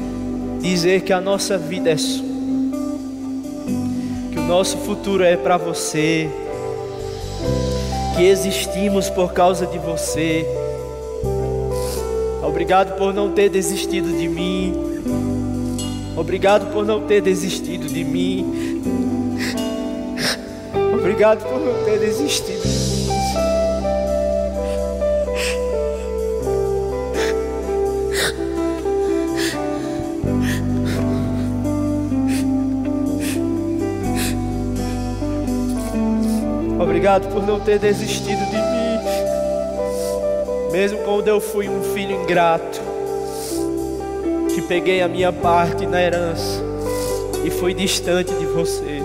dizer 0.63 1.03
que 1.03 1.13
a 1.13 1.21
nossa 1.21 1.59
vida 1.59 1.91
é 1.91 1.97
sua, 1.99 2.25
que 4.33 4.39
o 4.39 4.43
nosso 4.45 4.79
futuro 4.79 5.23
é 5.23 5.37
para 5.37 5.59
você, 5.59 6.27
que 8.17 8.23
existimos 8.25 9.11
por 9.11 9.35
causa 9.35 9.67
de 9.67 9.77
você. 9.77 10.47
Obrigado 12.43 12.97
por 12.97 13.13
não 13.13 13.31
ter 13.31 13.51
desistido 13.51 14.09
de 14.09 14.27
mim. 14.27 14.73
Obrigado 16.17 16.73
por 16.73 16.87
não 16.87 17.03
ter 17.03 17.21
desistido 17.21 17.87
de 17.87 18.03
mim. 18.03 18.81
Obrigado 20.99 21.43
por 21.43 21.61
não 21.61 21.85
ter 21.85 21.99
desistido 21.99 22.63
de 22.63 22.79
mim. 22.79 22.84
Obrigado 37.05 37.29
por 37.29 37.47
não 37.47 37.61
ter 37.61 37.79
desistido 37.79 38.47
de 38.47 38.57
mim. 38.57 38.99
Mesmo 40.73 40.97
quando 41.05 41.29
eu 41.29 41.39
fui 41.39 41.69
um 41.69 41.83
filho 41.93 42.23
ingrato 42.23 42.95
peguei 44.69 45.03
a 45.03 45.09
minha 45.09 45.33
parte 45.33 45.87
na 45.87 46.01
herança 46.01 46.63
e 47.45 47.51
fui 47.51 47.75
distante 47.75 48.33
de 48.35 48.47
você. 48.47 49.03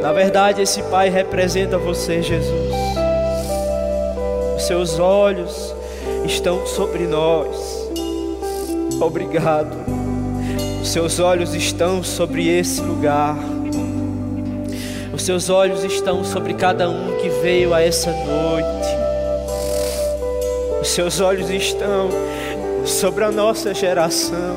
Na 0.00 0.12
verdade, 0.12 0.62
esse 0.62 0.82
Pai 0.84 1.08
representa 1.08 1.78
você, 1.78 2.22
Jesus. 2.22 2.72
Os 4.56 4.62
seus 4.64 4.98
olhos 4.98 5.74
estão 6.24 6.64
sobre 6.66 7.06
nós. 7.06 7.90
Obrigado. 9.00 9.76
Os 10.80 10.88
seus 10.88 11.18
olhos 11.18 11.54
estão 11.54 12.02
sobre 12.02 12.48
esse 12.48 12.80
lugar. 12.80 13.36
Os 15.22 15.26
seus 15.26 15.50
olhos 15.50 15.84
estão 15.84 16.24
sobre 16.24 16.52
cada 16.52 16.90
um 16.90 17.16
que 17.18 17.28
veio 17.28 17.72
a 17.72 17.80
essa 17.80 18.10
noite. 18.10 18.88
Os 20.80 20.88
seus 20.88 21.20
olhos 21.20 21.48
estão 21.48 22.08
sobre 22.84 23.22
a 23.22 23.30
nossa 23.30 23.72
geração, 23.72 24.56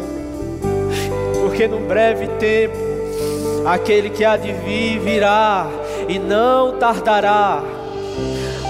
porque 1.39 1.67
no 1.67 1.81
breve 1.81 2.25
tempo 2.39 2.75
aquele 3.67 4.09
que 4.09 4.25
há 4.25 4.37
de 4.37 4.53
vir 4.53 4.97
virá 5.01 5.67
e 6.09 6.17
não 6.17 6.79
tardará. 6.79 7.61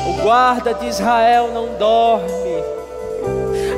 O 0.09 0.21
guarda 0.21 0.73
de 0.73 0.87
Israel 0.87 1.49
não 1.53 1.77
dorme 1.77 2.35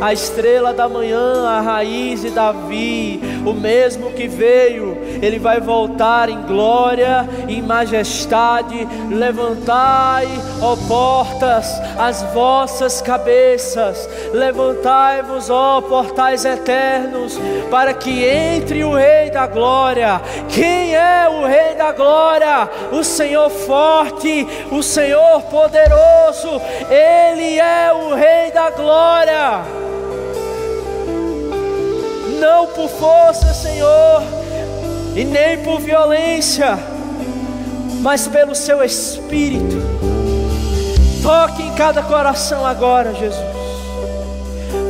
a 0.01 0.13
estrela 0.13 0.73
da 0.73 0.87
manhã, 0.87 1.47
a 1.47 1.61
raiz 1.61 2.21
de 2.21 2.29
Davi, 2.29 3.19
o 3.49 3.53
mesmo 3.53 4.11
que 4.11 4.27
veio, 4.27 4.97
ele 5.21 5.39
vai 5.39 5.59
voltar 5.59 6.29
em 6.29 6.41
glória, 6.43 7.27
em 7.47 7.61
majestade. 7.61 8.87
Levantai, 9.09 10.27
ó 10.61 10.75
portas, 10.87 11.79
as 11.97 12.21
vossas 12.33 13.01
cabeças, 13.01 14.09
levantai-vos, 14.33 15.49
ó 15.49 15.81
portais 15.81 16.45
eternos, 16.45 17.39
para 17.71 17.93
que 17.93 18.25
entre 18.25 18.83
o 18.83 18.93
Rei 18.93 19.29
da 19.29 19.47
Glória. 19.47 20.21
Quem 20.49 20.95
é 20.95 21.29
o 21.29 21.45
Rei 21.45 21.75
da 21.75 21.91
Glória? 21.91 22.69
O 22.91 23.03
Senhor 23.03 23.49
forte, 23.49 24.47
o 24.71 24.83
Senhor 24.83 25.41
poderoso, 25.43 26.61
Ele 26.89 27.59
é 27.59 27.91
o 27.93 28.13
Rei 28.13 28.51
da 28.51 28.69
Glória 28.71 29.86
não 32.37 32.67
por 32.67 32.89
força, 32.89 33.53
Senhor, 33.53 34.21
e 35.15 35.23
nem 35.25 35.57
por 35.59 35.79
violência, 35.79 36.77
mas 38.01 38.27
pelo 38.27 38.55
Seu 38.55 38.83
Espírito. 38.83 39.75
Toque 41.21 41.63
em 41.63 41.73
cada 41.73 42.01
coração 42.03 42.65
agora, 42.65 43.13
Jesus. 43.13 43.57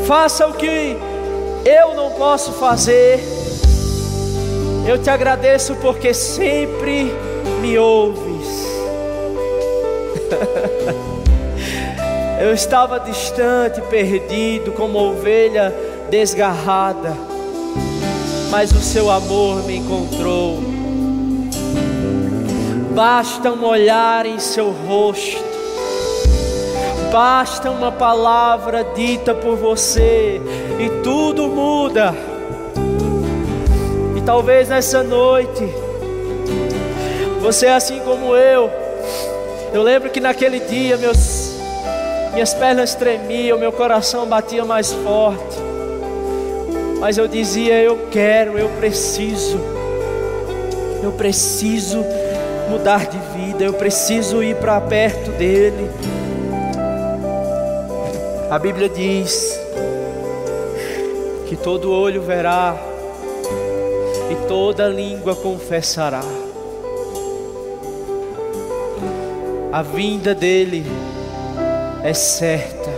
Faça 0.05 0.47
o 0.47 0.53
que 0.53 0.97
eu 1.65 1.95
não 1.95 2.11
posso 2.11 2.51
fazer. 2.53 3.19
Eu 4.87 4.97
te 4.97 5.09
agradeço 5.09 5.75
porque 5.75 6.13
sempre 6.13 7.11
me 7.61 7.77
ouves. 7.77 8.67
Eu 12.39 12.53
estava 12.53 12.99
distante, 12.99 13.81
perdido, 13.81 14.71
como 14.71 14.99
ovelha 14.99 15.73
desgarrada, 16.09 17.17
mas 18.49 18.71
o 18.71 18.79
seu 18.79 19.09
amor 19.11 19.63
me 19.63 19.77
encontrou. 19.77 20.59
Basta 22.93 23.51
um 23.51 23.63
olhar 23.63 24.25
em 24.25 24.39
seu 24.39 24.71
rosto, 24.71 25.43
basta 27.11 27.69
uma 27.69 27.91
palavra 27.91 28.83
dita 28.95 29.35
por 29.35 29.55
você 29.55 30.41
e 30.79 31.01
tudo 31.03 31.47
muda. 31.47 32.15
E 34.15 34.21
talvez 34.21 34.69
nessa 34.69 35.03
noite, 35.03 35.63
você 37.39 37.67
assim 37.67 37.99
como 37.99 38.35
eu, 38.35 38.71
eu 39.73 39.83
lembro 39.83 40.09
que 40.09 40.19
naquele 40.19 40.59
dia 40.59 40.97
meus, 40.97 41.55
minhas 42.33 42.53
pernas 42.55 42.95
tremiam, 42.95 43.59
meu 43.59 43.71
coração 43.71 44.25
batia 44.25 44.65
mais 44.65 44.91
forte. 44.91 45.66
Mas 46.99 47.17
eu 47.17 47.27
dizia: 47.27 47.75
Eu 47.75 48.07
quero, 48.11 48.57
eu 48.57 48.69
preciso, 48.79 49.59
eu 51.03 51.11
preciso 51.11 52.03
mudar 52.69 53.05
de 53.05 53.17
vida, 53.37 53.63
eu 53.63 53.73
preciso 53.73 54.41
ir 54.41 54.55
para 54.55 54.81
perto 54.81 55.31
dEle. 55.31 55.89
A 58.49 58.57
Bíblia 58.57 58.89
diz 58.89 59.59
que 61.47 61.55
todo 61.55 61.91
olho 61.91 62.21
verá 62.21 62.75
e 64.31 64.47
toda 64.47 64.87
língua 64.87 65.35
confessará. 65.35 66.23
A 69.71 69.81
vinda 69.83 70.33
dele 70.33 70.83
é 72.03 72.13
certa, 72.13 72.89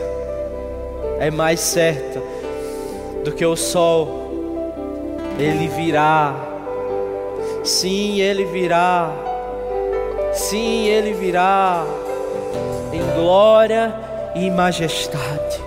é 1.20 1.30
mais 1.30 1.60
certa 1.60 2.29
do 3.30 3.36
que 3.36 3.46
o 3.46 3.56
sol. 3.56 4.28
Ele 5.38 5.68
virá, 5.68 6.36
sim, 7.64 8.20
ele 8.20 8.44
virá, 8.46 9.14
sim, 10.34 10.88
ele 10.88 11.14
virá 11.14 11.86
em 12.92 13.22
glória 13.22 13.94
e 14.36 14.50
majestade. 14.50 15.62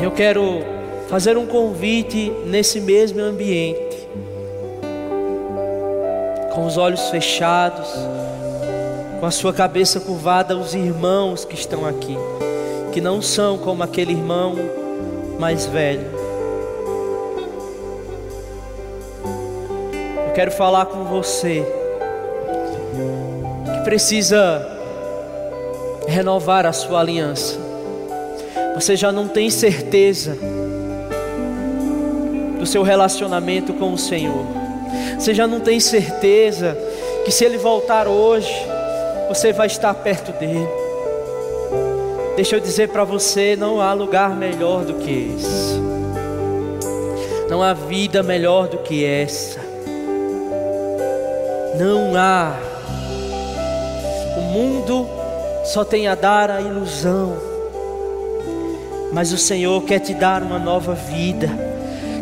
Eu 0.00 0.12
quero 0.12 0.62
fazer 1.08 1.36
um 1.36 1.46
convite 1.46 2.30
nesse 2.46 2.80
mesmo 2.80 3.20
ambiente 3.20 3.88
com 6.54 6.66
os 6.66 6.76
olhos 6.76 7.08
fechados, 7.08 7.88
com 9.18 9.26
a 9.26 9.30
sua 9.30 9.52
cabeça 9.52 10.00
curvada 10.00 10.54
aos 10.54 10.74
irmãos 10.74 11.44
que 11.44 11.54
estão 11.54 11.86
aqui, 11.86 12.16
que 12.92 13.00
não 13.00 13.20
são 13.20 13.58
como 13.58 13.82
aquele 13.82 14.12
irmão 14.12 14.54
mais 15.38 15.66
velho. 15.66 16.06
Eu 20.26 20.32
quero 20.34 20.50
falar 20.50 20.86
com 20.86 21.04
você 21.04 21.64
que 23.74 23.84
precisa 23.84 24.66
renovar 26.06 26.66
a 26.66 26.72
sua 26.72 27.00
aliança. 27.00 27.58
Você 28.74 28.96
já 28.96 29.10
não 29.10 29.28
tem 29.28 29.50
certeza 29.50 30.36
do 32.58 32.66
seu 32.66 32.82
relacionamento 32.82 33.72
com 33.74 33.92
o 33.92 33.98
Senhor. 33.98 34.44
Você 35.18 35.34
já 35.34 35.46
não 35.46 35.60
tem 35.60 35.80
certeza 35.80 36.76
que 37.24 37.30
se 37.30 37.44
ele 37.44 37.58
voltar 37.58 38.08
hoje, 38.08 38.52
você 39.28 39.52
vai 39.52 39.66
estar 39.66 39.92
perto 39.94 40.32
dele. 40.32 40.68
Deixa 42.38 42.54
eu 42.54 42.60
dizer 42.60 42.90
para 42.90 43.02
você: 43.02 43.56
não 43.56 43.80
há 43.80 43.92
lugar 43.92 44.30
melhor 44.30 44.84
do 44.84 44.94
que 44.94 45.34
esse, 45.34 45.74
não 47.50 47.60
há 47.60 47.74
vida 47.74 48.22
melhor 48.22 48.68
do 48.68 48.78
que 48.78 49.04
essa, 49.04 49.58
não 51.76 52.14
há. 52.14 52.54
O 54.36 54.40
mundo 54.52 55.08
só 55.64 55.84
tem 55.84 56.06
a 56.06 56.14
dar 56.14 56.48
a 56.48 56.60
ilusão, 56.60 57.36
mas 59.12 59.32
o 59.32 59.36
Senhor 59.36 59.82
quer 59.82 59.98
te 59.98 60.14
dar 60.14 60.40
uma 60.40 60.60
nova 60.60 60.94
vida, 60.94 61.50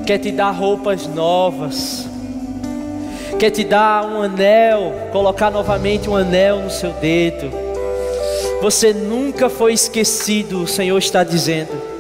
quer 0.07 0.17
te 0.17 0.33
dar 0.33 0.51
roupas 0.51 1.07
novas. 1.07 2.09
Quer 3.39 3.51
te 3.51 3.65
dar 3.65 4.07
um 4.07 4.23
anel, 4.23 4.95
colocar 5.13 5.51
novamente 5.51 6.09
um 6.09 6.17
anel 6.17 6.61
no 6.61 6.71
seu 6.71 6.91
dedo. 6.93 7.66
Você 8.61 8.93
nunca 8.93 9.49
foi 9.49 9.73
esquecido, 9.73 10.63
o 10.63 10.67
Senhor 10.67 10.99
está 10.99 11.23
dizendo. 11.23 11.97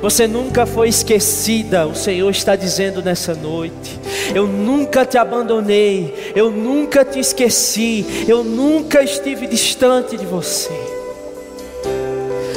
Você 0.00 0.28
nunca 0.28 0.64
foi 0.64 0.88
esquecida, 0.88 1.86
o 1.86 1.94
Senhor 1.94 2.30
está 2.30 2.54
dizendo 2.54 3.02
nessa 3.02 3.34
noite. 3.34 3.98
Eu 4.32 4.46
nunca 4.46 5.04
te 5.04 5.18
abandonei, 5.18 6.32
eu 6.36 6.50
nunca 6.50 7.04
te 7.04 7.18
esqueci, 7.18 8.24
eu 8.28 8.44
nunca 8.44 9.02
estive 9.02 9.46
distante 9.46 10.16
de 10.16 10.24
você. 10.24 10.70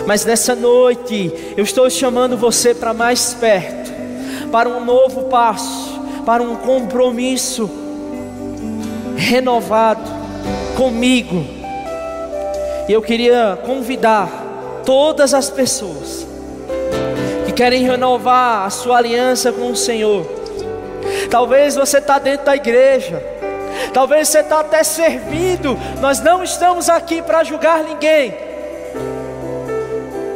Mas 0.05 0.23
nessa 0.23 0.55
noite, 0.55 1.33
eu 1.57 1.63
estou 1.63 1.89
chamando 1.89 2.37
você 2.37 2.75
para 2.75 2.93
mais 2.93 3.33
perto, 3.33 3.91
para 4.51 4.69
um 4.69 4.85
novo 4.85 5.23
passo, 5.23 5.99
para 6.25 6.43
um 6.43 6.55
compromisso 6.57 7.69
renovado 9.15 10.03
comigo. 10.75 11.60
E 12.87 12.93
eu 12.93 13.01
queria 13.01 13.57
convidar 13.65 14.29
todas 14.85 15.33
as 15.33 15.49
pessoas 15.49 16.25
que 17.45 17.51
querem 17.51 17.83
renovar 17.83 18.65
a 18.65 18.69
sua 18.69 18.97
aliança 18.97 19.51
com 19.51 19.71
o 19.71 19.75
Senhor. 19.75 20.25
Talvez 21.29 21.75
você 21.75 21.99
está 21.99 22.19
dentro 22.19 22.45
da 22.45 22.55
igreja, 22.55 23.23
talvez 23.93 24.27
você 24.27 24.39
está 24.39 24.59
até 24.59 24.83
servindo. 24.83 25.77
Nós 25.99 26.19
não 26.19 26.43
estamos 26.43 26.89
aqui 26.89 27.21
para 27.21 27.43
julgar 27.43 27.83
ninguém. 27.83 28.33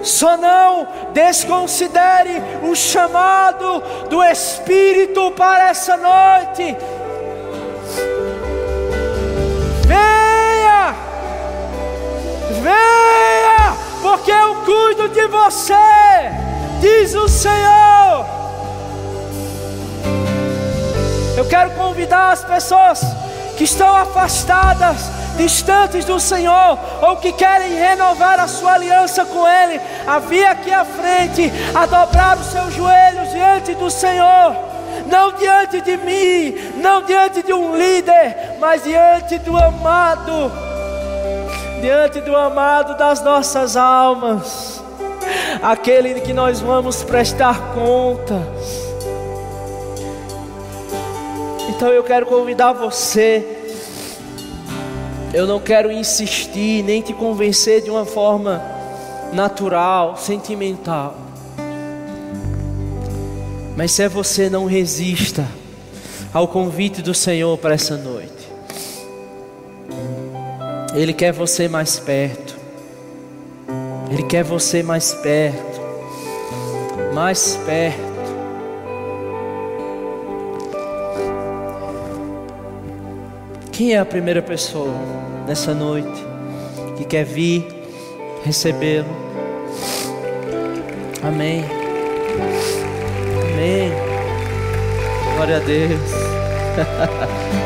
Só 0.04 0.38
não 0.38 0.88
desconsidere 1.14 2.42
o 2.70 2.76
chamado 2.76 3.82
do 4.08 4.24
Espírito 4.24 5.32
para 5.32 5.70
essa 5.70 5.98
noite. 5.98 6.78
Venha, 12.66 13.78
porque 14.02 14.32
eu 14.32 14.56
cuido 14.64 15.08
de 15.10 15.28
você, 15.28 15.74
diz 16.82 17.14
o 17.14 17.30
Senhor. 17.30 18.26
Eu 21.38 21.46
quero 21.46 21.72
convidar 21.72 22.32
as 22.32 22.44
pessoas 22.44 23.02
que 23.56 23.66
estão 23.66 23.96
afastadas, 23.96 24.98
distantes 25.38 26.06
do 26.06 26.20
Senhor, 26.20 26.80
ou 27.02 27.18
que 27.18 27.32
querem 27.34 27.76
renovar 27.76 28.40
a 28.40 28.48
sua 28.48 28.74
aliança 28.74 29.26
com 29.26 29.48
Ele, 29.48 29.80
a 30.08 30.18
vir 30.20 30.46
aqui 30.46 30.72
à 30.72 30.84
frente, 30.84 31.52
a 31.74 31.86
dobrar 31.86 32.38
os 32.38 32.48
seus 32.48 32.74
joelhos 32.74 33.32
diante 33.32 33.76
do 33.76 33.92
Senhor 33.92 34.76
não 35.08 35.34
diante 35.34 35.82
de 35.82 35.98
mim, 35.98 36.56
não 36.78 37.04
diante 37.04 37.44
de 37.44 37.54
um 37.54 37.78
líder, 37.78 38.56
mas 38.60 38.84
diante 38.84 39.38
do 39.40 39.56
amado, 39.56 40.52
diante 41.86 42.20
do 42.20 42.36
amado 42.36 42.98
das 42.98 43.24
nossas 43.24 43.78
almas, 43.78 44.84
aquele 45.62 46.20
que 46.20 46.34
nós 46.34 46.60
vamos 46.60 47.04
prestar 47.04 47.76
contas. 47.76 48.42
Então 51.70 51.90
eu 51.90 52.04
quero 52.04 52.26
convidar 52.26 52.74
você. 52.74 53.46
Eu 55.32 55.46
não 55.46 55.60
quero 55.60 55.92
insistir 55.92 56.84
nem 56.84 57.04
te 57.04 57.14
convencer 57.14 57.84
de 57.84 57.92
uma 57.92 58.04
forma 58.04 58.64
natural, 59.32 60.18
sentimental. 60.18 61.16
Mas 63.78 63.92
se 63.92 64.02
é 64.02 64.10
você, 64.10 64.50
não 64.50 64.66
resista 64.66 65.46
ao 66.34 66.48
convite 66.48 67.04
do 67.04 67.14
Senhor 67.14 67.56
para 67.60 67.76
essa 67.76 67.96
noite. 67.96 68.25
Ele 70.96 71.14
quer 71.14 71.34
você 71.34 71.68
mais 71.68 72.00
perto. 72.00 72.56
Ele 74.10 74.24
quer 74.24 74.44
você 74.44 74.82
mais 74.82 75.14
perto. 75.14 75.82
Mais 77.14 77.60
perto. 77.66 78.16
Quem 83.74 83.94
é 83.94 84.00
a 84.00 84.06
primeira 84.06 84.42
pessoa 84.42 84.96
nessa 85.46 85.74
noite 85.74 86.24
que 86.96 87.04
quer 87.04 87.26
vir 87.26 87.68
recebê-lo? 88.46 89.10
Amém. 91.22 91.66
Amém. 93.52 93.92
Glória 95.36 95.58
a 95.58 95.60
Deus. 95.60 96.12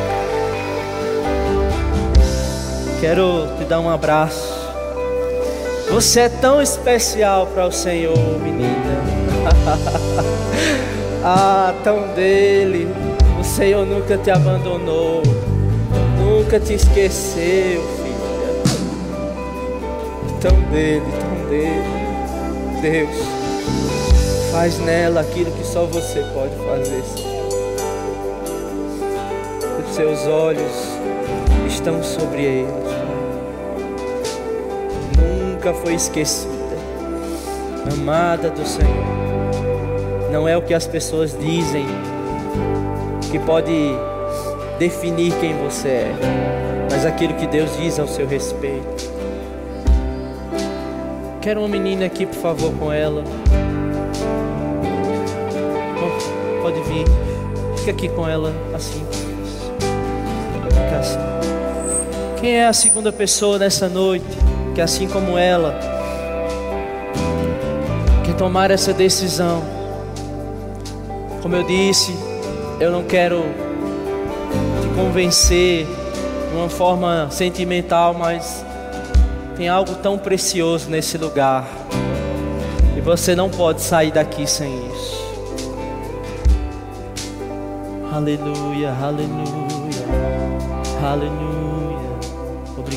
Quero 3.00 3.48
te 3.58 3.64
dar 3.64 3.80
um 3.80 3.90
abraço. 3.90 4.60
Você 5.90 6.20
é 6.22 6.30
tão 6.30 6.62
especial 6.62 7.48
para 7.48 7.66
o 7.66 7.72
Senhor, 7.72 8.18
menina. 8.42 8.76
ah, 11.24 11.74
tão 11.82 12.14
dele. 12.14 12.90
O 13.40 13.44
Senhor 13.44 13.86
nunca 13.86 14.18
te 14.18 14.30
abandonou, 14.30 15.24
nunca 16.18 16.60
te 16.60 16.74
esqueceu, 16.74 17.82
filha. 18.04 18.20
Tão 20.42 20.60
dele, 20.70 21.06
tão 21.22 21.50
dele. 21.50 22.00
Deus, 22.82 23.16
faz 24.52 24.78
nela 24.80 25.22
aquilo 25.22 25.52
que 25.52 25.66
só 25.66 25.86
você 25.86 26.22
pode 26.34 26.54
fazer, 26.66 27.02
Senhor. 27.16 27.40
Os 29.88 29.96
seus 29.96 30.28
olhos 30.28 31.00
estão 31.70 32.04
sobre 32.04 32.44
eles 32.44 33.10
nunca 35.60 35.74
foi 35.74 35.94
esquecida, 35.94 36.54
amada 37.92 38.50
do 38.50 38.66
Senhor. 38.66 40.32
Não 40.32 40.48
é 40.48 40.56
o 40.56 40.62
que 40.62 40.74
as 40.74 40.88
pessoas 40.88 41.38
dizem 41.38 41.86
que 43.30 43.38
pode 43.40 43.74
definir 44.78 45.34
quem 45.40 45.54
você 45.58 45.90
é, 45.90 46.16
mas 46.90 47.06
aquilo 47.06 47.34
que 47.34 47.46
Deus 47.46 47.76
diz 47.78 48.00
ao 48.00 48.08
seu 48.08 48.26
respeito. 48.26 49.10
Quero 51.42 51.60
uma 51.60 51.68
menina 51.68 52.06
aqui, 52.06 52.26
por 52.26 52.36
favor, 52.36 52.74
com 52.80 52.92
ela. 52.92 53.24
Pode 56.62 56.82
vir. 56.84 57.06
Fica 57.80 57.92
aqui 57.92 58.08
com 58.08 58.28
ela 58.28 58.54
assim. 58.74 59.09
Quem 62.40 62.52
é 62.52 62.68
a 62.68 62.74
segunda 62.74 63.12
pessoa 63.12 63.58
nessa 63.58 63.90
noite? 63.90 64.50
que 64.80 64.82
assim 64.82 65.10
como 65.10 65.38
ela, 65.38 65.78
quer 68.24 68.34
tomar 68.36 68.72
essa 68.72 68.94
decisão. 68.94 69.62
Como 71.42 71.54
eu 71.54 71.64
disse, 71.64 72.16
eu 72.80 72.90
não 72.90 73.04
quero 73.04 73.44
te 74.82 74.88
convencer 74.96 75.86
de 75.86 76.56
uma 76.56 76.70
forma 76.70 77.28
sentimental, 77.30 78.14
mas 78.14 78.66
tem 79.58 79.68
algo 79.68 79.96
tão 79.96 80.18
precioso 80.18 80.90
nesse 80.90 81.18
lugar. 81.18 81.68
E 82.98 83.02
você 83.02 83.36
não 83.36 83.50
pode 83.50 83.82
sair 83.82 84.14
daqui 84.14 84.50
sem 84.50 84.72
isso. 84.94 85.20
Aleluia, 88.14 88.96
aleluia, 89.02 90.06
aleluia. 91.04 91.49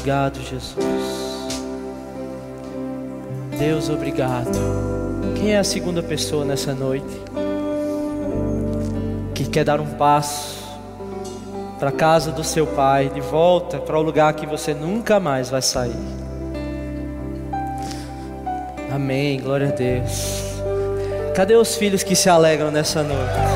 Obrigado, 0.02 0.40
Jesus. 0.40 0.74
Deus, 3.56 3.88
obrigado. 3.88 4.50
Quem 5.36 5.52
é 5.52 5.60
a 5.60 5.62
segunda 5.62 6.02
pessoa 6.02 6.44
nessa 6.44 6.74
noite 6.74 7.06
que 9.32 9.48
quer 9.48 9.64
dar 9.64 9.80
um 9.80 9.86
passo 9.94 10.60
para 11.78 11.90
a 11.90 11.92
casa 11.92 12.32
do 12.32 12.42
seu 12.42 12.66
pai, 12.66 13.10
de 13.10 13.20
volta 13.20 13.78
para 13.78 13.96
o 13.96 14.02
lugar 14.02 14.34
que 14.34 14.44
você 14.44 14.74
nunca 14.74 15.20
mais 15.20 15.50
vai 15.50 15.62
sair? 15.62 15.94
Amém, 18.92 19.40
glória 19.40 19.68
a 19.68 19.70
Deus. 19.70 20.42
Cadê 21.32 21.54
os 21.54 21.76
filhos 21.76 22.02
que 22.02 22.16
se 22.16 22.28
alegram 22.28 22.72
nessa 22.72 23.04
noite? 23.04 23.51